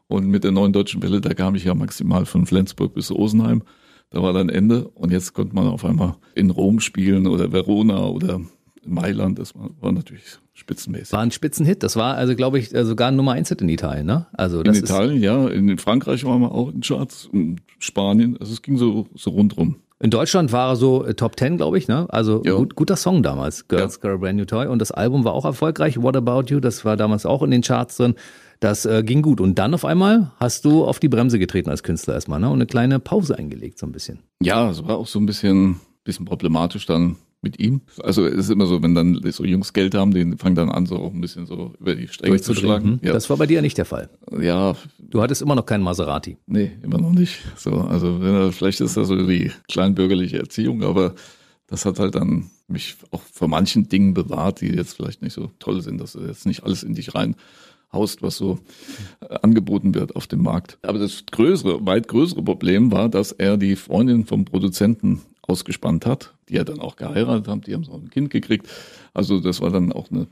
und 0.08 0.28
mit 0.28 0.43
der 0.43 0.52
neuen 0.52 0.71
deutschen 0.71 1.02
Welle, 1.02 1.19
da 1.19 1.34
kam 1.34 1.56
ich 1.56 1.63
ja 1.63 1.74
maximal 1.74 2.26
von 2.28 2.45
Flensburg 2.45 2.93
bis 2.93 3.10
Rosenheim. 3.10 3.63
Da 4.12 4.21
war 4.21 4.34
dann 4.34 4.50
Ende 4.50 4.88
und 4.89 5.12
jetzt 5.12 5.34
konnte 5.34 5.56
man 5.56 5.67
auf 5.67 5.86
einmal 5.86 6.15
in 6.36 6.50
Rom 6.50 6.80
spielen 6.82 7.28
oder 7.28 7.52
Verona 7.52 8.08
oder 8.08 8.41
Mailand. 8.86 9.39
Das 9.39 9.54
war, 9.56 9.91
natürlich 9.91 10.24
spitzenmäßig. 10.54 11.13
War 11.13 11.21
ein 11.21 11.32
Spitzenhit. 11.32 11.82
Das 11.82 11.95
war 11.95 12.15
also, 12.15 12.36
glaube 12.36 12.60
ich, 12.60 12.74
äh, 12.76 12.84
sogar 12.84 13.08
ein 13.08 13.15
Nummer 13.15 13.32
1 13.34 13.50
Hit 13.50 13.62
in 13.62 13.69
Italien, 13.69 14.06
ne? 14.06 14.28
Also 14.34 14.60
in 14.60 14.65
das 14.65 14.80
Italien, 14.80 15.24
ja. 15.24 15.47
In 15.47 15.78
Frankreich 15.78 16.26
waren 16.26 16.41
wir 16.41 16.52
auch 16.52 16.71
in 16.74 16.82
Charts, 16.82 17.30
in 17.32 17.62
Spanien. 17.80 18.38
Also 18.38 18.52
es 18.54 18.62
ging 18.62 18.78
so, 18.78 19.08
so 19.15 19.30
rundrum. 19.32 19.78
In 20.00 20.10
Deutschland 20.10 20.52
war 20.52 20.71
er 20.71 20.76
so 20.76 21.06
äh, 21.06 21.13
Top 21.13 21.39
10, 21.39 21.58
glaube 21.58 21.78
ich, 21.78 21.88
ne? 21.88 22.08
Also 22.10 22.41
Ja. 22.43 22.56
gut, 22.56 22.76
guter 22.76 22.95
Song 22.97 23.24
damals. 23.24 23.67
Girls 23.69 24.02
Got 24.02 24.12
a 24.12 24.17
Brand 24.17 24.38
New 24.38 24.45
Toy. 24.45 24.67
Und 24.67 24.80
das 24.80 24.91
Album 24.91 25.24
war 25.24 25.34
auch 25.34 25.45
erfolgreich. 25.45 26.02
What 26.02 26.17
About 26.17 26.45
You? 26.47 26.60
Das 26.60 26.84
war 26.84 26.97
damals 26.97 27.26
auch 27.26 27.43
in 27.43 27.52
den 27.52 27.62
Charts 27.62 27.97
drin. 27.97 28.15
Das 28.62 28.86
äh, 28.86 29.04
ging 29.04 29.21
gut. 29.24 29.41
Und 29.41 29.56
dann 29.60 29.74
auf 29.74 29.84
einmal 29.84 30.32
hast 30.38 30.63
du 30.65 30.86
auf 30.86 31.00
die 31.00 31.10
Bremse 31.10 31.39
getreten 31.39 31.69
als 31.69 31.82
Künstler 31.84 32.13
erstmal, 32.13 32.39
ne? 32.39 32.47
Und 32.47 32.54
eine 32.54 32.67
kleine 32.67 33.00
Pause 33.00 33.38
eingelegt, 33.38 33.80
so 33.80 33.86
ein 33.88 33.91
bisschen. 33.91 34.19
Ja, 34.41 34.69
es 34.69 34.86
war 34.88 34.97
auch 34.97 35.08
so 35.08 35.19
ein 35.19 35.26
bisschen, 35.26 35.80
bisschen 36.04 36.26
problematisch 36.26 36.86
dann 36.86 37.17
mit 37.41 37.60
ihm. 37.60 37.82
Also 38.04 38.24
es 38.28 38.36
ist 38.36 38.50
immer 38.52 38.67
so, 38.67 38.84
wenn 38.84 38.93
dann 38.93 39.19
so 39.32 39.43
Jungs 39.43 39.74
Geld 39.74 39.95
haben, 39.95 40.13
die 40.13 40.38
fangen 40.38 40.54
dann 40.54 40.69
an, 40.69 40.86
so 40.86 40.97
auch 40.97 41.12
ein 41.12 41.21
bisschen 41.21 41.47
so 41.47 41.74
über 41.80 41.95
die 41.95 42.08
Stränge 42.08 42.39
zu 42.39 42.54
schlagen. 42.54 43.00
Hm? 43.02 43.12
Das 43.12 43.32
war 43.32 43.38
bei 43.38 43.47
dir 43.47 43.56
ja 43.56 43.62
nicht 43.63 43.80
der 43.80 43.86
Fall. 43.86 44.10
Ja, 44.39 44.76
Du 45.00 45.21
hattest 45.21 45.41
immer 45.41 45.56
noch 45.56 45.65
keinen 45.65 45.84
Maserati. 45.84 46.38
Nee, 46.45 46.71
immer 46.84 47.00
noch 47.00 47.12
nicht. 47.12 47.39
So, 47.58 47.71
also 47.71 48.21
wenn 48.21 48.34
er- 48.34 48.52
vielleicht 48.54 48.80
ist 48.80 48.95
das 48.95 49.08
so 49.10 49.15
die 49.28 49.52
kleinbürgerliche 49.69 50.38
Erziehung, 50.38 50.84
aber 50.84 51.15
das 51.67 51.84
hat 51.86 52.00
halt 52.00 52.15
dann 52.15 52.50
mich 52.67 52.95
auch 53.10 53.21
vor 53.34 53.47
manchen 53.50 53.89
Dingen 53.89 54.13
bewahrt, 54.13 54.62
die 54.62 54.67
jetzt 54.67 54.93
vielleicht 54.95 55.21
nicht 55.21 55.34
so 55.34 55.50
toll 55.60 55.82
sind, 55.82 56.00
dass 56.00 56.13
du 56.13 56.19
jetzt 56.21 56.45
nicht 56.45 56.63
alles 56.63 56.84
in 56.84 56.93
dich 56.95 57.13
rein 57.15 57.36
haust, 57.93 58.21
was 58.21 58.38
so 58.38 58.60
äh, 59.21 59.36
angeboten 59.41 59.93
wird 59.93 60.15
auf 60.15 60.27
dem 60.27 60.43
Markt. 60.43 60.77
Aber 60.82 60.99
das 60.99 61.25
größere, 61.32 61.86
weit 61.86 62.08
größere 62.08 62.43
Problem 62.43 62.91
war, 62.91 63.10
dass 63.10 63.32
er 63.32 63.58
die 63.58 63.75
Freundin 63.75 64.25
vom 64.25 64.45
Produzenten 64.45 65.21
ausgespannt 65.41 66.06
hat, 66.06 66.34
die 66.49 66.58
er 66.58 66.65
dann 66.65 66.80
auch 66.80 66.95
geheiratet 66.95 67.47
hat, 67.47 67.67
die 67.67 67.73
haben 67.73 67.84
so 67.84 67.93
ein 67.93 68.10
Kind 68.10 68.30
gekriegt. 68.30 68.67
Also 69.13 69.39
das 69.39 69.62
war 69.62 69.71
dann 69.71 69.91
auch 69.91 70.10
eine 70.12 70.27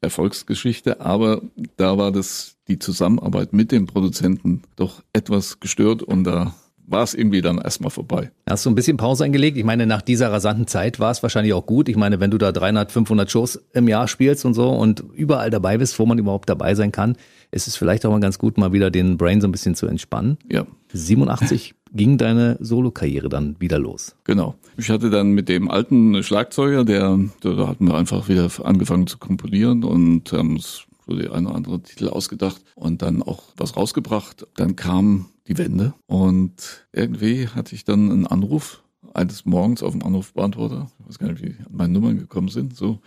Erfolgsgeschichte, 0.00 1.00
aber 1.00 1.42
da 1.76 1.96
war 1.96 2.12
das 2.12 2.56
die 2.68 2.78
Zusammenarbeit 2.78 3.52
mit 3.52 3.72
dem 3.72 3.86
Produzenten 3.86 4.62
doch 4.76 5.02
etwas 5.12 5.60
gestört 5.60 6.02
und 6.02 6.24
da 6.24 6.54
war 6.86 7.02
es 7.02 7.14
irgendwie 7.14 7.40
dann 7.40 7.58
erstmal 7.58 7.90
vorbei. 7.90 8.30
Hast 8.48 8.66
du 8.66 8.70
ein 8.70 8.74
bisschen 8.74 8.96
Pause 8.96 9.24
eingelegt? 9.24 9.56
Ich 9.56 9.64
meine, 9.64 9.86
nach 9.86 10.02
dieser 10.02 10.32
rasanten 10.32 10.66
Zeit 10.66 11.00
war 11.00 11.10
es 11.10 11.22
wahrscheinlich 11.22 11.54
auch 11.54 11.66
gut. 11.66 11.88
Ich 11.88 11.96
meine, 11.96 12.20
wenn 12.20 12.30
du 12.30 12.38
da 12.38 12.52
300, 12.52 12.92
500 12.92 13.30
Shows 13.30 13.60
im 13.72 13.88
Jahr 13.88 14.08
spielst 14.08 14.44
und 14.44 14.54
so 14.54 14.70
und 14.70 15.04
überall 15.14 15.50
dabei 15.50 15.78
bist, 15.78 15.98
wo 15.98 16.06
man 16.06 16.18
überhaupt 16.18 16.48
dabei 16.48 16.74
sein 16.74 16.92
kann, 16.92 17.16
ist 17.50 17.66
es 17.66 17.76
vielleicht 17.76 18.04
auch 18.04 18.10
mal 18.10 18.20
ganz 18.20 18.38
gut, 18.38 18.58
mal 18.58 18.72
wieder 18.72 18.90
den 18.90 19.16
Brain 19.16 19.40
so 19.40 19.48
ein 19.48 19.52
bisschen 19.52 19.74
zu 19.74 19.86
entspannen. 19.86 20.38
Ja, 20.50 20.66
87 20.92 21.74
ging 21.94 22.18
deine 22.18 22.56
Solokarriere 22.60 23.28
dann 23.28 23.56
wieder 23.58 23.78
los. 23.78 24.16
genau. 24.24 24.54
Ich 24.78 24.88
hatte 24.88 25.10
dann 25.10 25.32
mit 25.32 25.50
dem 25.50 25.70
alten 25.70 26.22
Schlagzeuger, 26.22 26.84
der, 26.84 27.18
da 27.42 27.68
hatten 27.68 27.86
wir 27.86 27.94
einfach 27.94 28.28
wieder 28.28 28.48
angefangen 28.64 29.06
zu 29.06 29.18
komponieren 29.18 29.84
und 29.84 30.32
haben 30.32 30.54
uns 30.54 30.86
die 31.06 31.28
eine 31.28 31.48
oder 31.48 31.56
andere 31.56 31.82
Titel 31.82 32.08
ausgedacht 32.08 32.62
und 32.74 33.02
dann 33.02 33.22
auch 33.22 33.42
was 33.56 33.76
rausgebracht. 33.76 34.46
Dann 34.56 34.76
kam 34.76 35.26
die 35.46 35.58
Wende 35.58 35.94
und 36.06 36.86
irgendwie 36.92 37.48
hatte 37.48 37.74
ich 37.74 37.84
dann 37.84 38.10
einen 38.10 38.26
Anruf 38.26 38.82
eines 39.14 39.44
Morgens 39.44 39.82
auf 39.82 39.92
dem 39.92 40.02
Anrufbeantworter. 40.02 40.90
Ich 41.00 41.08
weiß 41.08 41.18
gar 41.18 41.32
nicht, 41.32 41.42
wie 41.42 41.56
meine 41.70 41.92
Nummern 41.92 42.18
gekommen 42.18 42.48
sind. 42.48 42.76
So, 42.76 43.00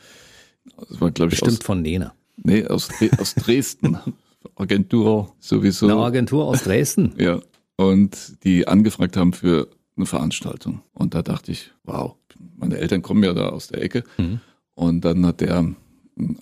das 0.89 0.99
war 0.99 1.11
glaube 1.11 1.33
ich 1.33 1.39
Bestimmt 1.39 1.61
aus, 1.61 1.65
von 1.65 1.81
Nena. 1.81 2.13
nee, 2.37 2.65
aus, 2.65 2.89
aus 3.17 3.35
Dresden. 3.35 3.97
Agentur 4.55 5.33
sowieso. 5.39 5.87
Eine 5.87 5.97
Agentur 5.97 6.45
aus 6.45 6.63
Dresden. 6.63 7.13
Ja. 7.17 7.39
Und 7.77 8.43
die 8.43 8.67
angefragt 8.67 9.17
haben 9.17 9.33
für 9.33 9.67
eine 9.97 10.05
Veranstaltung. 10.05 10.81
Und 10.93 11.13
da 11.13 11.21
dachte 11.23 11.51
ich, 11.51 11.71
wow, 11.83 12.15
meine 12.57 12.77
Eltern 12.77 13.01
kommen 13.01 13.23
ja 13.23 13.33
da 13.33 13.49
aus 13.49 13.67
der 13.67 13.81
Ecke. 13.81 14.03
Mhm. 14.17 14.39
Und 14.75 15.01
dann 15.05 15.25
hat 15.25 15.41
der 15.41 15.73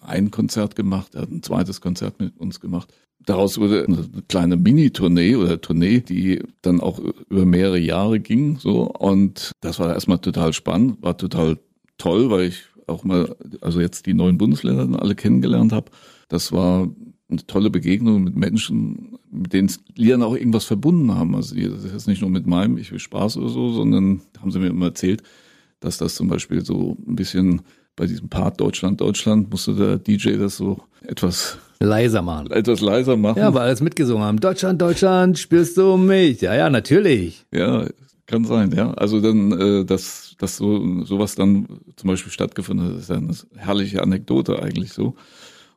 ein 0.01 0.31
Konzert 0.31 0.75
gemacht, 0.75 1.15
er 1.15 1.23
hat 1.23 1.31
ein 1.31 1.43
zweites 1.43 1.81
Konzert 1.81 2.19
mit 2.19 2.37
uns 2.39 2.59
gemacht. 2.59 2.93
Daraus 3.25 3.57
wurde 3.57 3.85
eine 3.85 4.05
kleine 4.27 4.57
Mini-Tournee 4.57 5.35
oder 5.35 5.61
Tournee, 5.61 6.01
die 6.01 6.41
dann 6.61 6.81
auch 6.81 6.99
über 7.29 7.45
mehrere 7.45 7.79
Jahre 7.79 8.19
ging. 8.19 8.59
So. 8.59 8.91
Und 8.91 9.51
das 9.61 9.79
war 9.79 9.93
erstmal 9.93 10.19
total 10.19 10.51
spannend, 10.53 11.01
war 11.01 11.17
total 11.17 11.57
toll, 11.97 12.29
weil 12.29 12.47
ich 12.47 12.65
auch 12.87 13.05
mal, 13.05 13.35
also 13.61 13.79
jetzt 13.79 14.05
die 14.05 14.13
neuen 14.13 14.37
Bundesländer 14.37 14.83
dann 14.83 14.95
alle 14.95 15.15
kennengelernt 15.15 15.71
habe. 15.71 15.89
Das 16.27 16.51
war 16.51 16.89
eine 17.29 17.47
tolle 17.47 17.69
Begegnung 17.69 18.23
mit 18.25 18.35
Menschen, 18.35 19.17
mit 19.31 19.53
denen 19.53 19.71
die 19.97 20.09
dann 20.09 20.21
auch 20.21 20.35
irgendwas 20.35 20.65
verbunden 20.65 21.13
haben. 21.15 21.33
Also 21.35 21.55
das 21.55 21.85
ist 21.85 21.93
jetzt 21.93 22.07
nicht 22.07 22.21
nur 22.21 22.29
mit 22.29 22.45
meinem 22.45 22.77
Ich 22.77 22.91
will 22.91 22.99
Spaß 22.99 23.37
oder 23.37 23.49
so, 23.49 23.71
sondern 23.71 24.21
haben 24.39 24.51
sie 24.51 24.59
mir 24.59 24.67
immer 24.67 24.87
erzählt, 24.87 25.23
dass 25.79 25.97
das 25.97 26.15
zum 26.15 26.27
Beispiel 26.27 26.63
so 26.63 26.97
ein 27.07 27.15
bisschen 27.15 27.61
bei 27.95 28.07
diesem 28.07 28.29
Part 28.29 28.59
Deutschland, 28.59 29.01
Deutschland 29.01 29.49
musste 29.49 29.73
der 29.75 29.97
DJ 29.97 30.37
das 30.37 30.57
so 30.57 30.81
etwas, 31.05 31.57
Leiser 31.79 32.21
machen. 32.21 32.49
etwas 32.51 32.81
leiser 32.81 33.17
machen. 33.17 33.39
Ja, 33.39 33.53
weil 33.53 33.63
alles 33.63 33.81
mitgesungen 33.81 34.23
haben. 34.23 34.39
Deutschland, 34.39 34.81
Deutschland, 34.81 35.37
spürst 35.37 35.77
du 35.77 35.97
mich? 35.97 36.41
Ja, 36.41 36.55
ja, 36.55 36.69
natürlich. 36.69 37.45
Ja, 37.53 37.87
kann 38.25 38.45
sein, 38.45 38.71
ja. 38.71 38.91
Also 38.93 39.19
dann, 39.19 39.51
äh, 39.51 39.85
dass, 39.85 40.35
dass 40.37 40.57
so 40.57 41.03
sowas 41.03 41.35
dann 41.35 41.67
zum 41.97 42.07
Beispiel 42.09 42.31
stattgefunden 42.31 42.87
hat, 42.87 42.97
ist 42.97 43.09
ja 43.09 43.17
eine 43.17 43.35
herrliche 43.55 44.01
Anekdote 44.01 44.61
eigentlich 44.61 44.93
so. 44.93 45.15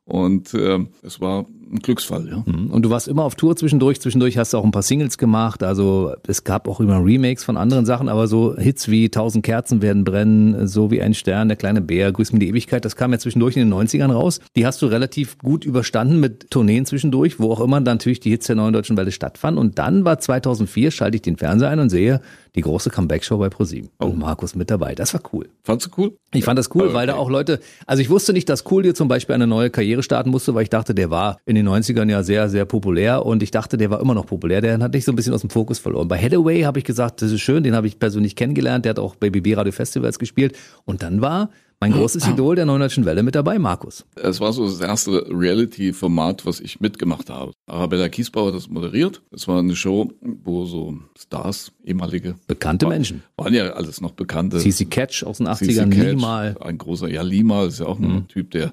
Und 0.04 0.54
ähm, 0.54 0.90
es 1.02 1.20
war 1.20 1.46
ein 1.70 1.80
Glücksfall, 1.80 2.28
ja. 2.28 2.44
Und 2.46 2.82
du 2.82 2.90
warst 2.90 3.08
immer 3.08 3.24
auf 3.24 3.34
Tour 3.34 3.56
zwischendurch. 3.56 4.00
Zwischendurch 4.00 4.38
hast 4.38 4.52
du 4.52 4.58
auch 4.58 4.64
ein 4.64 4.70
paar 4.70 4.82
Singles 4.82 5.18
gemacht. 5.18 5.62
Also 5.62 6.12
es 6.26 6.44
gab 6.44 6.68
auch 6.68 6.80
immer 6.80 7.04
Remakes 7.04 7.44
von 7.44 7.56
anderen 7.56 7.86
Sachen, 7.86 8.08
aber 8.08 8.28
so 8.28 8.56
Hits 8.56 8.88
wie 8.88 9.08
Tausend 9.08 9.44
Kerzen 9.44 9.82
werden 9.82 10.04
brennen, 10.04 10.68
so 10.68 10.90
wie 10.90 11.02
ein 11.02 11.14
Stern, 11.14 11.48
der 11.48 11.56
kleine 11.56 11.80
Bär, 11.80 12.12
Grüß 12.12 12.32
mir 12.32 12.38
die 12.38 12.48
Ewigkeit, 12.48 12.84
das 12.84 12.96
kam 12.96 13.12
ja 13.12 13.18
zwischendurch 13.18 13.56
in 13.56 13.68
den 13.68 13.74
90ern 13.74 14.12
raus. 14.12 14.40
Die 14.54 14.66
hast 14.66 14.80
du 14.82 14.86
relativ 14.86 15.38
gut 15.38 15.64
überstanden 15.64 16.20
mit 16.20 16.50
Tourneen 16.50 16.86
zwischendurch, 16.86 17.40
wo 17.40 17.50
auch 17.52 17.60
immer 17.60 17.80
dann 17.80 17.96
natürlich 17.96 18.20
die 18.20 18.30
Hits 18.30 18.46
der 18.46 18.56
neuen 18.56 18.72
deutschen 18.72 18.96
Welle 18.96 19.12
stattfanden. 19.12 19.60
Und 19.60 19.78
dann 19.78 20.04
war 20.04 20.18
2004, 20.18 20.90
schalte 20.90 21.16
ich 21.16 21.22
den 21.22 21.36
Fernseher 21.36 21.70
ein 21.70 21.80
und 21.80 21.90
sehe 21.90 22.20
die 22.56 22.62
große 22.62 22.90
Comeback-Show 22.90 23.36
bei 23.38 23.50
ProSieben. 23.50 23.90
Und 23.98 24.18
Markus 24.18 24.54
mit 24.54 24.70
dabei. 24.70 24.94
Das 24.94 25.12
war 25.14 25.20
cool. 25.32 25.48
Fandst 25.62 25.86
du 25.86 25.90
cool? 25.98 26.16
Ich 26.32 26.44
fand 26.44 26.58
das 26.58 26.74
cool, 26.74 26.94
weil 26.94 27.06
da 27.06 27.14
auch 27.14 27.28
Leute, 27.28 27.60
also 27.86 28.00
ich 28.00 28.08
wusste 28.08 28.32
nicht, 28.32 28.48
dass 28.48 28.64
Coolio 28.64 28.94
zum 28.94 29.08
Beispiel 29.08 29.34
eine 29.34 29.46
neue 29.46 29.70
Karriere 29.70 30.02
starten 30.02 30.30
musste, 30.30 30.54
weil 30.54 30.62
ich 30.62 30.70
dachte, 30.70 30.94
der 30.94 31.10
war 31.10 31.38
in 31.44 31.54
den 31.54 31.68
90ern 31.68 32.10
ja 32.10 32.22
sehr, 32.22 32.48
sehr 32.48 32.64
populär 32.64 33.24
und 33.26 33.42
ich 33.42 33.50
dachte, 33.50 33.76
der 33.76 33.90
war 33.90 34.00
immer 34.00 34.14
noch 34.14 34.26
populär. 34.26 34.60
Der 34.62 34.78
hat 34.78 34.94
nicht 34.94 35.04
so 35.04 35.12
ein 35.12 35.16
bisschen 35.16 35.34
aus 35.34 35.42
dem 35.42 35.50
Fokus 35.50 35.78
verloren. 35.78 36.08
Bei 36.08 36.18
Hathaway 36.18 36.62
habe 36.62 36.78
ich 36.78 36.84
gesagt, 36.84 37.20
das 37.20 37.30
ist 37.30 37.40
schön, 37.42 37.62
den 37.62 37.74
habe 37.74 37.86
ich 37.86 37.98
persönlich 37.98 38.36
kennengelernt, 38.36 38.84
der 38.84 38.90
hat 38.90 38.98
auch 38.98 39.16
bei 39.16 39.28
BB 39.28 39.56
Radio 39.56 39.72
Festivals 39.72 40.18
gespielt 40.18 40.56
und 40.84 41.02
dann 41.02 41.20
war 41.20 41.50
mein 41.80 41.92
großes 41.92 42.26
Idol 42.28 42.56
der 42.56 42.64
neuen 42.66 42.80
deutschen 42.80 43.04
Welle 43.04 43.22
mit 43.22 43.34
dabei, 43.34 43.58
Markus. 43.58 44.04
Es 44.14 44.40
war 44.40 44.52
so 44.52 44.64
das 44.64 44.80
erste 44.80 45.26
Reality-Format, 45.28 46.46
was 46.46 46.60
ich 46.60 46.80
mitgemacht 46.80 47.28
habe. 47.30 47.52
Arabella 47.66 48.08
Kiesbauer 48.08 48.48
hat 48.48 48.54
das 48.54 48.68
moderiert. 48.68 49.22
Es 49.30 49.46
war 49.46 49.58
eine 49.58 49.76
Show, 49.76 50.12
wo 50.20 50.64
so 50.64 50.96
Stars, 51.18 51.72
ehemalige 51.84 52.36
Bekannte 52.46 52.86
Menschen. 52.86 53.22
waren 53.36 53.54
ja 53.54 53.70
alles 53.72 54.00
noch 54.00 54.12
bekannte. 54.12 54.58
CC 54.58 54.86
Catch 54.86 55.24
aus 55.24 55.38
den 55.38 55.46
CC 55.46 55.80
80ern, 55.80 55.90
Catch, 55.90 56.10
Limal. 56.10 56.56
Ein 56.60 56.78
großer, 56.78 57.08
ja, 57.08 57.22
Lima 57.22 57.64
ist 57.64 57.80
ja 57.80 57.86
auch 57.86 57.98
ein 57.98 58.26
Typ, 58.28 58.50
der 58.52 58.72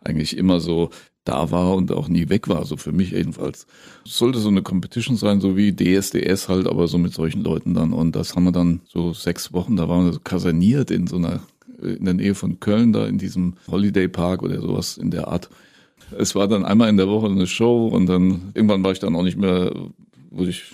eigentlich 0.00 0.36
immer 0.36 0.60
so 0.60 0.90
da 1.24 1.50
war 1.50 1.74
und 1.74 1.90
auch 1.90 2.08
nie 2.08 2.28
weg 2.28 2.48
war, 2.48 2.64
so 2.66 2.76
für 2.76 2.92
mich 2.92 3.12
jedenfalls. 3.12 3.66
Es 4.04 4.18
sollte 4.18 4.38
so 4.38 4.48
eine 4.48 4.62
Competition 4.62 5.16
sein, 5.16 5.40
so 5.40 5.56
wie 5.56 5.74
DSDS 5.74 6.48
halt, 6.48 6.66
aber 6.68 6.86
so 6.86 6.98
mit 6.98 7.14
solchen 7.14 7.42
Leuten 7.42 7.72
dann. 7.72 7.92
Und 7.94 8.14
das 8.14 8.36
haben 8.36 8.44
wir 8.44 8.52
dann 8.52 8.82
so 8.86 9.14
sechs 9.14 9.52
Wochen, 9.52 9.76
da 9.76 9.88
waren 9.88 10.04
wir 10.04 10.12
so 10.12 10.20
kaserniert 10.20 10.90
in 10.90 11.06
so 11.06 11.16
einer, 11.16 11.40
in 11.84 12.04
der 12.04 12.14
Nähe 12.14 12.34
von 12.34 12.60
Köln, 12.60 12.92
da 12.92 13.06
in 13.06 13.18
diesem 13.18 13.54
Holiday 13.70 14.08
Park 14.08 14.42
oder 14.42 14.60
sowas 14.60 14.96
in 14.96 15.10
der 15.10 15.28
Art. 15.28 15.50
Es 16.18 16.34
war 16.34 16.48
dann 16.48 16.64
einmal 16.64 16.88
in 16.88 16.96
der 16.96 17.08
Woche 17.08 17.26
eine 17.26 17.46
Show 17.46 17.88
und 17.88 18.06
dann 18.06 18.52
irgendwann 18.54 18.84
war 18.84 18.92
ich 18.92 18.98
dann 18.98 19.16
auch 19.16 19.22
nicht 19.22 19.38
mehr, 19.38 19.72
wurde 20.30 20.50
ich 20.50 20.64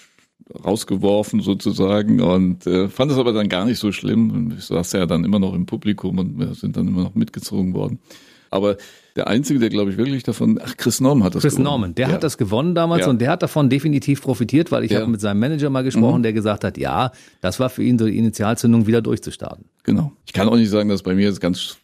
rausgeworfen 0.64 1.40
sozusagen 1.40 2.20
und 2.20 2.66
äh, 2.66 2.88
fand 2.88 3.12
es 3.12 3.18
aber 3.18 3.32
dann 3.32 3.48
gar 3.48 3.64
nicht 3.64 3.78
so 3.78 3.92
schlimm. 3.92 4.54
Ich 4.58 4.64
saß 4.64 4.92
ja 4.92 5.06
dann 5.06 5.24
immer 5.24 5.38
noch 5.38 5.54
im 5.54 5.66
Publikum 5.66 6.18
und 6.18 6.38
wir 6.38 6.54
sind 6.54 6.76
dann 6.76 6.88
immer 6.88 7.04
noch 7.04 7.14
mitgezogen 7.14 7.74
worden. 7.74 8.00
Aber 8.50 8.76
der 9.16 9.28
Einzige, 9.28 9.58
der 9.60 9.68
glaube 9.68 9.90
ich 9.92 9.96
wirklich 9.96 10.22
davon, 10.24 10.58
ach 10.62 10.76
Chris 10.76 11.00
Norman 11.00 11.24
hat 11.24 11.34
das 11.34 11.42
Chris 11.42 11.52
gewonnen. 11.54 11.64
Norman, 11.64 11.94
der 11.94 12.08
ja. 12.08 12.14
hat 12.14 12.24
das 12.24 12.36
gewonnen 12.38 12.74
damals 12.74 13.02
Ja. 13.02 13.10
und 13.10 13.20
der 13.20 13.30
hat 13.30 13.42
davon 13.42 13.70
definitiv 13.70 14.22
profitiert, 14.22 14.72
weil 14.72 14.84
ich 14.84 14.90
Ja. 14.92 15.00
habe 15.00 15.10
mit 15.10 15.20
seinem 15.20 15.38
Manager 15.40 15.70
mal 15.70 15.82
gesprochen, 15.84 16.18
Mhm. 16.18 16.22
der 16.24 16.32
gesagt 16.32 16.64
hat, 16.64 16.76
ja, 16.78 17.12
das 17.40 17.60
war 17.60 17.70
für 17.70 17.82
ihn 17.84 17.98
so 17.98 18.06
die 18.06 18.18
Initialzündung, 18.18 18.86
wieder 18.86 19.02
durchzustarten. 19.02 19.66
Genau. 19.84 20.12
Ich 20.26 20.32
kann 20.32 20.48
auch 20.48 20.56
nicht 20.56 20.70
sagen, 20.70 20.88
dass 20.88 21.02
bei 21.02 21.14
mir 21.14 21.26
jetzt 21.26 21.40
ganz 21.40 21.76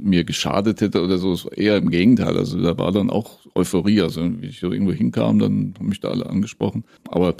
mir 0.00 0.24
geschadet 0.24 0.80
hätte 0.80 1.02
oder 1.02 1.18
so, 1.18 1.32
Es 1.32 1.44
war 1.44 1.52
eher 1.56 1.76
im 1.76 1.90
Gegenteil. 1.90 2.36
Also 2.36 2.60
da 2.60 2.76
war 2.78 2.92
dann 2.92 3.10
auch 3.10 3.40
Euphorie. 3.54 4.00
Also 4.02 4.22
wie 4.40 4.46
ich 4.46 4.62
irgendwo 4.62 4.92
hinkam, 4.92 5.38
dann 5.38 5.74
haben 5.78 5.88
mich 5.88 6.00
da 6.00 6.08
alle 6.08 6.26
angesprochen. 6.26 6.84
Aber 7.08 7.34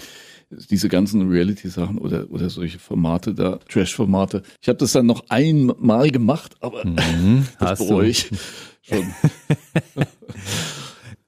diese 0.70 0.88
ganzen 0.88 1.28
Reality-Sachen 1.28 1.98
oder, 1.98 2.30
oder 2.30 2.48
solche 2.50 2.78
Formate 2.78 3.34
da, 3.34 3.58
Trash-Formate. 3.68 4.42
Ich 4.62 4.68
habe 4.68 4.78
das 4.78 4.92
dann 4.92 5.06
noch 5.06 5.24
einmal 5.28 6.10
gemacht, 6.10 6.54
aber 6.60 6.84
das 6.84 7.06
Mhm. 7.16 7.46
Hast 7.58 7.80
du. 7.82 7.88
bereue 7.88 8.08
ich 8.10 8.30
schon. 8.82 9.04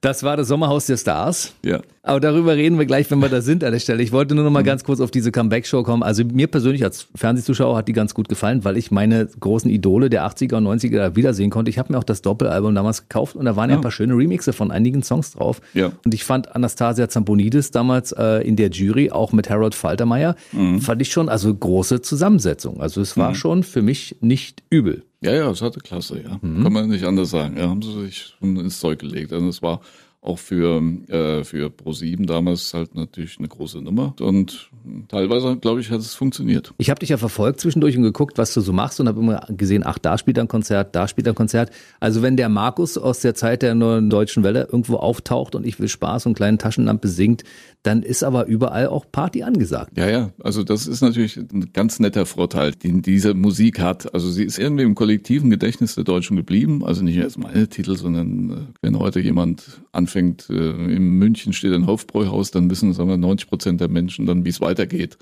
Das 0.01 0.23
war 0.23 0.37
das 0.37 0.47
Sommerhaus 0.47 0.85
der 0.85 0.95
Stars. 0.95 1.53
Ja. 1.63 1.81
Aber 2.03 2.21
darüber 2.21 2.55
reden 2.55 2.79
wir 2.79 2.85
gleich, 2.85 3.11
wenn 3.11 3.19
wir 3.19 3.27
da 3.27 3.41
sind 3.41 3.65
an 3.65 3.73
der 3.73 3.79
Stelle. 3.79 4.01
Ich 4.01 4.13
wollte 4.13 4.33
nur 4.33 4.45
noch 4.45 4.51
mal 4.51 4.63
ganz 4.63 4.85
kurz 4.85 5.01
auf 5.01 5.11
diese 5.11 5.31
Comeback-Show 5.31 5.83
kommen. 5.83 6.03
Also 6.03 6.23
mir 6.23 6.47
persönlich 6.47 6.85
als 6.85 7.07
Fernsehzuschauer 7.15 7.75
hat 7.75 7.89
die 7.89 7.93
ganz 7.93 8.13
gut 8.13 8.29
gefallen, 8.29 8.63
weil 8.63 8.77
ich 8.77 8.91
meine 8.91 9.27
großen 9.27 9.69
Idole 9.69 10.09
der 10.09 10.25
80er 10.25 10.55
und 10.55 10.67
90er 10.67 10.95
da 10.95 11.15
wiedersehen 11.17 11.49
konnte. 11.49 11.69
Ich 11.69 11.77
habe 11.77 11.91
mir 11.91 11.99
auch 11.99 12.05
das 12.05 12.21
Doppelalbum 12.21 12.73
damals 12.73 13.01
gekauft 13.01 13.35
und 13.35 13.43
da 13.43 13.57
waren 13.57 13.69
ja 13.69 13.75
ein 13.75 13.81
paar 13.81 13.91
schöne 13.91 14.15
Remixe 14.15 14.53
von 14.53 14.71
einigen 14.71 15.03
Songs 15.03 15.33
drauf. 15.33 15.59
Ja. 15.73 15.91
Und 16.05 16.13
ich 16.13 16.23
fand 16.23 16.55
Anastasia 16.55 17.09
Zamponidis 17.09 17.71
damals 17.71 18.13
äh, 18.13 18.47
in 18.47 18.55
der 18.55 18.69
Jury, 18.69 19.11
auch 19.11 19.33
mit 19.33 19.49
Harold 19.49 19.75
Faltermeier, 19.75 20.35
fand 20.79 21.01
ich 21.01 21.11
schon 21.11 21.27
also 21.27 21.53
große 21.53 22.01
Zusammensetzung. 22.01 22.79
Also 22.79 23.01
es 23.01 23.17
war 23.17 23.35
schon 23.35 23.63
für 23.63 23.81
mich 23.81 24.15
nicht 24.21 24.63
übel. 24.69 25.03
Ja, 25.21 25.33
ja, 25.33 25.49
es 25.49 25.61
hatte 25.61 25.79
Klasse, 25.79 26.21
ja. 26.21 26.39
Mhm. 26.41 26.63
Kann 26.63 26.73
man 26.73 26.89
nicht 26.89 27.03
anders 27.03 27.29
sagen. 27.31 27.57
Ja, 27.57 27.67
haben 27.69 27.81
sie 27.81 27.91
sich 28.03 28.35
schon 28.39 28.57
ins 28.57 28.79
Zeug 28.79 28.99
gelegt. 28.99 29.33
Also 29.33 29.47
es 29.47 29.61
war 29.61 29.81
auch 30.21 30.39
für, 30.39 30.81
äh, 31.07 31.43
für 31.43 31.67
Pro7 31.67 32.25
damals 32.25 32.73
halt 32.73 32.95
natürlich 32.95 33.37
eine 33.37 33.47
große 33.47 33.81
Nummer. 33.81 34.15
Und 34.19 34.68
teilweise, 35.07 35.57
glaube 35.57 35.81
ich, 35.81 35.91
hat 35.91 35.99
es 35.99 36.13
funktioniert. 36.13 36.73
Ich 36.77 36.89
habe 36.89 36.99
dich 36.99 37.09
ja 37.09 37.17
verfolgt 37.17 37.59
zwischendurch 37.59 37.97
und 37.97 38.03
geguckt, 38.03 38.37
was 38.37 38.53
du 38.53 38.61
so 38.61 38.73
machst 38.73 38.99
und 38.99 39.07
habe 39.07 39.19
immer 39.19 39.45
gesehen, 39.49 39.83
ach, 39.85 39.97
da 39.97 40.17
spielt 40.17 40.39
ein 40.39 40.47
Konzert, 40.47 40.95
da 40.95 41.07
spielt 41.07 41.27
ein 41.27 41.35
Konzert. 41.35 41.71
Also 41.99 42.21
wenn 42.21 42.37
der 42.37 42.49
Markus 42.49 42.97
aus 42.97 43.19
der 43.19 43.35
Zeit 43.35 43.61
der 43.61 43.75
neuen 43.75 44.09
deutschen 44.09 44.43
Welle 44.43 44.67
irgendwo 44.71 44.97
auftaucht 44.97 45.55
und 45.55 45.65
ich 45.65 45.79
will 45.79 45.87
Spaß 45.87 46.25
und 46.25 46.33
kleine 46.33 46.57
Taschenlampe 46.57 47.07
singt, 47.07 47.43
dann 47.83 48.03
ist 48.03 48.23
aber 48.23 48.47
überall 48.47 48.87
auch 48.87 49.05
Party 49.09 49.43
angesagt. 49.43 49.97
Ja, 49.97 50.09
ja, 50.09 50.31
also 50.43 50.63
das 50.63 50.85
ist 50.85 51.01
natürlich 51.01 51.37
ein 51.37 51.71
ganz 51.71 51.99
netter 51.99 52.25
Vorteil, 52.25 52.71
den 52.71 53.01
diese 53.01 53.33
Musik 53.33 53.79
hat. 53.79 54.13
Also 54.13 54.29
sie 54.29 54.43
ist 54.43 54.59
irgendwie 54.59 54.83
im 54.83 54.95
kollektiven 54.95 55.49
Gedächtnis 55.49 55.95
der 55.95 56.03
Deutschen 56.03 56.35
geblieben. 56.35 56.83
Also 56.83 57.03
nicht 57.03 57.15
erst 57.15 57.37
meine 57.37 57.69
Titel, 57.69 57.95
sondern 57.95 58.49
äh, 58.49 58.55
wenn 58.81 58.99
heute 58.99 59.21
jemand 59.21 59.81
anfängt, 59.93 60.49
äh, 60.49 60.53
in 60.53 61.11
München 61.11 61.53
steht 61.53 61.73
ein 61.73 61.87
Hofbräuhaus, 61.87 62.51
dann 62.51 62.69
wissen, 62.69 62.93
sagen 62.93 63.09
wir, 63.09 63.17
90 63.17 63.47
Prozent 63.47 63.81
der 63.81 63.87
Menschen 63.87 64.25
dann, 64.25 64.43
wie 64.43 64.49
es 64.49 64.59
weitergeht. 64.79 65.17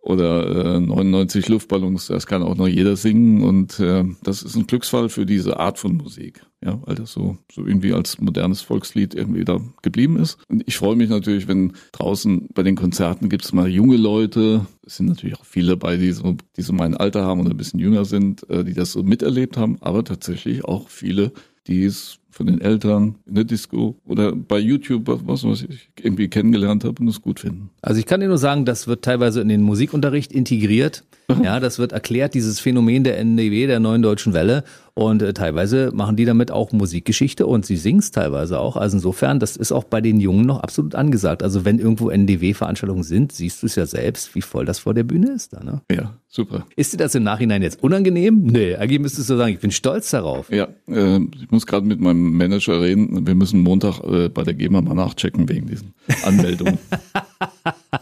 Oder 0.00 0.76
äh, 0.76 0.80
99 0.80 1.48
Luftballons, 1.48 2.06
das 2.06 2.26
kann 2.26 2.42
auch 2.42 2.56
noch 2.56 2.68
jeder 2.68 2.96
singen 2.96 3.42
und 3.42 3.78
äh, 3.80 4.04
das 4.22 4.42
ist 4.42 4.54
ein 4.54 4.66
Glücksfall 4.66 5.08
für 5.08 5.26
diese 5.26 5.58
Art 5.58 5.78
von 5.78 5.96
Musik, 5.96 6.40
ja, 6.64 6.80
weil 6.86 6.94
das 6.94 7.12
so, 7.12 7.36
so 7.52 7.66
irgendwie 7.66 7.92
als 7.92 8.18
modernes 8.20 8.62
Volkslied 8.62 9.14
irgendwie 9.14 9.44
da 9.44 9.60
geblieben 9.82 10.16
ist. 10.16 10.38
Und 10.48 10.62
ich 10.66 10.78
freue 10.78 10.96
mich 10.96 11.10
natürlich, 11.10 11.48
wenn 11.48 11.72
draußen 11.92 12.48
bei 12.54 12.62
den 12.62 12.76
Konzerten 12.76 13.28
gibt 13.28 13.44
es 13.44 13.52
mal 13.52 13.68
junge 13.68 13.96
Leute, 13.96 14.66
es 14.86 14.96
sind 14.96 15.06
natürlich 15.06 15.36
auch 15.36 15.44
viele 15.44 15.70
dabei, 15.70 15.96
die 15.96 16.12
so, 16.12 16.36
die 16.56 16.62
so 16.62 16.72
mein 16.72 16.96
Alter 16.96 17.24
haben 17.24 17.40
oder 17.40 17.50
ein 17.50 17.56
bisschen 17.58 17.80
jünger 17.80 18.04
sind, 18.04 18.48
äh, 18.48 18.64
die 18.64 18.74
das 18.74 18.92
so 18.92 19.02
miterlebt 19.02 19.56
haben, 19.56 19.78
aber 19.80 20.04
tatsächlich 20.04 20.64
auch 20.64 20.88
viele, 20.88 21.32
die 21.66 21.84
es 21.84 22.20
von 22.38 22.46
den 22.46 22.60
Eltern 22.60 23.16
in 23.26 23.34
der 23.34 23.42
Disco 23.42 23.96
oder 24.06 24.30
bei 24.30 24.60
YouTube, 24.60 25.08
was 25.08 25.42
was 25.42 25.62
ich 25.62 25.90
irgendwie 26.00 26.28
kennengelernt 26.28 26.84
habe 26.84 27.02
und 27.02 27.08
es 27.08 27.20
gut 27.20 27.40
finden. 27.40 27.70
Also 27.82 27.98
ich 27.98 28.06
kann 28.06 28.20
dir 28.20 28.28
nur 28.28 28.38
sagen, 28.38 28.64
das 28.64 28.86
wird 28.86 29.04
teilweise 29.04 29.40
in 29.40 29.48
den 29.48 29.62
Musikunterricht 29.62 30.30
integriert. 30.30 31.02
Ja, 31.42 31.60
das 31.60 31.78
wird 31.78 31.92
erklärt, 31.92 32.34
dieses 32.34 32.58
Phänomen 32.58 33.04
der 33.04 33.18
NDW, 33.18 33.66
der 33.66 33.80
neuen 33.80 34.02
deutschen 34.02 34.32
Welle. 34.32 34.64
Und 34.94 35.22
äh, 35.22 35.32
teilweise 35.32 35.92
machen 35.94 36.16
die 36.16 36.24
damit 36.24 36.50
auch 36.50 36.72
Musikgeschichte 36.72 37.46
und 37.46 37.64
sie 37.64 37.76
sing's 37.76 38.10
teilweise 38.10 38.58
auch. 38.58 38.76
Also 38.76 38.96
insofern, 38.96 39.38
das 39.38 39.56
ist 39.56 39.70
auch 39.70 39.84
bei 39.84 40.00
den 40.00 40.18
Jungen 40.18 40.46
noch 40.46 40.60
absolut 40.60 40.94
angesagt. 40.94 41.42
Also 41.42 41.64
wenn 41.64 41.78
irgendwo 41.78 42.10
NDW-Veranstaltungen 42.10 43.04
sind, 43.04 43.30
siehst 43.30 43.62
du 43.62 43.66
es 43.66 43.76
ja 43.76 43.86
selbst, 43.86 44.34
wie 44.34 44.42
voll 44.42 44.64
das 44.64 44.80
vor 44.80 44.94
der 44.94 45.04
Bühne 45.04 45.30
ist. 45.30 45.52
Da, 45.52 45.62
ne? 45.62 45.82
Ja, 45.92 46.14
super. 46.28 46.66
Ist 46.74 46.94
dir 46.94 46.96
das 46.96 47.14
im 47.14 47.22
Nachhinein 47.22 47.62
jetzt 47.62 47.82
unangenehm? 47.82 48.42
Nee, 48.42 48.74
eigentlich 48.74 48.98
müsstest 48.98 49.30
du 49.30 49.36
sagen, 49.36 49.52
ich 49.52 49.60
bin 49.60 49.70
stolz 49.70 50.10
darauf. 50.10 50.50
Ja, 50.50 50.68
äh, 50.88 51.20
ich 51.40 51.50
muss 51.50 51.66
gerade 51.66 51.86
mit 51.86 52.00
meinem 52.00 52.32
Manager 52.32 52.80
reden. 52.80 53.24
Wir 53.26 53.36
müssen 53.36 53.60
Montag 53.60 54.00
äh, 54.00 54.28
bei 54.30 54.42
der 54.42 54.54
GEMA 54.54 54.80
mal 54.80 54.94
nachchecken 54.94 55.48
wegen 55.48 55.68
diesen 55.68 55.94
Anmeldungen. 56.24 56.78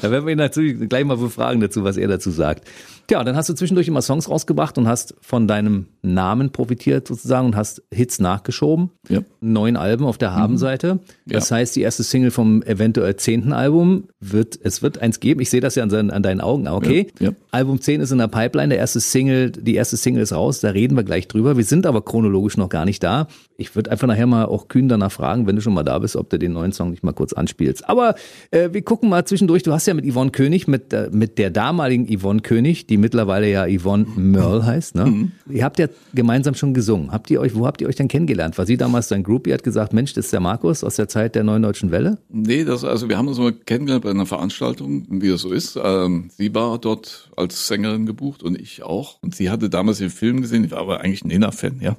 Da 0.00 0.10
werden 0.10 0.26
wir 0.26 0.32
ihn 0.32 0.38
natürlich 0.38 0.88
gleich 0.88 1.04
mal 1.04 1.16
fragen 1.16 1.60
dazu, 1.60 1.84
was 1.84 1.96
er 1.96 2.08
dazu 2.08 2.30
sagt. 2.30 2.64
Tja, 3.08 3.22
dann 3.24 3.34
hast 3.36 3.48
du 3.48 3.54
zwischendurch 3.54 3.88
immer 3.88 4.00
Songs 4.00 4.28
rausgebracht 4.30 4.78
und 4.78 4.86
hast 4.86 5.14
von 5.20 5.48
deinem 5.48 5.86
Namen 6.02 6.50
profitiert 6.52 7.08
sozusagen 7.08 7.46
und 7.46 7.56
hast 7.56 7.82
Hits 7.92 8.20
nachgeschoben. 8.20 8.90
Ja. 9.08 9.20
Neun 9.40 9.76
Alben 9.76 10.04
auf 10.04 10.18
der 10.18 10.34
Habenseite. 10.34 11.00
Das 11.26 11.50
Ja. 11.50 11.56
heißt, 11.56 11.74
die 11.74 11.80
erste 11.82 12.04
Single 12.04 12.30
vom 12.30 12.62
eventuell 12.62 13.16
zehnten 13.16 13.52
Album 13.52 14.04
wird, 14.20 14.58
es 14.62 14.82
wird 14.82 14.98
eins 14.98 15.18
geben. 15.20 15.40
Ich 15.40 15.50
sehe 15.50 15.60
das 15.60 15.74
ja 15.74 15.82
an, 15.82 15.90
seinen, 15.90 16.10
an 16.10 16.22
deinen 16.22 16.40
Augen. 16.40 16.68
Okay. 16.68 17.08
Ja, 17.18 17.30
ja. 17.30 17.34
Album 17.50 17.80
10 17.80 18.00
ist 18.00 18.12
in 18.12 18.18
der 18.18 18.28
Pipeline. 18.28 18.68
Der 18.68 18.78
erste 18.78 19.00
Single, 19.00 19.50
die 19.50 19.74
erste 19.74 19.96
Single 19.96 20.22
ist 20.22 20.32
raus. 20.32 20.60
Da 20.60 20.70
reden 20.70 20.96
wir 20.96 21.02
gleich 21.04 21.26
drüber. 21.28 21.56
Wir 21.56 21.64
sind 21.64 21.86
aber 21.86 22.02
chronologisch 22.02 22.56
noch 22.56 22.68
gar 22.68 22.84
nicht 22.84 23.02
da. 23.02 23.26
Ich 23.62 23.74
würde 23.74 23.90
einfach 23.90 24.06
nachher 24.06 24.26
mal 24.26 24.44
auch 24.44 24.68
kühn 24.68 24.88
danach 24.88 25.10
fragen, 25.10 25.46
wenn 25.46 25.56
du 25.56 25.62
schon 25.62 25.74
mal 25.74 25.82
da 25.82 25.98
bist, 25.98 26.16
ob 26.16 26.28
du 26.30 26.38
den 26.38 26.52
neuen 26.52 26.72
Song 26.72 26.90
nicht 26.90 27.02
mal 27.02 27.12
kurz 27.12 27.32
anspielst. 27.32 27.88
Aber 27.88 28.14
äh, 28.50 28.68
wir 28.72 28.82
gucken 28.82 29.08
mal 29.08 29.24
zwischendurch. 29.24 29.62
Du 29.62 29.72
hast 29.72 29.86
ja 29.86 29.94
mit 29.94 30.04
Yvonne 30.04 30.30
König, 30.30 30.68
mit, 30.68 30.92
äh, 30.92 31.08
mit 31.12 31.38
der 31.38 31.50
damaligen 31.50 32.06
Yvonne 32.06 32.40
König, 32.40 32.86
die 32.86 32.96
mittlerweile 32.96 33.50
ja 33.50 33.66
Yvonne 33.66 34.06
Merle 34.16 34.66
heißt, 34.66 34.94
ne? 34.94 35.06
Mhm. 35.06 35.32
Ihr 35.48 35.64
habt 35.64 35.78
ja 35.78 35.86
gemeinsam 36.14 36.54
schon 36.54 36.74
gesungen. 36.74 37.12
Habt 37.12 37.30
ihr 37.30 37.40
euch, 37.40 37.54
wo 37.54 37.66
habt 37.66 37.80
ihr 37.80 37.88
euch 37.88 37.96
denn 37.96 38.08
kennengelernt? 38.08 38.58
War 38.58 38.66
sie 38.66 38.76
damals 38.76 39.08
dein 39.08 39.22
Groupie, 39.22 39.52
hat 39.52 39.62
gesagt, 39.62 39.92
Mensch, 39.92 40.12
das 40.12 40.26
ist 40.26 40.32
der 40.32 40.40
Markus 40.40 40.84
aus 40.84 40.96
der 40.96 41.08
Zeit 41.08 41.34
der 41.34 41.44
neuen 41.44 41.62
deutschen 41.62 41.90
Welle? 41.90 42.18
nee, 42.52 42.64
das, 42.64 42.84
also 42.84 43.08
wir 43.08 43.18
haben 43.18 43.28
uns 43.28 43.38
mal 43.38 43.52
kennengelernt 43.52 44.04
bei 44.04 44.10
einer 44.10 44.26
Veranstaltung, 44.26 45.06
wie 45.08 45.28
das 45.28 45.42
so 45.42 45.52
ist. 45.52 45.78
Ähm, 45.82 46.30
sie 46.36 46.54
war 46.54 46.78
dort 46.78 47.30
als 47.36 47.66
Sängerin 47.66 48.06
gebucht 48.06 48.42
und 48.42 48.60
ich 48.60 48.82
auch. 48.82 49.18
Und 49.22 49.34
sie 49.34 49.50
hatte 49.50 49.70
damals 49.70 49.98
den 49.98 50.10
Film 50.10 50.40
gesehen. 50.42 50.64
Ich 50.64 50.70
war 50.70 50.78
aber 50.78 51.00
eigentlich 51.00 51.24
Nena-Fan, 51.24 51.80
ja. 51.80 51.96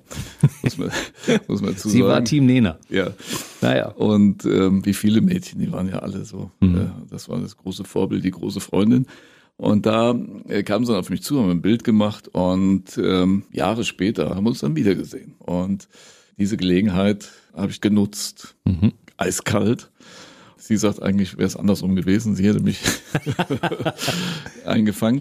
Muss 1.54 1.62
man, 1.62 1.74
dazu 1.74 1.88
Sie 1.88 2.00
sagen. 2.00 2.10
war 2.10 2.24
Team 2.24 2.48
Nena. 2.48 2.80
Ja. 2.90 3.12
Naja. 3.62 3.90
Und 3.90 4.44
ähm, 4.46 4.84
wie 4.84 4.96
viele 4.96 5.22
Mädchen, 5.22 5.60
die 5.60 5.72
waren 5.72 5.88
ja 5.88 6.00
alle 6.00 6.26
so. 6.26 6.50
Äh, 6.62 6.68
das 7.12 7.30
war 7.30 7.40
das 7.40 7.58
große 7.58 7.84
Vorbild, 7.84 8.24
die 8.24 8.32
große 8.32 8.60
Freundin. 8.60 9.06
Und 9.56 9.86
da 9.86 10.16
äh, 10.48 10.64
kam 10.64 10.84
sie 10.84 10.92
dann 10.92 11.00
auf 11.02 11.12
mich 11.12 11.22
zu, 11.22 11.40
haben 11.40 11.52
ein 11.52 11.62
Bild 11.62 11.84
gemacht 11.84 12.28
und 12.30 12.98
ähm, 12.98 13.44
Jahre 13.52 13.84
später 13.84 14.32
haben 14.36 14.46
wir 14.46 14.50
uns 14.50 14.62
dann 14.62 14.76
wieder 14.76 14.96
gesehen. 14.96 15.36
Und 15.38 15.88
diese 16.40 16.58
Gelegenheit 16.58 17.30
habe 17.54 17.72
ich 17.72 17.80
genutzt. 17.80 18.56
Eiskalt. 19.18 19.92
Sie 20.58 20.76
sagt 20.76 21.04
eigentlich, 21.04 21.38
wäre 21.38 21.46
es 21.46 21.56
andersrum 21.56 21.96
gewesen. 21.96 22.36
Sie 22.36 22.48
hätte 22.48 22.62
mich 22.62 22.80
eingefangen. 24.66 25.20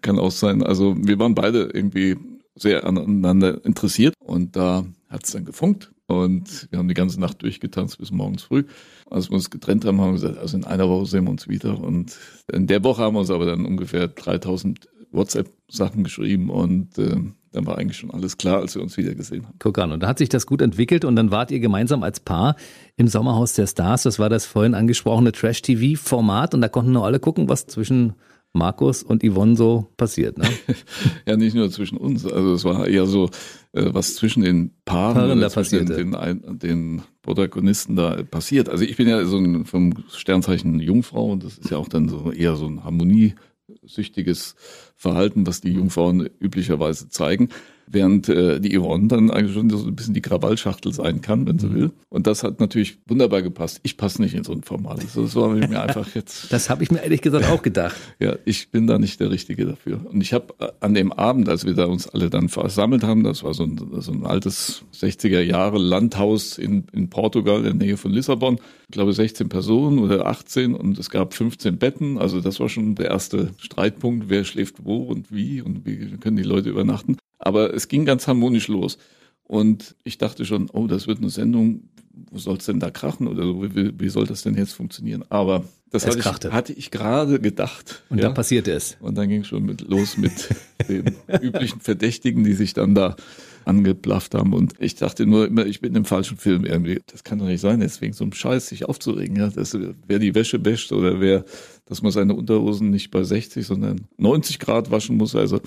Kann 0.00 0.20
auch 0.20 0.30
sein. 0.30 0.62
Also 0.62 0.94
wir 0.96 1.18
waren 1.18 1.34
beide 1.34 1.70
irgendwie 1.74 2.16
sehr 2.54 2.86
aneinander 2.86 3.64
interessiert 3.64 4.14
und 4.20 4.54
da 4.54 4.84
hat 5.12 5.24
es 5.24 5.32
dann 5.32 5.44
gefunkt 5.44 5.92
und 6.06 6.68
wir 6.70 6.78
haben 6.78 6.88
die 6.88 6.94
ganze 6.94 7.20
Nacht 7.20 7.42
durchgetanzt 7.42 7.98
bis 7.98 8.10
morgens 8.10 8.42
früh. 8.42 8.64
Als 9.10 9.30
wir 9.30 9.34
uns 9.34 9.50
getrennt 9.50 9.84
haben, 9.84 10.00
haben 10.00 10.08
wir 10.08 10.20
gesagt, 10.20 10.38
also 10.38 10.56
in 10.56 10.64
einer 10.64 10.88
Woche 10.88 11.06
sehen 11.06 11.24
wir 11.24 11.30
uns 11.30 11.48
wieder 11.48 11.78
und 11.78 12.16
in 12.52 12.66
der 12.66 12.82
Woche 12.82 13.02
haben 13.02 13.14
wir 13.14 13.20
uns 13.20 13.30
aber 13.30 13.46
dann 13.46 13.66
ungefähr 13.66 14.08
3000 14.08 14.88
WhatsApp-Sachen 15.12 16.04
geschrieben 16.04 16.50
und 16.50 16.98
äh, 16.98 17.16
dann 17.52 17.66
war 17.66 17.76
eigentlich 17.76 17.98
schon 17.98 18.10
alles 18.10 18.38
klar, 18.38 18.60
als 18.60 18.74
wir 18.74 18.82
uns 18.82 18.96
wieder 18.96 19.14
gesehen 19.14 19.46
haben. 19.46 19.56
Guck 19.58 19.78
an. 19.78 19.92
Und 19.92 20.00
dann 20.00 20.08
hat 20.08 20.18
sich 20.18 20.30
das 20.30 20.46
gut 20.46 20.62
entwickelt 20.62 21.04
und 21.04 21.16
dann 21.16 21.30
wart 21.30 21.50
ihr 21.50 21.60
gemeinsam 21.60 22.02
als 22.02 22.20
Paar 22.20 22.56
im 22.96 23.08
Sommerhaus 23.08 23.52
der 23.52 23.66
Stars. 23.66 24.04
Das 24.04 24.18
war 24.18 24.30
das 24.30 24.46
vorhin 24.46 24.74
angesprochene 24.74 25.32
Trash-TV-Format 25.32 26.54
und 26.54 26.62
da 26.62 26.68
konnten 26.68 26.92
nur 26.92 27.04
alle 27.04 27.20
gucken, 27.20 27.50
was 27.50 27.66
zwischen 27.66 28.14
Markus 28.52 29.02
und 29.02 29.24
Yvonne 29.24 29.56
so 29.56 29.88
passiert, 29.96 30.36
ne? 30.36 30.46
ja, 31.26 31.36
nicht 31.36 31.54
nur 31.54 31.70
zwischen 31.70 31.96
uns. 31.96 32.26
Also 32.26 32.52
es 32.52 32.64
war 32.64 32.86
eher 32.86 33.06
so, 33.06 33.30
äh, 33.72 33.86
was 33.92 34.14
zwischen 34.14 34.42
den 34.42 34.72
Paaren, 34.84 35.14
Paaren 35.14 35.40
da 35.40 35.48
zwischen 35.48 35.86
den, 35.86 36.58
den 36.58 37.02
Protagonisten 37.22 37.96
da 37.96 38.22
passiert. 38.22 38.68
Also 38.68 38.84
ich 38.84 38.96
bin 38.96 39.08
ja 39.08 39.24
so 39.24 39.38
ein, 39.38 39.64
vom 39.64 39.94
Sternzeichen 40.10 40.80
Jungfrau 40.80 41.32
und 41.32 41.44
das 41.44 41.58
ist 41.58 41.70
ja 41.70 41.78
auch 41.78 41.88
dann 41.88 42.08
so 42.08 42.30
eher 42.30 42.56
so 42.56 42.66
ein 42.66 42.84
harmoniesüchtiges 42.84 44.54
Verhalten, 44.96 45.46
was 45.46 45.62
die 45.62 45.72
Jungfrauen 45.72 46.28
üblicherweise 46.38 47.08
zeigen. 47.08 47.48
Während 47.86 48.28
äh, 48.28 48.60
die 48.60 48.76
Yvonne 48.78 49.08
dann 49.08 49.30
eigentlich 49.30 49.54
schon 49.54 49.68
so 49.70 49.86
ein 49.86 49.94
bisschen 49.94 50.14
die 50.14 50.22
Krawallschachtel 50.22 50.92
sein 50.92 51.20
kann, 51.20 51.46
wenn 51.46 51.58
sie 51.58 51.72
will. 51.72 51.90
Und 52.08 52.26
das 52.26 52.42
hat 52.42 52.60
natürlich 52.60 52.98
wunderbar 53.06 53.42
gepasst. 53.42 53.80
Ich 53.82 53.96
passe 53.96 54.22
nicht 54.22 54.34
in 54.34 54.44
so 54.44 54.52
ein 54.52 54.62
Format. 54.62 55.00
Also 55.00 55.22
das 55.22 55.34
war 55.34 55.48
mir 55.48 55.82
einfach 55.82 56.14
jetzt. 56.14 56.52
Das 56.52 56.70
habe 56.70 56.82
ich 56.82 56.90
mir 56.90 57.02
ehrlich 57.02 57.20
gesagt 57.20 57.46
auch 57.46 57.62
gedacht. 57.62 57.96
Ja, 58.18 58.36
ich 58.44 58.70
bin 58.70 58.86
da 58.86 58.98
nicht 58.98 59.20
der 59.20 59.30
Richtige 59.30 59.66
dafür. 59.66 60.00
Und 60.10 60.20
ich 60.20 60.32
habe 60.32 60.54
an 60.80 60.94
dem 60.94 61.12
Abend, 61.12 61.48
als 61.48 61.64
wir 61.64 61.74
da 61.74 61.86
uns 61.86 62.08
alle 62.08 62.30
dann 62.30 62.48
versammelt 62.48 63.04
haben, 63.04 63.24
das 63.24 63.42
war 63.44 63.54
so 63.54 63.64
ein, 63.64 63.80
so 63.98 64.12
ein 64.12 64.24
altes 64.24 64.84
60er 64.94 65.40
Jahre 65.40 65.78
Landhaus 65.78 66.58
in, 66.58 66.84
in 66.92 67.10
Portugal 67.10 67.58
in 67.58 67.64
der 67.64 67.74
Nähe 67.74 67.96
von 67.96 68.12
Lissabon. 68.12 68.58
Ich 68.88 68.92
glaube 68.92 69.12
16 69.12 69.48
Personen 69.48 69.98
oder 69.98 70.26
18 70.26 70.74
und 70.74 70.98
es 70.98 71.10
gab 71.10 71.34
15 71.34 71.78
Betten. 71.78 72.18
Also 72.18 72.40
das 72.40 72.60
war 72.60 72.68
schon 72.68 72.94
der 72.94 73.10
erste 73.10 73.50
Streitpunkt. 73.58 74.28
Wer 74.28 74.44
schläft 74.44 74.84
wo 74.84 74.98
und 75.02 75.32
wie 75.32 75.62
und 75.62 75.86
wie 75.86 76.16
können 76.18 76.36
die 76.36 76.42
Leute 76.42 76.70
übernachten. 76.70 77.16
Aber 77.42 77.74
es 77.74 77.88
ging 77.88 78.04
ganz 78.04 78.26
harmonisch 78.26 78.68
los. 78.68 78.98
Und 79.44 79.96
ich 80.04 80.18
dachte 80.18 80.44
schon, 80.44 80.70
oh, 80.72 80.86
das 80.86 81.06
wird 81.06 81.18
eine 81.18 81.28
Sendung, 81.28 81.90
wo 82.30 82.38
soll 82.38 82.56
es 82.56 82.64
denn 82.64 82.80
da 82.80 82.90
krachen 82.90 83.26
oder 83.26 83.42
so? 83.42 83.62
Wie, 83.74 83.92
wie 83.98 84.08
soll 84.08 84.26
das 84.26 84.42
denn 84.42 84.56
jetzt 84.56 84.72
funktionieren? 84.72 85.24
Aber 85.28 85.64
das 85.90 86.06
hatte 86.06 86.18
ich, 86.18 86.52
hatte 86.52 86.72
ich 86.72 86.90
gerade 86.90 87.38
gedacht. 87.38 88.02
Und 88.08 88.18
ja. 88.18 88.24
dann 88.24 88.34
passierte 88.34 88.72
es. 88.72 88.96
Und 89.00 89.16
dann 89.16 89.28
ging 89.28 89.42
es 89.42 89.48
schon 89.48 89.64
mit, 89.64 89.82
los 89.82 90.16
mit 90.16 90.48
den 90.88 91.16
üblichen 91.42 91.80
Verdächtigen, 91.80 92.44
die 92.44 92.54
sich 92.54 92.72
dann 92.72 92.94
da 92.94 93.16
angeblafft 93.64 94.34
haben. 94.34 94.54
Und 94.54 94.74
ich 94.78 94.94
dachte 94.94 95.26
nur 95.26 95.46
immer, 95.46 95.66
ich 95.66 95.80
bin 95.80 95.94
im 95.94 96.04
falschen 96.04 96.38
Film 96.38 96.64
irgendwie. 96.64 97.00
Das 97.06 97.24
kann 97.24 97.38
doch 97.38 97.46
nicht 97.46 97.60
sein, 97.60 97.80
deswegen 97.80 98.14
so 98.14 98.24
einem 98.24 98.32
Scheiß 98.32 98.68
sich 98.68 98.86
aufzuregen. 98.86 99.36
Ja, 99.36 99.48
dass, 99.48 99.76
wer 100.06 100.18
die 100.18 100.34
Wäsche 100.34 100.64
wäscht 100.64 100.92
oder 100.92 101.20
wer, 101.20 101.44
dass 101.84 102.02
man 102.02 102.12
seine 102.12 102.34
Unterhosen 102.34 102.90
nicht 102.90 103.10
bei 103.10 103.22
60, 103.22 103.66
sondern 103.66 104.06
90 104.16 104.58
Grad 104.58 104.90
waschen 104.90 105.16
muss. 105.16 105.36
Also 105.36 105.60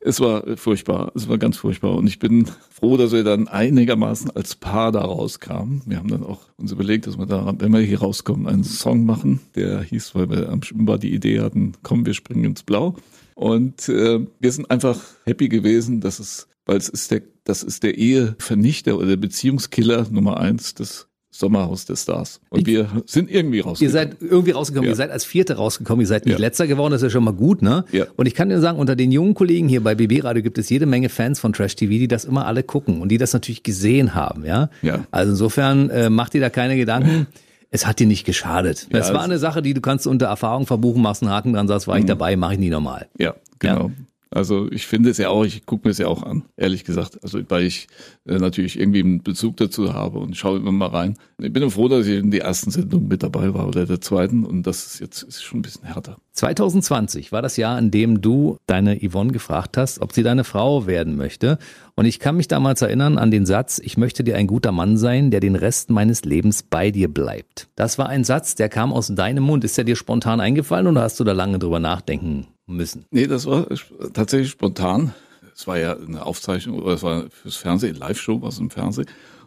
es 0.00 0.20
war 0.20 0.56
furchtbar, 0.56 1.12
es 1.14 1.28
war 1.28 1.38
ganz 1.38 1.56
furchtbar. 1.56 1.96
Und 1.96 2.06
ich 2.06 2.18
bin 2.18 2.46
froh, 2.70 2.96
dass 2.96 3.12
wir 3.12 3.24
dann 3.24 3.48
einigermaßen 3.48 4.30
als 4.30 4.54
Paar 4.54 4.92
da 4.92 5.00
rauskamen. 5.00 5.82
Wir 5.86 5.98
haben 5.98 6.08
dann 6.08 6.22
auch 6.22 6.40
uns 6.56 6.72
überlegt, 6.72 7.06
dass 7.06 7.18
wir 7.18 7.26
da, 7.26 7.54
wenn 7.58 7.72
wir 7.72 7.80
hier 7.80 8.00
rauskommen, 8.00 8.46
einen 8.46 8.64
Song 8.64 9.04
machen, 9.04 9.40
der 9.54 9.82
hieß, 9.82 10.14
weil 10.14 10.30
wir 10.30 10.48
am 10.50 10.62
Schwimmbad 10.62 11.02
die 11.02 11.14
Idee 11.14 11.40
hatten, 11.40 11.72
komm, 11.82 12.06
wir 12.06 12.14
springen 12.14 12.44
ins 12.44 12.62
Blau. 12.62 12.96
Und 13.34 13.88
äh, 13.88 14.26
wir 14.40 14.52
sind 14.52 14.70
einfach 14.70 15.00
happy 15.24 15.48
gewesen, 15.48 16.00
dass 16.00 16.18
es, 16.18 16.48
weil 16.66 16.76
es 16.76 16.88
ist 16.88 17.10
der, 17.10 17.22
das 17.44 17.62
ist 17.62 17.82
der 17.82 17.96
Ehevernichter 17.96 18.98
oder 18.98 19.16
Beziehungskiller 19.16 20.06
Nummer 20.10 20.38
eins 20.38 20.74
des 20.74 21.07
Sommerhaus 21.38 21.84
der 21.84 21.94
Stars. 21.96 22.40
Und 22.50 22.66
wir 22.66 22.88
sind 23.06 23.30
irgendwie 23.30 23.58
Ihr 23.58 23.64
rausgekommen. 23.64 23.92
seid 23.92 24.16
irgendwie 24.20 24.50
rausgekommen, 24.50 24.86
Ja. 24.86 24.92
ihr 24.92 24.96
seid 24.96 25.10
als 25.10 25.24
Vierte 25.24 25.54
rausgekommen, 25.54 26.00
ihr 26.00 26.06
seid 26.08 26.24
nicht 26.26 26.32
Ja. 26.34 26.38
Letzter 26.40 26.66
geworden, 26.66 26.90
das 26.92 27.00
ist 27.02 27.06
ja 27.06 27.10
schon 27.10 27.22
mal 27.24 27.32
gut, 27.32 27.62
ne? 27.62 27.84
Ja. 27.92 28.06
Und 28.16 28.26
ich 28.26 28.34
kann 28.34 28.48
dir 28.48 28.60
sagen, 28.60 28.78
unter 28.78 28.96
den 28.96 29.12
jungen 29.12 29.34
Kollegen 29.34 29.68
hier 29.68 29.82
bei 29.82 29.94
BB 29.94 30.24
Radio 30.24 30.42
gibt 30.42 30.58
es 30.58 30.68
jede 30.68 30.86
Menge 30.86 31.08
Fans 31.08 31.38
von 31.38 31.52
Trash 31.52 31.76
TV, 31.76 31.90
die 31.90 32.08
das 32.08 32.24
immer 32.24 32.46
alle 32.46 32.64
gucken 32.64 33.00
und 33.00 33.10
die 33.10 33.18
das 33.18 33.32
natürlich 33.32 33.62
gesehen 33.62 34.14
haben, 34.16 34.44
ja? 34.44 34.68
Ja. 34.82 35.04
Also 35.12 35.30
insofern 35.32 35.90
äh, 35.90 36.10
macht 36.10 36.34
dir 36.34 36.40
da 36.40 36.50
keine 36.50 36.76
Gedanken. 36.76 37.26
Es 37.70 37.86
hat 37.86 37.98
dir 38.00 38.06
nicht 38.06 38.24
geschadet. 38.24 38.88
Ja, 38.90 38.98
es 39.00 39.12
war 39.12 39.20
eine 39.22 39.36
Sache, 39.38 39.60
die 39.60 39.74
du 39.74 39.82
kannst 39.82 40.06
unter 40.06 40.24
Erfahrung 40.24 40.64
verbuchen, 40.66 41.02
machst 41.02 41.22
einen 41.22 41.30
Haken 41.30 41.52
dran, 41.52 41.68
sagst, 41.68 41.86
war 41.86 41.98
ich 41.98 42.04
Mhm. 42.04 42.08
dabei, 42.08 42.34
mache 42.34 42.54
ich 42.54 42.58
nie 42.58 42.70
normal. 42.70 43.08
Ja, 43.18 43.34
genau. 43.58 43.90
Also 44.30 44.70
ich 44.70 44.86
finde 44.86 45.10
es 45.10 45.18
ja 45.18 45.30
auch, 45.30 45.44
ich 45.44 45.64
gucke 45.64 45.86
mir 45.86 45.92
es 45.92 45.98
ja 45.98 46.06
auch 46.06 46.22
an, 46.22 46.44
ehrlich 46.56 46.84
gesagt. 46.84 47.22
Also 47.22 47.40
weil 47.48 47.64
ich 47.64 47.88
äh, 48.26 48.36
natürlich 48.36 48.78
irgendwie 48.78 49.00
einen 49.00 49.22
Bezug 49.22 49.56
dazu 49.56 49.94
habe 49.94 50.18
und 50.18 50.36
schaue 50.36 50.58
immer 50.58 50.72
mal 50.72 50.88
rein. 50.88 51.16
Ich 51.40 51.52
bin 51.52 51.70
froh, 51.70 51.88
dass 51.88 52.06
ich 52.06 52.18
in 52.18 52.30
der 52.30 52.42
ersten 52.42 52.70
Sendung 52.70 53.08
mit 53.08 53.22
dabei 53.22 53.54
war 53.54 53.66
oder 53.66 53.86
der 53.86 54.00
zweiten 54.00 54.44
und 54.44 54.66
das 54.66 54.86
ist 54.86 55.00
jetzt 55.00 55.22
ist 55.22 55.42
schon 55.42 55.60
ein 55.60 55.62
bisschen 55.62 55.84
härter. 55.84 56.18
2020 56.32 57.32
war 57.32 57.42
das 57.42 57.56
Jahr, 57.56 57.78
in 57.78 57.90
dem 57.90 58.20
du 58.20 58.58
deine 58.66 58.98
Yvonne 59.00 59.32
gefragt 59.32 59.76
hast, 59.76 60.00
ob 60.00 60.12
sie 60.12 60.22
deine 60.22 60.44
Frau 60.44 60.86
werden 60.86 61.16
möchte. 61.16 61.58
Und 61.96 62.04
ich 62.04 62.20
kann 62.20 62.36
mich 62.36 62.46
damals 62.46 62.82
erinnern 62.82 63.18
an 63.18 63.30
den 63.30 63.44
Satz, 63.44 63.80
ich 63.82 63.96
möchte 63.96 64.22
dir 64.22 64.36
ein 64.36 64.46
guter 64.46 64.70
Mann 64.70 64.96
sein, 64.98 65.30
der 65.32 65.40
den 65.40 65.56
Rest 65.56 65.90
meines 65.90 66.24
Lebens 66.24 66.62
bei 66.62 66.90
dir 66.92 67.12
bleibt. 67.12 67.68
Das 67.74 67.98
war 67.98 68.08
ein 68.08 68.22
Satz, 68.22 68.54
der 68.54 68.68
kam 68.68 68.92
aus 68.92 69.08
deinem 69.08 69.42
Mund. 69.42 69.64
Ist 69.64 69.78
der 69.78 69.84
dir 69.84 69.96
spontan 69.96 70.40
eingefallen 70.40 70.86
oder 70.86 71.02
hast 71.02 71.18
du 71.18 71.24
da 71.24 71.32
lange 71.32 71.58
drüber 71.58 71.80
nachdenken 71.80 72.46
müssen? 72.68 73.04
Nee, 73.10 73.26
das 73.26 73.46
war 73.46 73.66
tatsächlich 74.12 74.50
spontan. 74.50 75.14
Es 75.54 75.66
war 75.66 75.78
ja 75.78 75.96
eine 75.96 76.24
Aufzeichnung, 76.24 76.80
oder 76.80 76.94
es 76.94 77.02
war 77.02 77.28
fürs 77.30 77.56
Fernsehen, 77.56 77.96
Live-Show 77.96 78.42
war 78.42 78.50
es 78.50 78.58
im 78.58 78.70
Fernsehen. 78.70 79.06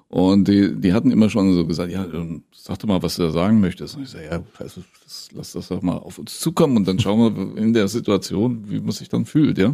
Und 0.10 0.50
die, 0.50 0.76
die 0.76 0.92
hatten 0.92 1.10
immer 1.10 1.30
schon 1.30 1.54
so 1.56 1.66
gesagt, 1.66 1.90
ja, 1.90 2.04
ähm, 2.04 2.44
sag 2.54 2.80
doch 2.80 2.88
mal, 2.90 3.02
was 3.02 3.16
du 3.16 3.24
da 3.24 3.32
sagen 3.32 3.62
möchtest. 3.62 3.96
Und 3.96 4.04
ich 4.04 4.10
sage, 4.10 4.26
ja, 4.26 4.44
also, 4.60 4.84
das, 5.06 5.30
lass 5.34 5.54
das 5.54 5.70
doch 5.70 5.82
mal 5.82 5.96
auf 5.96 6.20
uns 6.20 6.38
zukommen 6.42 6.76
und 6.76 6.86
dann 6.86 7.00
schauen 7.00 7.56
wir 7.56 7.58
in 7.58 7.72
der 7.72 7.88
Situation, 7.88 8.70
wie 8.70 8.82
man 8.82 8.92
sich 8.92 9.08
dann 9.08 9.26
fühlt, 9.26 9.58
ja. 9.58 9.74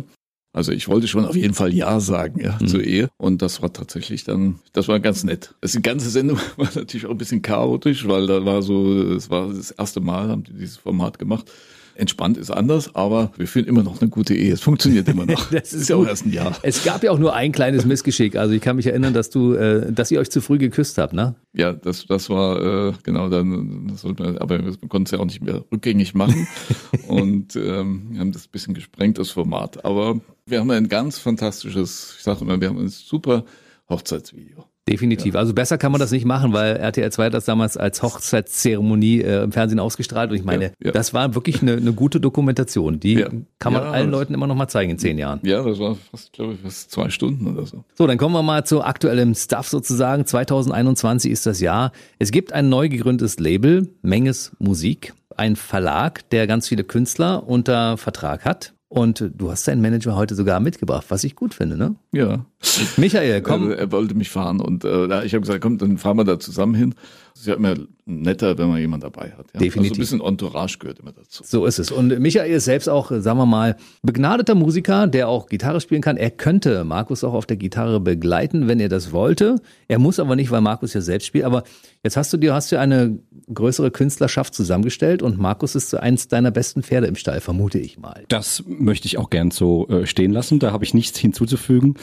Also 0.54 0.72
ich 0.72 0.88
wollte 0.88 1.08
schon 1.08 1.26
auf 1.26 1.36
jeden 1.36 1.54
Fall 1.54 1.74
Ja 1.74 2.00
sagen, 2.00 2.40
ja, 2.40 2.58
zur 2.66 2.84
Ehe. 2.84 3.10
Und 3.18 3.42
das 3.42 3.62
war 3.62 3.74
tatsächlich 3.74 4.24
dann, 4.24 4.60
das 4.74 4.88
war 4.88 5.00
ganz 5.00 5.24
nett. 5.24 5.56
Das 5.62 5.72
die 5.72 5.82
ganze 5.82 6.10
Sendung 6.10 6.40
war 6.58 6.70
natürlich 6.74 7.08
auch 7.08 7.12
ein 7.12 7.18
bisschen 7.18 7.42
chaotisch, 7.42 8.08
weil 8.08 8.28
da 8.28 8.44
war 8.46 8.62
so, 8.62 9.02
es 9.14 9.30
war 9.30 9.50
das 9.50 9.72
erste 9.72 10.02
Mal, 10.02 10.30
haben 10.30 10.44
die 10.44 10.54
dieses 10.54 10.78
Format 10.78 11.18
gemacht. 11.20 11.52
Entspannt 11.98 12.38
ist 12.38 12.52
anders, 12.52 12.96
aber 12.96 13.32
wir 13.38 13.48
führen 13.48 13.66
immer 13.66 13.84
noch 13.84 14.02
eine 14.02 14.10
gute 14.10 14.36
Ehe. 14.36 14.54
Es 14.54 14.62
funktioniert 14.62 15.08
immer 15.08 15.26
noch. 15.26 15.52
Das 15.58 15.74
ist 15.74 15.90
ja 15.90 15.96
auch 15.96 16.06
erst 16.06 16.26
ein 16.26 16.32
Jahr. 16.32 16.56
Es 16.62 16.84
gab 16.84 17.04
ja 17.04 17.12
auch 17.12 17.18
nur 17.18 17.34
ein 17.34 17.52
kleines 17.52 17.86
Missgeschick. 17.86 18.36
Also 18.36 18.54
ich 18.54 18.62
kann 18.62 18.76
mich 18.76 18.86
erinnern, 18.86 19.14
dass 19.14 19.30
du, 19.30 19.54
äh, 19.54 19.92
dass 19.92 20.12
ihr 20.12 20.20
euch 20.20 20.30
zu 20.30 20.42
früh 20.42 20.58
geküsst 20.58 20.98
habt, 20.98 21.14
ne? 21.14 21.36
Ja, 21.54 21.74
das, 21.74 22.06
das 22.06 22.30
war 22.30 22.90
äh, 22.90 22.94
genau 23.04 23.30
dann, 23.30 23.98
man, 24.20 24.38
aber 24.38 24.64
wir 24.64 24.78
konnten 24.88 25.06
es 25.06 25.12
ja 25.12 25.20
auch 25.20 25.26
nicht 25.26 25.42
mehr 25.42 25.64
rückgängig 25.72 26.14
machen 26.14 26.48
und 27.08 27.56
ähm, 27.56 28.08
wir 28.12 28.20
haben 28.20 28.32
das 28.32 28.46
ein 28.46 28.52
bisschen 28.52 28.74
gesprengt, 28.74 29.18
das 29.18 29.32
Format. 29.32 29.84
Aber 29.84 30.20
wir 30.46 30.60
haben 30.60 30.70
ein 30.72 30.90
ganz 30.90 31.18
fantastisches, 31.18 32.16
ich 32.18 32.24
sage 32.24 32.42
immer, 32.42 32.62
wir 32.62 32.70
haben 32.70 32.80
ein 32.80 32.90
super 32.90 33.46
Hochzeitsvideo. 33.90 34.67
Definitiv. 34.88 35.36
Also 35.36 35.54
besser 35.54 35.78
kann 35.78 35.92
man 35.92 36.00
das 36.00 36.12
nicht 36.12 36.26
machen, 36.26 36.54
weil 36.54 36.78
RTL 36.78 37.12
2 37.12 37.26
hat 37.26 37.34
das 37.34 37.46
damals 37.46 37.76
als 37.78 38.02
Hochzeitszeremonie 38.02 39.22
äh, 39.22 39.44
im 39.44 39.52
Fernsehen 39.52 39.80
ausgestrahlt. 39.80 40.32
Und 40.32 40.38
ich 40.38 40.44
meine, 40.44 40.66
Ja, 40.66 40.72
ja. 40.86 40.92
das 40.92 41.14
war 41.14 41.36
wirklich 41.36 41.62
eine, 41.62 41.74
eine 41.74 41.94
gute 41.94 42.20
Dokumentation. 42.20 43.00
Die 43.00 43.14
Ja. 43.16 43.30
kann 43.60 43.74
man 43.74 43.84
Ja, 43.84 43.92
allen 43.92 44.12
Leuten 44.12 44.34
immer 44.34 44.48
noch 44.48 44.56
mal 44.56 44.68
zeigen 44.68 44.92
in 44.92 44.98
zehn 44.98 45.18
Jahren. 45.18 45.40
Ja, 45.44 45.62
das 45.64 45.80
war 45.80 45.96
fast, 46.12 46.32
glaube 46.34 46.54
ich, 46.54 46.60
fast 46.62 46.92
zwei 46.92 47.10
Stunden 47.10 47.48
oder 47.48 47.66
so. 47.66 47.84
So, 47.96 48.08
dann 48.08 48.18
kommen 48.18 48.34
wir 48.34 48.44
mal 48.44 48.64
zu 48.66 48.82
aktuellem 48.84 49.36
Stuff 49.36 49.68
sozusagen. 49.68 50.26
2021 50.26 51.32
ist 51.32 51.46
das 51.46 51.60
Jahr. 51.60 51.92
Es 52.20 52.32
gibt 52.32 52.54
ein 52.54 52.70
neu 52.70 52.90
gegründetes 52.90 53.40
Label, 53.40 53.90
Menges 54.02 54.52
Musik, 54.60 55.14
ein 55.36 55.56
Verlag, 55.56 56.30
der 56.30 56.48
ganz 56.48 56.68
viele 56.68 56.84
Künstler 56.84 57.48
unter 57.48 57.98
Vertrag 57.98 58.46
hat. 58.46 58.74
Und 58.90 59.32
du 59.36 59.52
hast 59.52 59.68
deinen 59.68 59.82
Manager 59.82 60.16
heute 60.16 60.34
sogar 60.34 60.62
mitgebracht, 60.62 61.06
was 61.10 61.24
ich 61.26 61.36
gut 61.36 61.54
finde, 61.54 61.78
ne? 61.78 61.96
Ja. 62.14 62.46
Michael, 62.96 63.42
komm. 63.42 63.64
Also 63.64 63.74
er 63.74 63.92
wollte 63.92 64.16
mich 64.16 64.30
fahren 64.30 64.62
und 64.62 64.86
äh, 64.86 65.26
ich 65.26 65.34
habe 65.34 65.42
gesagt, 65.42 65.62
komm, 65.62 65.78
dann 65.78 65.98
fahren 65.98 66.18
wir 66.18 66.24
da 66.24 66.40
zusammen 66.40 66.74
hin. 66.74 66.96
Ist 67.36 67.48
ja 67.48 67.56
immer 67.56 67.76
netter, 68.08 68.58
wenn 68.58 68.70
man 68.70 68.80
jemanden 68.80 69.12
dabei 69.12 69.32
hat. 69.32 69.48
Ja? 69.54 69.60
Definitiv. 69.60 69.92
Also 69.92 69.94
ein 69.94 70.00
bisschen 70.00 70.22
Entourage 70.22 70.78
gehört 70.80 71.00
immer 71.00 71.12
dazu. 71.12 71.44
So 71.46 71.66
ist 71.66 71.78
es. 71.78 71.92
Und 71.92 72.20
Michael 72.20 72.52
ist 72.52 72.66
selbst 72.66 72.88
auch, 72.88 73.12
äh, 73.12 73.22
sagen 73.22 73.38
wir 73.38 73.46
mal, 73.46 73.76
begnadeter 74.02 74.56
Musiker, 74.56 75.08
der 75.08 75.28
auch 75.28 75.48
Gitarre 75.48 75.82
spielen 75.82 76.02
kann. 76.02 76.18
Er 76.18 76.32
könnte 76.32 76.84
Markus 76.86 77.24
auch 77.24 77.34
auf 77.34 77.46
der 77.46 77.58
Gitarre 77.58 78.00
begleiten, 78.00 78.68
wenn 78.68 78.80
er 78.80 78.90
das 78.90 79.12
wollte. 79.12 79.58
Er 79.88 80.00
muss 80.00 80.20
aber 80.20 80.36
nicht, 80.36 80.52
weil 80.52 80.62
Markus 80.62 80.94
ja 80.94 81.02
selbst 81.02 81.28
spielt. 81.28 81.44
Aber 81.44 81.64
jetzt 82.04 82.16
hast 82.16 82.32
du 82.32 82.38
dir, 82.38 82.54
hast 82.54 82.72
du 82.72 82.80
eine 82.80 83.20
größere 83.54 83.92
Künstlerschaft 83.92 84.54
zusammengestellt 84.54 85.22
und 85.22 85.38
Markus 85.38 85.76
ist 85.76 85.90
so 85.90 85.98
eins 85.98 86.28
deiner 86.28 86.52
besten 86.52 86.84
Pferde 86.84 87.08
im 87.08 87.16
Stall, 87.16 87.42
vermute 87.42 87.80
ich 87.80 87.98
mal. 87.98 88.24
Das 88.30 88.64
möchte 88.68 89.08
ich 89.08 89.18
auch 89.18 89.30
gern 89.30 89.52
so 89.52 89.88
äh, 89.90 90.06
stehen 90.06 90.32
lassen. 90.32 90.60
Da 90.60 90.72
habe 90.72 90.84
ich 90.86 90.94
nichts 90.94 91.20
hinzuzufügen. 91.20 91.96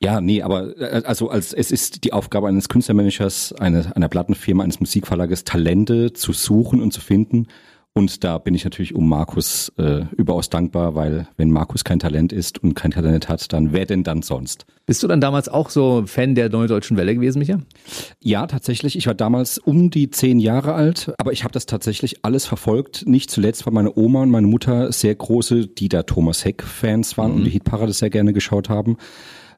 Ja, 0.00 0.20
nee, 0.20 0.42
aber 0.42 0.78
äh, 0.78 1.02
also 1.04 1.28
als 1.28 1.52
es 1.52 1.70
ist 1.70 2.04
die 2.04 2.12
Aufgabe 2.12 2.48
eines 2.48 2.68
Künstlermanagers, 2.68 3.52
eine, 3.54 3.94
einer 3.94 4.08
Plattenfirma, 4.08 4.64
eines 4.64 4.80
Musikverlages, 4.80 5.44
Talente 5.50 6.12
zu 6.12 6.32
suchen 6.32 6.80
und 6.80 6.92
zu 6.92 7.00
finden. 7.00 7.48
Und 7.92 8.22
da 8.22 8.38
bin 8.38 8.54
ich 8.54 8.62
natürlich 8.62 8.94
um 8.94 9.08
Markus 9.08 9.72
äh, 9.76 10.04
überaus 10.16 10.48
dankbar, 10.48 10.94
weil 10.94 11.26
wenn 11.36 11.50
Markus 11.50 11.82
kein 11.82 11.98
Talent 11.98 12.32
ist 12.32 12.62
und 12.62 12.74
kein 12.74 12.92
Talent 12.92 13.28
hat, 13.28 13.52
dann 13.52 13.72
wer 13.72 13.84
denn 13.84 14.04
dann 14.04 14.22
sonst? 14.22 14.64
Bist 14.86 15.02
du 15.02 15.08
dann 15.08 15.20
damals 15.20 15.48
auch 15.48 15.70
so 15.70 16.04
Fan 16.06 16.36
der 16.36 16.50
Neudeutschen 16.50 16.96
Welle 16.96 17.16
gewesen, 17.16 17.40
Micha? 17.40 17.58
Ja, 18.22 18.46
tatsächlich. 18.46 18.96
Ich 18.96 19.08
war 19.08 19.14
damals 19.14 19.58
um 19.58 19.90
die 19.90 20.08
zehn 20.08 20.38
Jahre 20.38 20.74
alt, 20.74 21.12
aber 21.18 21.32
ich 21.32 21.42
habe 21.42 21.52
das 21.52 21.66
tatsächlich 21.66 22.24
alles 22.24 22.46
verfolgt. 22.46 23.08
Nicht 23.08 23.28
zuletzt, 23.28 23.66
weil 23.66 23.72
meine 23.72 23.92
Oma 23.98 24.22
und 24.22 24.30
meine 24.30 24.46
Mutter 24.46 24.92
sehr 24.92 25.16
große 25.16 25.66
Dieter 25.66 26.06
Thomas 26.06 26.44
Heck 26.44 26.62
Fans 26.62 27.18
waren 27.18 27.32
und 27.32 27.44
die 27.44 27.50
Hitparade 27.50 27.92
sehr 27.92 28.10
gerne 28.10 28.32
geschaut 28.32 28.68
haben. 28.68 28.98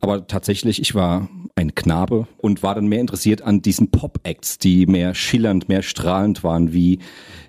Aber 0.03 0.26
tatsächlich, 0.26 0.80
ich 0.80 0.96
war 0.96 1.28
ein 1.55 1.76
Knabe 1.76 2.26
und 2.38 2.64
war 2.64 2.74
dann 2.74 2.88
mehr 2.88 3.00
interessiert 3.00 3.42
an 3.42 3.62
diesen 3.62 3.92
Pop-Acts, 3.92 4.59
die 4.59 4.86
mehr 4.86 5.14
schillernd, 5.14 5.68
mehr 5.68 5.82
strahlend 5.82 6.42
waren, 6.42 6.72
wie 6.72 6.98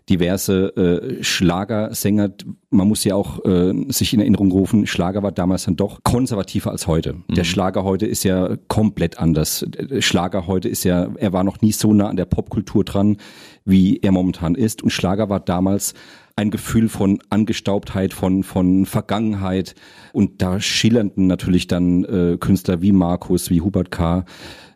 diverse 0.09 0.75
äh, 0.75 1.23
Schlagersänger. 1.23 2.29
Man 2.69 2.87
muss 2.87 3.03
ja 3.03 3.15
auch 3.15 3.43
äh, 3.45 3.73
sich 3.89 4.13
in 4.13 4.19
Erinnerung 4.19 4.51
rufen, 4.51 4.85
Schlager 4.87 5.23
war 5.23 5.31
damals 5.31 5.65
dann 5.65 5.75
doch 5.75 6.03
konservativer 6.03 6.71
als 6.71 6.87
heute. 6.87 7.13
Mhm. 7.13 7.35
Der 7.35 7.43
Schlager 7.43 7.83
heute 7.83 8.05
ist 8.05 8.23
ja 8.23 8.57
komplett 8.67 9.19
anders. 9.19 9.65
Der 9.67 10.01
Schlager 10.01 10.47
heute 10.47 10.67
ist 10.67 10.83
ja, 10.83 11.09
er 11.15 11.33
war 11.33 11.43
noch 11.43 11.61
nie 11.61 11.71
so 11.71 11.93
nah 11.93 12.09
an 12.09 12.17
der 12.17 12.25
Popkultur 12.25 12.83
dran, 12.83 13.17
wie 13.65 13.97
er 13.97 14.11
momentan 14.11 14.55
ist. 14.55 14.83
Und 14.83 14.89
Schlager 14.89 15.29
war 15.29 15.39
damals 15.39 15.93
ein 16.35 16.49
Gefühl 16.49 16.89
von 16.89 17.19
Angestaubtheit, 17.29 18.13
von, 18.13 18.43
von 18.43 18.85
Vergangenheit. 18.85 19.75
Und 20.13 20.41
da 20.41 20.59
schillernden 20.59 21.27
natürlich 21.27 21.67
dann 21.67 22.03
äh, 22.05 22.37
Künstler 22.39 22.81
wie 22.81 22.91
Markus, 22.91 23.49
wie 23.49 23.61
Hubert 23.61 23.91
K., 23.91 24.25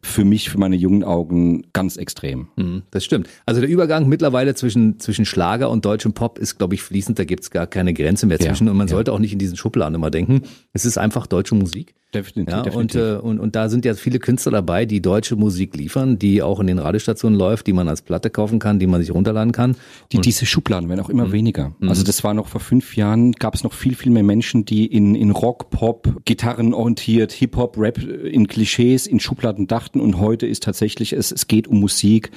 für 0.01 0.25
mich, 0.25 0.49
für 0.49 0.57
meine 0.57 0.75
jungen 0.75 1.03
Augen 1.03 1.63
ganz 1.73 1.97
extrem. 1.97 2.47
Mhm, 2.55 2.83
das 2.91 3.05
stimmt. 3.05 3.27
Also 3.45 3.61
der 3.61 3.69
Übergang 3.69 4.07
mittlerweile 4.07 4.55
zwischen, 4.55 4.99
zwischen 4.99 5.25
Schlager 5.25 5.69
und 5.69 5.85
deutschem 5.85 6.13
Pop 6.13 6.39
ist, 6.39 6.57
glaube 6.57 6.75
ich, 6.75 6.81
fließend. 6.81 7.19
Da 7.19 7.25
gibt 7.25 7.43
es 7.43 7.51
gar 7.51 7.67
keine 7.67 7.93
Grenze 7.93 8.25
mehr 8.25 8.39
zwischen. 8.39 8.67
Ja, 8.67 8.71
und 8.71 8.77
man 8.77 8.87
ja. 8.87 8.95
sollte 8.95 9.13
auch 9.13 9.19
nicht 9.19 9.33
in 9.33 9.39
diesen 9.39 9.57
Schubladen 9.57 9.95
immer 9.95 10.11
denken. 10.11 10.41
Es 10.73 10.85
ist 10.85 10.97
einfach 10.97 11.27
deutsche 11.27 11.55
Musik. 11.55 11.95
Definitiv. 12.13 12.55
Ja, 12.55 12.61
definitiv. 12.61 13.01
Und, 13.01 13.09
äh, 13.09 13.17
und, 13.17 13.39
und 13.39 13.55
da 13.55 13.67
sind 13.67 13.83
ja 13.83 13.93
viele 13.93 14.19
Künstler 14.19 14.53
dabei, 14.53 14.85
die 14.85 15.01
deutsche 15.01 15.35
Musik 15.35 15.75
liefern, 15.75 16.17
die 16.17 16.41
auch 16.41 16.61
in 16.61 16.67
den 16.67 16.79
Radiostationen 16.79 17.37
läuft, 17.37 17.67
die 17.67 17.73
man 17.73 17.89
als 17.89 18.01
Platte 18.01 18.29
kaufen 18.29 18.59
kann, 18.59 18.79
die 18.79 18.87
man 18.87 19.01
sich 19.01 19.13
runterladen 19.13 19.51
kann. 19.51 19.75
Die, 20.13 20.21
diese 20.21 20.45
Schubladen 20.45 20.87
werden 20.87 21.01
auch 21.01 21.09
immer 21.09 21.27
mhm. 21.27 21.31
weniger. 21.33 21.75
Mhm. 21.79 21.89
Also 21.89 22.03
das 22.03 22.23
war 22.23 22.33
noch 22.33 22.47
vor 22.47 22.61
fünf 22.61 22.95
Jahren, 22.95 23.33
gab 23.33 23.55
es 23.55 23.63
noch 23.65 23.73
viel, 23.73 23.93
viel 23.93 24.11
mehr 24.13 24.23
Menschen, 24.23 24.63
die 24.63 24.85
in, 24.85 25.15
in 25.15 25.31
Rock, 25.31 25.69
Pop, 25.69 26.21
Gitarren 26.23 26.73
orientiert, 26.73 27.33
Hip-Hop, 27.33 27.77
Rap, 27.77 27.97
in 28.01 28.47
Klischees, 28.47 29.05
in 29.05 29.19
Schubladen 29.19 29.67
dachten 29.67 29.99
und 29.99 30.17
heute 30.17 30.47
ist 30.47 30.63
tatsächlich, 30.63 31.11
es, 31.11 31.33
es 31.33 31.47
geht 31.47 31.67
um 31.67 31.81
Musik 31.81 32.31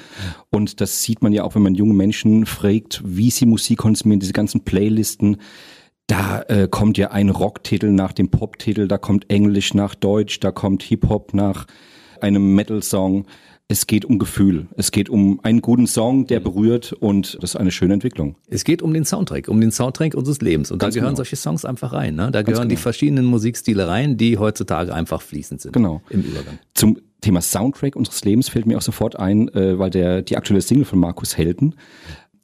und 0.51 0.81
das 0.81 1.05
sieht 1.05 1.23
man 1.23 1.33
ja 1.33 1.45
auch, 1.45 1.55
wenn 1.55 1.63
man 1.63 1.77
junge 1.77 1.95
Menschen 1.95 2.45
fragt, 2.45 3.03
wie 3.05 3.31
sie 3.31 3.47
Musik 3.47 3.79
konsumieren, 3.79 4.19
diese 4.19 4.33
ganzen 4.33 4.63
Playlisten 4.63 5.37
da 6.11 6.43
äh, 6.49 6.67
kommt 6.69 6.99
ja 6.99 7.13
ein 7.13 7.29
Rocktitel 7.29 7.91
nach 7.91 8.13
dem 8.13 8.31
Poptitel, 8.31 8.89
da 8.89 8.99
kommt 8.99 9.31
Englisch 9.31 9.75
nach 9.75 9.95
Deutsch, 9.95 10.41
da 10.41 10.51
kommt 10.51 10.83
Hip-Hop 10.83 11.35
nach 11.35 11.67
einem 12.21 12.55
Metal-Song. 12.55 13.27
Es 13.69 13.87
geht 13.87 14.05
um 14.05 14.19
Gefühl. 14.19 14.67
Es 14.77 14.91
geht 14.91 15.09
um 15.09 15.39
einen 15.45 15.63
guten 15.63 15.87
Song, 15.87 16.27
der 16.27 16.41
berührt 16.41 16.93
und 16.93 17.39
das 17.41 17.51
ist 17.51 17.57
eine 17.57 17.71
schöne 17.71 17.95
Entwicklung. 17.95 18.35
Es 18.49 18.65
geht 18.65 18.83
um 18.83 18.93
den 18.93 19.05
Soundtrack, 19.05 19.47
um 19.47 19.61
den 19.61 19.71
Soundtrack 19.71 20.15
unseres 20.15 20.41
Lebens. 20.41 20.73
Und 20.73 20.81
Ganz 20.81 20.95
da 20.95 20.99
gehören 20.99 21.13
genau. 21.13 21.17
solche 21.19 21.37
Songs 21.37 21.65
einfach 21.65 21.93
rein. 21.93 22.17
Ne? 22.17 22.33
Da 22.33 22.43
Ganz 22.43 22.47
gehören 22.47 22.63
genau. 22.63 22.71
die 22.71 22.83
verschiedenen 22.83 23.27
Musikstile 23.27 23.87
rein, 23.87 24.17
die 24.17 24.39
heutzutage 24.39 24.93
einfach 24.93 25.23
fließend 25.23 25.61
sind. 25.61 25.73
Genau. 25.73 26.03
Im 26.11 26.23
Übergang. 26.23 26.59
Zum 26.75 26.99
Thema 27.21 27.41
Soundtrack 27.41 27.95
unseres 27.95 28.25
Lebens 28.25 28.49
fällt 28.49 28.67
mir 28.67 28.77
auch 28.77 28.83
sofort 28.83 29.17
ein, 29.17 29.49
äh, 29.55 29.79
weil 29.79 29.91
der 29.91 30.23
die 30.23 30.37
aktuelle 30.37 30.63
Single 30.63 30.85
von 30.85 30.99
Markus 30.99 31.37
Helden 31.37 31.77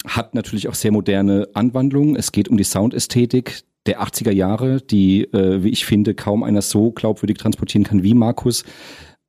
hat 0.06 0.34
natürlich 0.34 0.68
auch 0.68 0.74
sehr 0.74 0.92
moderne 0.92 1.48
Anwandlungen. 1.54 2.16
Es 2.16 2.32
geht 2.32 2.48
um 2.48 2.56
die 2.56 2.64
Soundästhetik 2.64 3.62
der 3.86 4.02
80er 4.02 4.32
Jahre, 4.32 4.80
die, 4.80 5.24
äh, 5.32 5.62
wie 5.62 5.70
ich 5.70 5.84
finde, 5.84 6.14
kaum 6.14 6.42
einer 6.42 6.62
so 6.62 6.90
glaubwürdig 6.90 7.38
transportieren 7.38 7.84
kann 7.84 8.02
wie 8.02 8.14
Markus, 8.14 8.64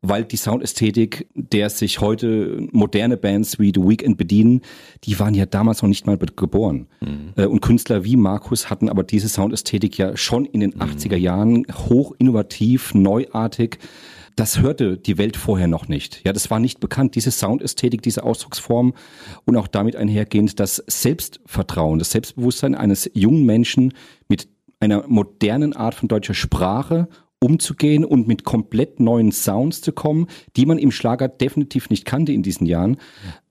weil 0.01 0.23
die 0.25 0.37
Soundästhetik, 0.37 1.27
der 1.33 1.69
sich 1.69 2.01
heute 2.01 2.67
moderne 2.71 3.17
Bands 3.17 3.59
wie 3.59 3.71
The 3.73 3.81
Weeknd 3.81 4.17
bedienen, 4.17 4.61
die 5.03 5.19
waren 5.19 5.33
ja 5.33 5.45
damals 5.45 5.81
noch 5.81 5.89
nicht 5.89 6.05
mal 6.05 6.17
geboren. 6.17 6.87
Mhm. 7.01 7.33
Äh, 7.35 7.45
und 7.45 7.61
Künstler 7.61 8.03
wie 8.03 8.15
Markus 8.15 8.69
hatten 8.69 8.89
aber 8.89 9.03
diese 9.03 9.29
Soundästhetik 9.29 9.97
ja 9.97 10.15
schon 10.15 10.45
in 10.45 10.59
den 10.59 10.73
mhm. 10.75 10.81
80er 10.81 11.17
Jahren 11.17 11.65
hoch 11.89 12.13
innovativ, 12.17 12.93
neuartig 12.93 13.79
das 14.37 14.59
hörte 14.59 14.97
die 14.97 15.17
Welt 15.17 15.35
vorher 15.35 15.67
noch 15.67 15.87
nicht. 15.87 16.21
Ja, 16.23 16.31
das 16.31 16.51
war 16.51 16.59
nicht 16.59 16.79
bekannt. 16.79 17.15
Diese 17.15 17.31
Soundästhetik, 17.31 18.03
diese 18.03 18.23
Ausdrucksform 18.23 18.93
und 19.45 19.57
auch 19.57 19.67
damit 19.67 19.95
einhergehend 19.95 20.59
das 20.59 20.83
Selbstvertrauen, 20.87 21.97
das 21.97 22.11
Selbstbewusstsein 22.11 22.75
eines 22.75 23.09
jungen 23.13 23.45
Menschen 23.45 23.93
mit 24.29 24.47
einer 24.79 25.07
modernen 25.07 25.73
Art 25.73 25.95
von 25.95 26.07
deutscher 26.07 26.35
Sprache 26.35 27.09
umzugehen 27.39 28.05
und 28.05 28.27
mit 28.27 28.43
komplett 28.43 28.99
neuen 28.99 29.31
Sounds 29.31 29.81
zu 29.81 29.91
kommen, 29.91 30.27
die 30.55 30.67
man 30.67 30.77
im 30.77 30.91
Schlager 30.91 31.27
definitiv 31.27 31.89
nicht 31.89 32.05
kannte 32.05 32.31
in 32.31 32.43
diesen 32.43 32.67
Jahren. 32.67 32.97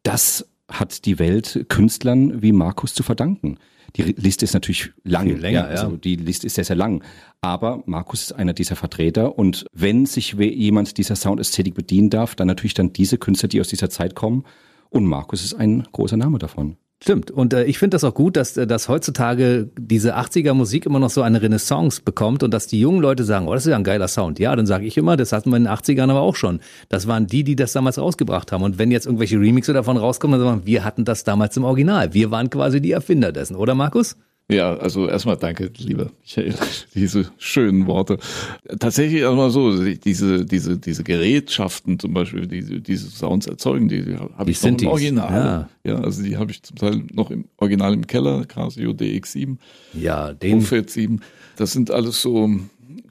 Das 0.04 0.48
hat 0.70 1.04
die 1.04 1.18
Welt 1.18 1.66
Künstlern 1.68 2.42
wie 2.42 2.52
Markus 2.52 2.94
zu 2.94 3.02
verdanken. 3.02 3.58
Die 3.96 4.02
Liste 4.02 4.44
ist 4.44 4.54
natürlich 4.54 4.90
lang. 5.04 5.26
Viel 5.26 5.38
länger, 5.38 5.60
ja, 5.60 5.82
also 5.82 5.96
die 5.96 6.16
Liste 6.16 6.46
ist 6.46 6.54
sehr, 6.54 6.64
sehr 6.64 6.76
lang. 6.76 7.02
Aber 7.40 7.82
Markus 7.86 8.22
ist 8.22 8.32
einer 8.32 8.52
dieser 8.52 8.76
Vertreter 8.76 9.38
und 9.38 9.66
wenn 9.72 10.06
sich 10.06 10.32
jemand 10.34 10.98
dieser 10.98 11.16
Soundästhetik 11.16 11.74
bedienen 11.74 12.10
darf, 12.10 12.34
dann 12.34 12.46
natürlich 12.48 12.74
dann 12.74 12.92
diese 12.92 13.18
Künstler, 13.18 13.48
die 13.48 13.60
aus 13.60 13.68
dieser 13.68 13.90
Zeit 13.90 14.14
kommen. 14.14 14.44
Und 14.90 15.06
Markus 15.06 15.44
ist 15.44 15.54
ein 15.54 15.86
großer 15.92 16.16
Name 16.16 16.38
davon. 16.38 16.76
Stimmt. 17.02 17.30
Und 17.30 17.52
äh, 17.52 17.64
ich 17.64 17.78
finde 17.78 17.94
das 17.94 18.04
auch 18.04 18.14
gut, 18.14 18.36
dass, 18.36 18.56
äh, 18.56 18.66
dass 18.66 18.88
heutzutage 18.88 19.68
diese 19.78 20.16
80er 20.16 20.54
Musik 20.54 20.86
immer 20.86 20.98
noch 20.98 21.10
so 21.10 21.20
eine 21.20 21.42
Renaissance 21.42 22.00
bekommt 22.02 22.42
und 22.42 22.54
dass 22.54 22.68
die 22.68 22.80
jungen 22.80 23.00
Leute 23.00 23.22
sagen, 23.24 23.48
oh, 23.48 23.54
das 23.54 23.66
ist 23.66 23.70
ja 23.70 23.76
ein 23.76 23.84
geiler 23.84 24.08
Sound. 24.08 24.38
Ja, 24.38 24.56
dann 24.56 24.66
sage 24.66 24.86
ich 24.86 24.96
immer, 24.96 25.16
das 25.16 25.32
hatten 25.32 25.50
wir 25.50 25.58
in 25.58 25.64
den 25.64 25.72
80ern 25.72 26.10
aber 26.10 26.22
auch 26.22 26.36
schon. 26.36 26.60
Das 26.88 27.06
waren 27.06 27.26
die, 27.26 27.44
die 27.44 27.54
das 27.54 27.72
damals 27.72 27.98
rausgebracht 27.98 28.50
haben. 28.50 28.62
Und 28.62 28.78
wenn 28.78 28.90
jetzt 28.90 29.04
irgendwelche 29.04 29.38
Remixe 29.38 29.74
davon 29.74 29.98
rauskommen, 29.98 30.38
dann 30.38 30.48
sagen 30.48 30.60
wir, 30.62 30.66
wir 30.66 30.84
hatten 30.84 31.04
das 31.04 31.22
damals 31.22 31.56
im 31.58 31.64
Original. 31.64 32.14
Wir 32.14 32.30
waren 32.30 32.48
quasi 32.48 32.80
die 32.80 32.92
Erfinder 32.92 33.30
dessen, 33.30 33.56
oder 33.56 33.74
Markus? 33.74 34.16
Ja, 34.48 34.76
also 34.76 35.08
erstmal 35.08 35.36
danke, 35.36 35.72
lieber 35.76 36.12
Michael, 36.22 36.54
diese 36.94 37.32
schönen 37.36 37.88
Worte. 37.88 38.18
Tatsächlich 38.78 39.22
erstmal 39.22 39.50
so, 39.50 39.82
diese, 39.82 40.44
diese, 40.44 40.78
diese 40.78 41.02
Gerätschaften 41.02 41.98
zum 41.98 42.14
Beispiel, 42.14 42.46
die 42.46 42.80
diese 42.80 43.10
Sounds 43.10 43.48
erzeugen, 43.48 43.88
die, 43.88 44.04
die 44.04 44.16
habe 44.16 44.50
ich 44.50 44.62
noch 44.62 44.78
im 44.78 44.86
Original. 44.86 45.68
Ja. 45.84 45.92
ja, 45.92 46.00
also 46.00 46.22
die 46.22 46.36
habe 46.36 46.52
ich 46.52 46.62
zum 46.62 46.76
Teil 46.76 47.02
noch 47.12 47.32
im 47.32 47.46
Original 47.56 47.92
im 47.92 48.06
Keller, 48.06 48.44
Casio 48.44 48.92
DX7. 48.92 49.56
Ja, 49.94 50.32
den. 50.32 50.54
Umfeld 50.54 50.90
7. 50.90 51.20
Das 51.56 51.72
sind 51.72 51.90
alles 51.90 52.22
so 52.22 52.48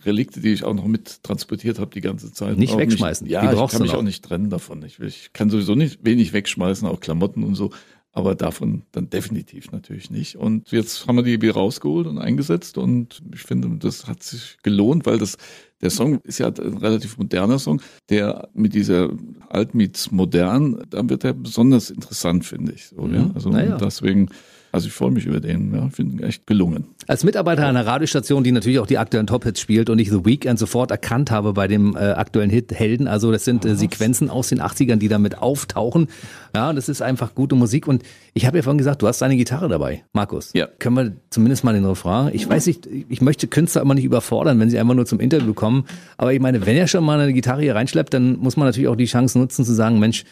Relikte, 0.06 0.40
die 0.40 0.54
ich 0.54 0.64
auch 0.64 0.74
noch 0.74 0.88
mit 0.88 1.24
transportiert 1.24 1.80
habe 1.80 1.92
die 1.92 2.02
ganze 2.02 2.32
Zeit. 2.32 2.58
Nicht 2.58 2.74
auch 2.74 2.78
wegschmeißen. 2.78 3.26
Nicht, 3.26 3.34
ja, 3.34 3.52
ich 3.52 3.72
kann 3.72 3.82
mich 3.82 3.94
auch 3.94 4.04
nicht 4.04 4.24
trennen 4.24 4.50
davon. 4.50 4.84
Ich, 4.84 5.00
ich 5.00 5.32
kann 5.34 5.50
sowieso 5.50 5.76
nicht 5.76 6.00
wenig 6.06 6.32
wegschmeißen, 6.32 6.88
auch 6.88 7.00
Klamotten 7.02 7.44
und 7.44 7.56
so 7.56 7.72
aber 8.16 8.34
davon 8.34 8.84
dann 8.94 9.10
definitiv 9.10 9.72
natürlich 9.72 10.10
nicht. 10.10 10.38
Und 10.38 10.72
jetzt 10.72 11.06
haben 11.06 11.18
wir 11.18 11.24
die 11.24 11.42
wieder 11.42 11.54
rausgeholt 11.54 12.08
und 12.08 12.18
eingesetzt 12.18 12.78
und 12.78 13.22
ich 13.34 13.42
finde, 13.42 13.70
das 13.78 14.08
hat 14.08 14.24
sich 14.24 14.58
gelohnt, 14.64 15.06
weil 15.06 15.20
das 15.20 15.38
der 15.82 15.90
Song 15.90 16.20
ist 16.22 16.40
ja 16.40 16.48
ein 16.48 16.78
relativ 16.78 17.18
moderner 17.18 17.60
Song, 17.60 17.82
der 18.10 18.48
mit 18.54 18.74
dieser 18.74 19.10
alt 19.50 19.76
meets 19.76 20.12
modern, 20.12 20.82
da 20.90 21.08
wird 21.08 21.26
er 21.26 21.34
besonders 21.34 21.90
interessant, 21.90 22.46
finde 22.46 22.72
ich. 22.72 22.88
So, 22.88 23.06
ja? 23.08 23.30
Also 23.36 23.50
naja. 23.50 23.78
deswegen 23.78 24.30
also 24.76 24.88
ich 24.88 24.94
freue 24.94 25.12
mich 25.12 25.26
über 25.26 25.40
den, 25.40 25.74
ja, 25.74 25.90
finde 25.90 26.18
ihn 26.18 26.24
echt 26.24 26.46
gelungen. 26.46 26.84
Als 27.08 27.24
Mitarbeiter 27.24 27.66
einer 27.66 27.86
Radiostation, 27.86 28.44
die 28.44 28.52
natürlich 28.52 28.80
auch 28.80 28.88
die 28.88 28.98
aktuellen 28.98 29.26
Top-Hits 29.26 29.62
spielt 29.62 29.90
und 29.90 30.00
ich 30.00 30.10
The 30.10 30.26
Weeknd 30.26 30.60
sofort 30.60 30.92
erkannt 30.92 31.32
habe 31.32 31.54
bei 31.54 31.70
dem 31.70 31.96
äh, 31.96 32.00
aktuellen 32.00 32.50
Hit 32.50 32.74
Helden, 32.74 33.08
also 33.08 33.32
das 33.32 33.46
sind 33.46 33.64
äh, 33.64 33.76
Sequenzen 33.76 34.30
aus 34.30 34.50
den 34.50 34.62
80ern, 34.62 34.98
die 34.98 35.08
damit 35.08 35.38
auftauchen. 35.38 36.08
Ja, 36.54 36.74
das 36.74 36.90
ist 36.90 37.02
einfach 37.02 37.36
gute 37.36 37.56
Musik 37.56 37.88
und 37.88 38.04
ich 38.34 38.46
habe 38.46 38.58
ja 38.58 38.64
vorhin 38.64 38.78
gesagt, 38.78 39.02
du 39.02 39.08
hast 39.08 39.24
eine 39.24 39.38
Gitarre 39.38 39.70
dabei, 39.70 40.04
Markus. 40.12 40.52
Ja. 40.54 40.68
Können 40.78 40.96
wir 40.98 41.14
zumindest 41.30 41.64
mal 41.64 41.74
den 41.74 41.86
Refrain? 41.86 42.32
Ich 42.34 42.50
weiß 42.50 42.68
nicht, 42.68 42.86
ich 42.86 43.22
möchte 43.22 43.48
Künstler 43.48 43.82
immer 43.82 43.94
nicht 43.94 44.04
überfordern, 44.04 44.60
wenn 44.60 44.70
sie 44.70 44.78
einfach 44.78 44.94
nur 44.94 45.06
zum 45.06 45.22
Interview 45.22 45.54
kommen, 45.54 45.86
aber 46.18 46.34
ich 46.34 46.42
meine, 46.42 46.66
wenn 46.66 46.76
er 46.76 46.88
schon 46.88 47.06
mal 47.06 47.18
eine 47.18 47.32
Gitarre 47.32 47.62
hier 47.62 47.76
reinschleppt, 47.76 48.14
dann 48.14 48.40
muss 48.40 48.58
man 48.58 48.68
natürlich 48.68 48.90
auch 48.90 48.98
die 48.98 49.06
Chance 49.06 49.40
nutzen 49.40 49.64
zu 49.64 49.74
sagen, 49.74 50.00
Mensch, 50.00 50.26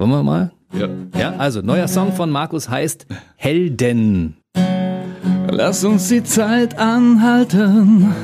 wollen 0.00 0.10
wir 0.10 0.22
mal? 0.22 0.50
Ja. 0.72 0.88
Ja, 1.18 1.34
also 1.36 1.60
neuer 1.60 1.86
Song 1.86 2.12
von 2.12 2.30
Markus 2.30 2.70
heißt 2.70 3.06
Helden. 3.36 4.36
Lass 5.50 5.84
uns 5.84 6.08
die 6.08 6.22
Zeit 6.24 6.78
anhalten 6.78 8.14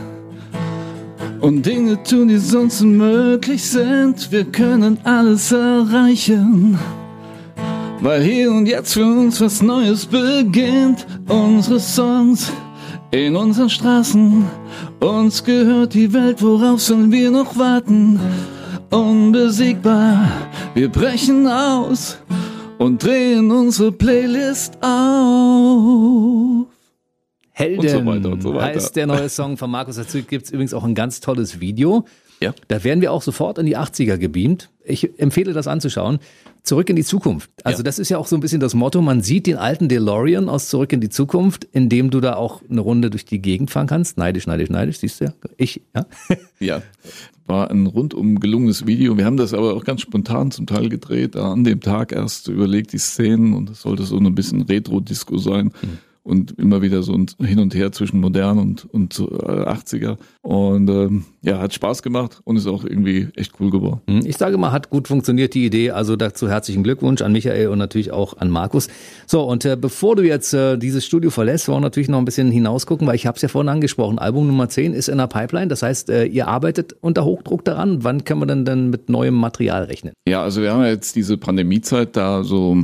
und 1.40 1.66
Dinge 1.66 2.02
tun, 2.02 2.28
die 2.28 2.38
sonst 2.38 2.80
unmöglich 2.80 3.62
sind. 3.62 4.32
Wir 4.32 4.44
können 4.44 4.98
alles 5.04 5.52
erreichen, 5.52 6.78
weil 8.00 8.22
hier 8.22 8.52
und 8.52 8.66
jetzt 8.66 8.94
für 8.94 9.04
uns 9.04 9.40
was 9.40 9.60
Neues 9.60 10.06
beginnt. 10.06 11.06
Unsere 11.28 11.78
Songs 11.78 12.50
in 13.10 13.36
unseren 13.36 13.68
Straßen, 13.68 14.44
uns 15.00 15.44
gehört 15.44 15.92
die 15.92 16.12
Welt, 16.12 16.40
worauf 16.40 16.80
sollen 16.80 17.12
wir 17.12 17.30
noch 17.30 17.58
warten? 17.58 18.18
Unbesiegbar, 18.90 20.30
wir 20.74 20.88
brechen 20.88 21.46
aus 21.48 22.18
und 22.78 23.02
drehen 23.02 23.50
unsere 23.50 23.90
Playlist 23.92 24.74
auf. 24.82 26.66
Helden 27.52 27.80
und 27.80 27.88
so 27.88 28.06
weiter 28.06 28.28
und 28.32 28.42
so 28.42 28.54
weiter. 28.54 28.64
heißt 28.66 28.94
der 28.96 29.06
neue 29.06 29.28
Song 29.28 29.56
von 29.56 29.70
Markus. 29.70 29.96
Dazu 29.96 30.22
gibt's 30.22 30.50
übrigens 30.50 30.72
auch 30.74 30.84
ein 30.84 30.94
ganz 30.94 31.20
tolles 31.20 31.58
Video. 31.60 32.04
Ja. 32.40 32.54
Da 32.68 32.84
werden 32.84 33.00
wir 33.00 33.12
auch 33.12 33.22
sofort 33.22 33.58
in 33.58 33.66
die 33.66 33.76
80er 33.78 34.18
gebeamt. 34.18 34.68
Ich 34.84 35.18
empfehle 35.18 35.52
das 35.54 35.66
anzuschauen. 35.66 36.18
Zurück 36.62 36.90
in 36.90 36.96
die 36.96 37.04
Zukunft. 37.04 37.50
Also 37.64 37.78
Ja. 37.78 37.84
das 37.84 37.98
ist 37.98 38.08
ja 38.10 38.18
auch 38.18 38.26
so 38.26 38.36
ein 38.36 38.40
bisschen 38.40 38.60
das 38.60 38.74
Motto. 38.74 39.00
Man 39.00 39.22
sieht 39.22 39.46
den 39.46 39.56
alten 39.56 39.88
DeLorean 39.88 40.48
aus 40.50 40.68
Zurück 40.68 40.92
in 40.92 41.00
die 41.00 41.08
Zukunft, 41.08 41.64
in 41.64 41.88
dem 41.88 42.10
du 42.10 42.20
da 42.20 42.36
auch 42.36 42.60
eine 42.70 42.80
Runde 42.82 43.08
durch 43.08 43.24
die 43.24 43.40
Gegend 43.40 43.70
fahren 43.70 43.86
kannst. 43.86 44.18
Neidisch, 44.18 44.46
neidisch, 44.46 44.68
neidisch. 44.68 44.98
Siehst 44.98 45.20
du 45.20 45.24
ja? 45.26 45.32
Ich, 45.56 45.80
ja. 45.94 46.06
Ja, 46.60 46.82
war 47.46 47.70
ein 47.70 47.86
rundum 47.86 48.40
gelungenes 48.40 48.86
Video. 48.86 49.16
Wir 49.16 49.24
haben 49.24 49.36
das 49.36 49.54
aber 49.54 49.74
auch 49.74 49.84
ganz 49.84 50.00
spontan 50.00 50.50
zum 50.50 50.66
Teil 50.66 50.88
gedreht, 50.88 51.36
an 51.36 51.64
dem 51.64 51.80
Tag 51.80 52.12
erst 52.12 52.48
überlegt 52.48 52.92
die 52.92 52.98
Szenen 52.98 53.54
und 53.54 53.70
es 53.70 53.82
sollte 53.82 54.04
so 54.04 54.18
ein 54.18 54.34
bisschen 54.34 54.62
Retro-Disco 54.62 55.38
sein. 55.38 55.72
Und 56.26 56.58
immer 56.58 56.82
wieder 56.82 57.04
so 57.04 57.12
ein 57.14 57.26
Hin 57.40 57.60
und 57.60 57.72
Her 57.72 57.92
zwischen 57.92 58.18
modern 58.20 58.58
und, 58.58 58.84
und 58.92 59.12
so, 59.12 59.30
äh, 59.30 59.62
80er. 59.64 60.16
Und 60.42 60.90
ähm, 60.90 61.24
ja, 61.42 61.60
hat 61.60 61.72
Spaß 61.72 62.02
gemacht 62.02 62.40
und 62.42 62.56
ist 62.56 62.66
auch 62.66 62.84
irgendwie 62.84 63.28
echt 63.36 63.52
cool 63.60 63.70
geworden. 63.70 64.00
Hm, 64.08 64.22
Ich 64.26 64.36
sage 64.36 64.58
mal, 64.58 64.72
hat 64.72 64.90
gut 64.90 65.06
funktioniert 65.06 65.54
die 65.54 65.64
Idee. 65.64 65.92
Also 65.92 66.16
dazu 66.16 66.48
herzlichen 66.48 66.82
Glückwunsch 66.82 67.22
an 67.22 67.30
Michael 67.30 67.68
und 67.68 67.78
natürlich 67.78 68.10
auch 68.10 68.38
an 68.38 68.50
Markus. 68.50 68.88
So, 69.28 69.44
und 69.44 69.64
äh, 69.64 69.76
bevor 69.80 70.16
du 70.16 70.24
jetzt 70.24 70.52
äh, 70.52 70.76
dieses 70.76 71.04
Studio 71.06 71.30
verlässt, 71.30 71.68
wollen 71.68 71.76
wir 71.76 71.82
natürlich 71.82 72.08
noch 72.08 72.18
ein 72.18 72.24
bisschen 72.24 72.50
hinausgucken, 72.50 73.06
weil 73.06 73.14
ich 73.14 73.28
habe 73.28 73.36
es 73.36 73.42
ja 73.42 73.48
vorhin 73.48 73.68
angesprochen. 73.68 74.18
Album 74.18 74.48
Nummer 74.48 74.68
10 74.68 74.94
ist 74.94 75.08
in 75.08 75.18
der 75.18 75.28
Pipeline. 75.28 75.68
Das 75.68 75.84
heißt, 75.84 76.10
äh, 76.10 76.24
ihr 76.24 76.48
arbeitet 76.48 76.96
unter 77.02 77.24
Hochdruck 77.24 77.64
daran. 77.64 78.02
Wann 78.02 78.24
können 78.24 78.40
wir 78.40 78.46
denn 78.46 78.64
dann 78.64 78.90
mit 78.90 79.08
neuem 79.08 79.34
Material 79.34 79.84
rechnen? 79.84 80.12
Ja, 80.28 80.42
also 80.42 80.60
wir 80.60 80.72
haben 80.72 80.82
ja 80.82 80.88
jetzt 80.88 81.14
diese 81.14 81.38
Pandemiezeit 81.38 82.16
da 82.16 82.42
so 82.42 82.78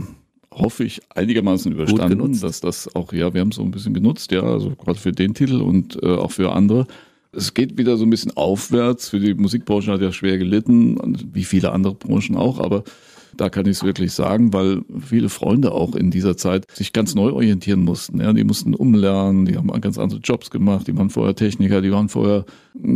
hoffe 0.55 0.85
ich 0.85 1.01
einigermaßen 1.15 1.73
überstanden, 1.73 2.41
dass 2.41 2.61
das 2.61 2.95
auch 2.95 3.13
ja, 3.13 3.33
wir 3.35 3.41
haben 3.41 3.51
es 3.51 3.57
so 3.57 3.63
ein 3.63 3.71
bisschen 3.71 3.95
genutzt, 3.95 4.33
ja, 4.33 4.43
also 4.43 4.71
gerade 4.71 4.99
für 4.99 5.13
den 5.13 5.35
Titel 5.35 5.61
und 5.61 6.03
äh, 6.03 6.07
auch 6.07 6.31
für 6.31 6.53
andere. 6.53 6.87
Es 7.33 7.55
geht 7.55 7.79
wieder 7.79 7.97
so 7.97 8.05
ein 8.05 8.11
bisschen 8.11 8.37
aufwärts. 8.37 9.09
Für 9.09 9.19
die 9.19 9.33
Musikbranche 9.35 9.91
hat 9.91 10.03
ja 10.03 10.13
schwer 10.13 10.37
gelitten, 10.37 10.99
wie 11.33 11.45
viele 11.45 11.73
andere 11.73 11.95
Branchen 11.95 12.37
auch, 12.37 12.61
aber 12.61 12.85
da 13.37 13.49
kann 13.49 13.67
ich 13.67 13.79
es 13.79 13.85
wirklich 13.85 14.13
sagen, 14.13 14.53
weil 14.53 14.83
viele 15.01 15.29
Freunde 15.29 15.73
auch 15.73 15.95
in 15.95 16.11
dieser 16.11 16.37
Zeit 16.37 16.71
sich 16.73 16.93
ganz 16.93 17.15
neu 17.15 17.33
orientieren 17.33 17.81
mussten. 17.81 18.21
Ja, 18.21 18.33
die 18.33 18.45
mussten 18.45 18.75
umlernen, 18.75 19.47
die 19.47 19.57
haben 19.57 19.69
ganz 19.81 19.99
andere 19.99 20.21
Jobs 20.21 20.51
gemacht, 20.51 20.87
die 20.87 20.97
waren 20.97 21.11
vorher 21.11 21.35
Techniker, 21.35 21.81
die 21.81 21.93
waren 21.93 22.09
vorher 22.09 22.45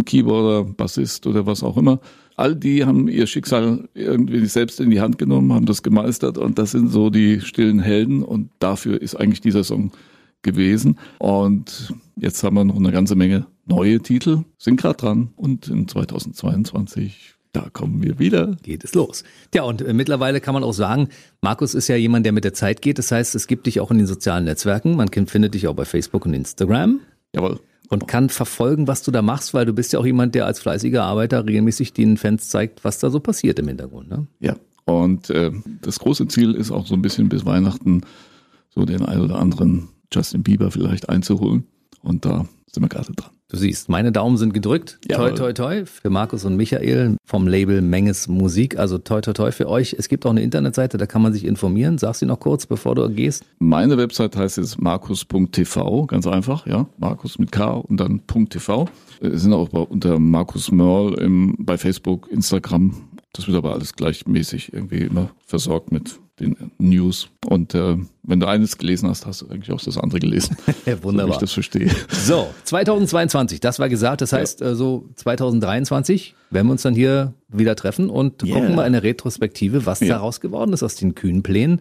Keyboarder, 0.05 0.64
Bassist 0.64 1.26
oder 1.26 1.47
was 1.47 1.62
auch 1.62 1.76
immer. 1.76 2.01
All 2.37 2.55
die 2.55 2.84
haben 2.84 3.09
ihr 3.09 3.26
Schicksal 3.26 3.89
irgendwie 3.95 4.45
selbst 4.47 4.80
in 4.80 4.91
die 4.91 5.01
Hand 5.01 5.18
genommen, 5.18 5.53
haben 5.53 5.66
das 5.66 5.82
gemeistert 5.82 6.37
und 6.37 6.59
das 6.59 6.72
sind 6.72 6.89
so 6.89 7.09
die 7.09 7.41
stillen 7.41 7.80
Helden 7.80 8.22
und 8.22 8.51
dafür 8.59 9.01
ist 9.01 9.14
eigentlich 9.14 9.41
dieser 9.41 9.64
Song 9.64 9.93
gewesen. 10.43 10.99
Und 11.18 11.95
jetzt 12.16 12.43
haben 12.45 12.57
wir 12.57 12.64
noch 12.64 12.76
eine 12.76 12.93
ganze 12.93 13.16
Menge 13.16 13.47
neue 13.64 14.01
Titel, 14.01 14.45
sind 14.59 14.80
gerade 14.80 14.97
dran 14.97 15.30
und 15.37 15.68
in 15.68 15.89
2022 15.89 17.36
da 17.57 17.70
kommen 17.72 18.02
wir 18.02 18.18
wieder. 18.18 18.57
Geht 18.62 18.84
es 18.84 18.94
los. 18.94 19.24
Tja, 19.50 19.62
und 19.62 19.80
äh, 19.80 19.94
mittlerweile 19.94 20.40
kann 20.42 20.52
man 20.52 20.62
auch 20.62 20.74
sagen, 20.74 21.09
Markus 21.40 21.74
ist 21.74 21.88
ja 21.88 21.96
jemand, 21.96 22.26
der 22.26 22.32
mit 22.32 22.44
der 22.44 22.52
Zeit 22.52 22.82
geht. 22.82 22.98
Das 22.98 23.11
heißt, 23.11 23.34
es 23.34 23.46
gibt 23.46 23.66
dich 23.66 23.80
auch 23.80 23.90
in 23.90 23.96
den 23.96 24.07
sozialen 24.07 24.44
Netzwerken. 24.44 24.94
Man 24.94 25.09
findet 25.09 25.54
dich 25.54 25.66
auch 25.66 25.74
bei 25.74 25.86
Facebook 25.86 26.26
und 26.26 26.34
Instagram. 26.34 27.00
Jawohl. 27.34 27.61
und 27.88 28.09
kann 28.09 28.28
verfolgen, 28.30 28.88
was 28.88 29.02
du 29.02 29.11
da 29.11 29.22
machst, 29.22 29.52
weil 29.54 29.64
du 29.64 29.72
bist 29.72 29.92
ja 29.92 29.98
auch 29.98 30.07
jemand, 30.07 30.34
der 30.34 30.46
als 30.46 30.61
fleißiger 30.61 31.04
Arbeiter 31.04 31.46
regelmäßig 31.46 31.92
den 31.92 32.16
Fans 32.16 32.48
zeigt, 32.48 32.84
was 32.84 32.98
da 32.98 33.11
so 33.11 33.20
passiert 33.20 33.59
im 33.59 33.68
Hintergrund. 33.68 34.09
Ne? 34.09 34.26
Ja. 34.40 34.57
Und 34.84 35.30
äh, 35.30 35.50
das 35.82 35.98
große 35.98 36.28
Ziel 36.28 36.54
ist 36.54 36.70
auch 36.70 36.86
so 36.86 36.94
ein 36.94 37.02
bisschen 37.02 37.28
bis 37.28 37.44
Weihnachten 37.44 38.02
so 38.68 38.84
den 38.84 39.02
ein 39.04 39.20
oder 39.20 39.38
anderen 39.38 39.88
Justin 40.12 40.42
Bieber 40.42 40.70
vielleicht 40.70 41.09
einzuholen. 41.09 41.66
Und 42.02 42.24
da 42.24 42.46
sind 42.70 42.82
wir 42.82 42.88
gerade 42.88 43.12
dran. 43.12 43.36
Du 43.49 43.57
siehst, 43.57 43.88
meine 43.88 44.11
Daumen 44.11 44.36
sind 44.38 44.55
gedrückt. 44.55 44.99
Toi, 45.09 45.14
Jawohl. 45.28 45.34
toi, 45.34 45.53
toi 45.53 45.84
für 45.86 46.11
Markus 46.11 46.44
und 46.44 46.57
Michael 46.57 47.16
vom 47.24 47.47
Label 47.47 47.80
Menges 47.80 48.26
Musik. 48.26 48.76
Also 48.76 48.99
toi, 48.99 49.20
toi, 49.20 49.34
toi 49.34 49.53
für 49.53 49.68
euch. 49.68 49.94
Es 49.97 50.09
gibt 50.09 50.26
auch 50.26 50.30
eine 50.30 50.42
Internetseite, 50.42 50.99
da 50.99 51.07
kann 51.07 51.22
man 51.22 51.32
sich 51.32 51.44
informieren. 51.44 51.97
Sagst 51.97 52.22
du 52.22 52.26
noch 52.26 52.40
kurz, 52.40 52.66
bevor 52.66 52.97
du 52.97 53.09
gehst? 53.09 53.44
Meine 53.61 53.97
Website 53.99 54.36
heißt 54.36 54.57
jetzt 54.57 54.80
markus.tv, 54.80 56.07
ganz 56.07 56.26
einfach, 56.26 56.66
ja, 56.66 56.88
Markus 56.99 57.38
mit 57.38 57.53
K 57.53 57.74
und 57.74 58.01
dann 58.01 58.20
.tv. 58.26 58.86
Wir 59.20 59.38
sind 59.38 59.53
auch 59.53 59.72
unter 59.72 60.18
Markus 60.18 60.72
Merl 60.72 61.14
im, 61.14 61.55
bei 61.61 61.78
Facebook, 61.78 62.28
Instagram. 62.32 62.97
Das 63.37 63.47
wird 63.47 63.57
aber 63.57 63.72
alles 63.74 63.95
gleichmäßig 63.95 64.72
irgendwie 64.72 64.99
immer 64.99 65.30
versorgt 65.47 65.93
mit 65.93 66.18
den 66.41 66.55
News. 66.78 67.28
Und 67.47 67.74
äh, 67.74 67.97
wenn 68.22 68.41
du 68.41 68.47
eines 68.47 68.76
gelesen 68.76 69.09
hast, 69.09 69.24
hast 69.26 69.41
du 69.43 69.49
eigentlich 69.49 69.72
auch 69.72 69.80
das 69.82 69.97
andere 69.97 70.20
gelesen. 70.20 70.57
Ja, 70.87 71.03
wunderbar. 71.03 71.34
So 71.34 71.37
ich 71.37 71.41
das 71.41 71.53
verstehe. 71.53 71.91
So, 72.11 72.49
2022, 72.64 73.61
das 73.61 73.78
war 73.78 73.89
gesagt. 73.89 74.20
Das 74.20 74.32
heißt, 74.32 74.61
äh, 74.62 74.74
so 74.74 75.09
2023 75.16 76.34
werden 76.51 76.66
wir 76.68 76.72
uns 76.72 76.82
dann 76.82 76.95
hier 76.95 77.32
wieder 77.49 77.74
treffen 77.76 78.11
und 78.11 78.43
Yeah. 78.45 78.59
gucken 78.59 78.74
mal 78.76 78.82
eine 78.82 79.03
Retrospektive, 79.03 79.87
was 79.87 80.01
Ja. 80.01 80.09
daraus 80.09 80.41
geworden 80.41 80.72
ist 80.72 80.82
aus 80.82 80.95
den 80.97 81.14
kühnen 81.14 81.43
Plänen. 81.43 81.80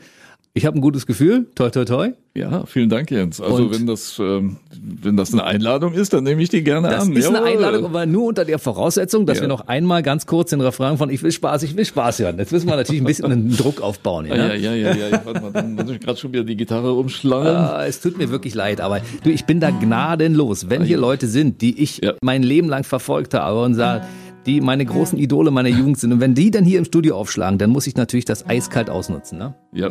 Ich 0.58 0.66
habe 0.66 0.78
ein 0.78 0.82
gutes 0.82 1.06
Gefühl. 1.06 1.48
Toi, 1.54 1.70
toi, 1.70 1.84
toi. 1.84 2.12
Ja, 2.34 2.66
vielen 2.66 2.88
Dank, 2.90 3.12
Jens. 3.12 3.42
Also 3.42 3.64
Und- 3.64 3.74
wenn 3.76 3.86
das, 3.88 4.18
ähm, 4.20 4.56
wenn 5.02 5.18
das 5.18 5.34
eine 5.34 5.44
Einladung 5.44 5.94
ist, 5.94 6.14
dann 6.14 6.24
nehme 6.24 6.42
ich 6.42 6.48
die 6.48 6.64
gerne 6.64 6.88
Das 6.88 7.04
an. 7.08 7.14
ist 7.14 7.28
eine 7.28 7.38
Jawohl. 7.40 7.50
Einladung, 7.50 7.86
aber 7.86 8.06
nur 8.06 8.28
unter 8.28 8.46
der 8.46 8.58
Voraussetzung, 8.58 9.26
dass 9.26 9.38
Ja. 9.40 9.44
wir 9.44 9.48
noch 9.50 9.68
einmal 9.68 10.02
ganz 10.02 10.26
kurz 10.26 10.52
den 10.52 10.62
Refrain 10.62 10.98
von 10.98 11.10
Ich 11.10 11.24
will 11.24 11.34
Spaß, 11.34 11.64
ich 11.64 11.76
will 11.76 11.84
Spaß 11.84 12.20
hören. 12.20 12.38
Jetzt 12.38 12.54
müssen 12.54 12.70
wir 12.70 12.78
natürlich 12.78 13.02
ein 13.02 13.06
bisschen 13.06 13.26
einen 13.26 13.56
Druck 13.56 13.82
aufbauen. 13.82 14.28
Ja, 14.28 14.36
Ja? 14.36 14.54
ja, 14.54 14.74
ja, 14.74 14.96
ja. 14.96 15.08
ja. 15.10 15.22
Warte 15.26 15.42
mal, 15.42 15.52
dann 15.52 15.76
muss 15.76 15.90
ich 15.90 16.00
gerade 16.00 16.18
schon 16.18 16.32
wieder 16.32 16.46
die 16.46 16.56
Gitarre 16.56 16.94
umschlagen. 16.94 17.48
Ah, 17.56 17.86
es 17.86 18.00
tut 18.00 18.18
mir 18.18 18.30
wirklich 18.32 18.54
leid, 18.56 18.80
aber 18.80 19.02
du, 19.26 19.32
ich 19.32 19.44
bin 19.44 19.60
da 19.60 19.72
gnadenlos. 19.72 20.70
Wenn 20.70 20.84
hier 20.84 20.98
Leute 20.98 21.28
sind, 21.28 21.62
die 21.62 21.82
ich 21.84 22.00
Ja. 22.02 22.14
mein 22.22 22.44
Leben 22.44 22.70
lang 22.70 22.86
verfolgt 22.86 23.34
habe 23.34 23.62
und 23.62 23.74
sagen, 23.76 24.06
die 24.46 24.62
meine 24.62 24.86
großen 24.86 25.18
Idole 25.18 25.52
meiner 25.52 25.70
Jugend 25.70 25.98
sind, 26.00 26.12
und 26.14 26.20
wenn 26.20 26.34
die 26.36 26.52
dann 26.52 26.64
hier 26.64 26.80
im 26.80 26.86
Studio 26.86 27.16
aufschlagen, 27.18 27.58
dann 27.58 27.70
muss 27.70 27.88
ich 27.88 27.96
natürlich 27.96 28.26
das 28.26 28.48
eiskalt 28.48 28.90
ausnutzen. 28.90 29.38
Ne? 29.38 29.56
Ja. 29.74 29.90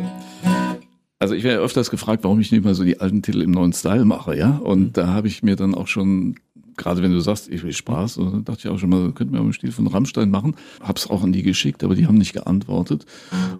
Also 1.19 1.33
ich 1.33 1.43
werde 1.43 1.61
öfters 1.61 1.89
gefragt, 1.89 2.23
warum 2.23 2.39
ich 2.39 2.51
nicht 2.51 2.63
mal 2.65 2.75
so 2.75 2.83
die 2.83 2.99
alten 2.99 3.21
Titel 3.21 3.41
im 3.41 3.51
neuen 3.51 3.73
Style 3.73 4.05
mache, 4.05 4.37
ja. 4.37 4.57
Und 4.57 4.97
da 4.97 5.07
habe 5.07 5.27
ich 5.27 5.43
mir 5.43 5.55
dann 5.55 5.73
auch 5.73 5.87
schon, 5.87 6.35
gerade 6.75 7.01
wenn 7.01 7.11
du 7.13 7.21
sagst, 7.21 7.47
ich 7.49 7.63
will 7.63 7.71
Spaß, 7.71 8.19
dachte 8.43 8.59
ich 8.59 8.67
auch 8.67 8.77
schon 8.77 8.89
mal, 8.89 9.11
könnten 9.13 9.33
wir 9.33 9.39
auch 9.39 9.45
einen 9.45 9.53
Stil 9.53 9.71
von 9.71 9.87
Rammstein 9.87 10.29
machen. 10.29 10.55
Hab's 10.83 11.09
auch 11.09 11.23
an 11.23 11.31
die 11.31 11.41
geschickt, 11.41 11.85
aber 11.85 11.95
die 11.95 12.05
haben 12.05 12.17
nicht 12.17 12.33
geantwortet. 12.33 13.05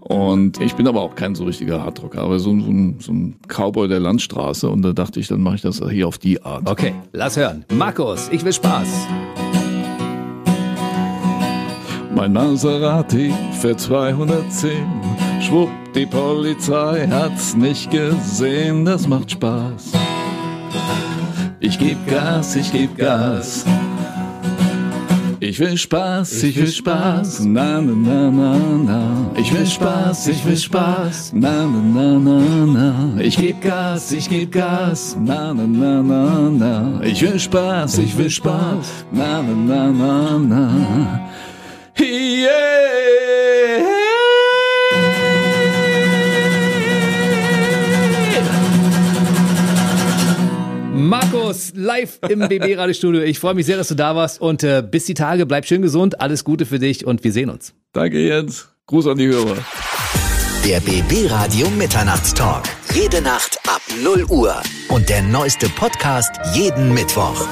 Und 0.02 0.60
ich 0.60 0.74
bin 0.74 0.86
aber 0.86 1.02
auch 1.02 1.16
kein 1.16 1.34
so 1.34 1.46
richtiger 1.46 1.82
Hardrocker, 1.82 2.22
aber 2.22 2.40
so, 2.40 2.52
ein- 2.52 2.62
so, 2.62 2.70
ein, 2.72 2.96
so 3.00 3.12
ein 3.14 3.36
Cowboy 3.48 3.88
der 3.88 4.02
Landstraße. 4.02 4.70
Und 4.70 4.82
da 4.82 4.92
dachte 4.92 5.22
ich, 5.22 5.28
dann 5.30 5.42
mache 5.42 5.56
ich 5.56 5.62
das 5.62 5.82
hier 5.90 6.08
auf 6.10 6.18
die 6.18 6.44
Art. 6.44 6.70
Okay, 6.70 6.94
lass 7.14 7.38
hören. 7.38 7.64
Markus, 7.74 8.30
ich 8.34 8.44
will 8.44 8.54
Spaß. 8.54 9.08
Mein 12.16 12.32
Maserati 12.32 13.34
fährt 13.60 13.82
210. 13.82 14.72
Schwupp, 15.42 15.70
die 15.94 16.06
Polizei 16.06 17.06
hat's 17.12 17.56
nicht 17.56 17.92
gesehen. 17.92 18.86
Das 18.86 19.06
macht 19.06 19.32
Spaß. 19.32 19.92
Ich 21.60 21.78
geb 21.78 21.98
Gas, 22.08 22.56
ich 22.56 22.72
geb 22.72 22.98
Gas. 22.98 23.66
Ich 25.42 25.60
will 25.60 25.78
Spaß, 25.78 26.44
ich 26.44 26.58
will 26.58 26.68
Spaß. 26.68 27.42
Na, 27.42 27.82
na, 27.82 27.94
na, 27.94 28.32
na, 28.32 28.58
na. 28.58 29.32
Ich 29.36 29.54
will 29.54 29.68
Spaß, 29.68 30.30
ich 30.30 30.46
will 30.46 30.58
Spaß. 30.58 31.34
Na, 31.34 31.66
na, 31.66 31.82
na, 31.94 32.20
na, 32.20 32.66
na. 32.66 33.22
Ich 33.22 33.38
geb 33.38 33.62
Gas, 33.62 34.14
ich 34.14 34.30
geb 34.30 34.54
Gas. 34.54 35.18
Na, 35.20 35.54
na, 35.54 35.68
na, 35.68 36.02
na, 36.02 36.50
na. 36.50 37.02
Ich 37.04 37.22
will 37.22 37.38
Spaß, 37.38 37.98
ich 37.98 38.18
will 38.18 38.30
Spaß. 38.30 39.06
Na, 39.12 39.42
na, 39.42 39.54
na, 39.54 39.92
na, 39.92 40.40
na. 40.40 41.20
Markus, 50.94 51.74
live 51.76 52.20
im 52.30 52.40
BB-Radiostudio. 52.40 53.22
Ich 53.22 53.40
freue 53.40 53.54
mich 53.54 53.66
sehr, 53.66 53.78
dass 53.78 53.88
du 53.90 53.96
da 53.96 54.16
warst 54.16 54.42
und 54.42 54.64
äh, 54.64 54.84
bis 54.90 55.06
die 55.06 55.14
Tage, 55.14 55.46
bleib 55.46 55.66
schön 55.66 55.82
gesund, 55.82 56.20
alles 56.20 56.44
Gute 56.44 56.66
für 56.66 56.80
dich 56.80 57.06
und 57.06 57.24
wir 57.24 57.32
sehen 57.32 57.50
uns. 57.50 57.74
Danke, 57.94 58.20
Jens. 58.20 58.70
Gruß 58.88 59.08
an 59.08 59.18
die 59.18 59.28
Hörer. 59.28 59.58
Der 60.66 60.80
BB 60.80 61.30
Radio 61.30 61.70
Mitternachtstalk. 61.70 62.64
Jede 62.94 63.22
Nacht 63.22 63.60
ab 63.68 63.82
0 64.04 64.26
Uhr. 64.30 64.56
Und 64.90 65.10
der 65.10 65.22
neueste 65.22 65.70
Podcast 65.70 66.32
jeden 66.56 66.94
Mittwoch. 66.94 67.48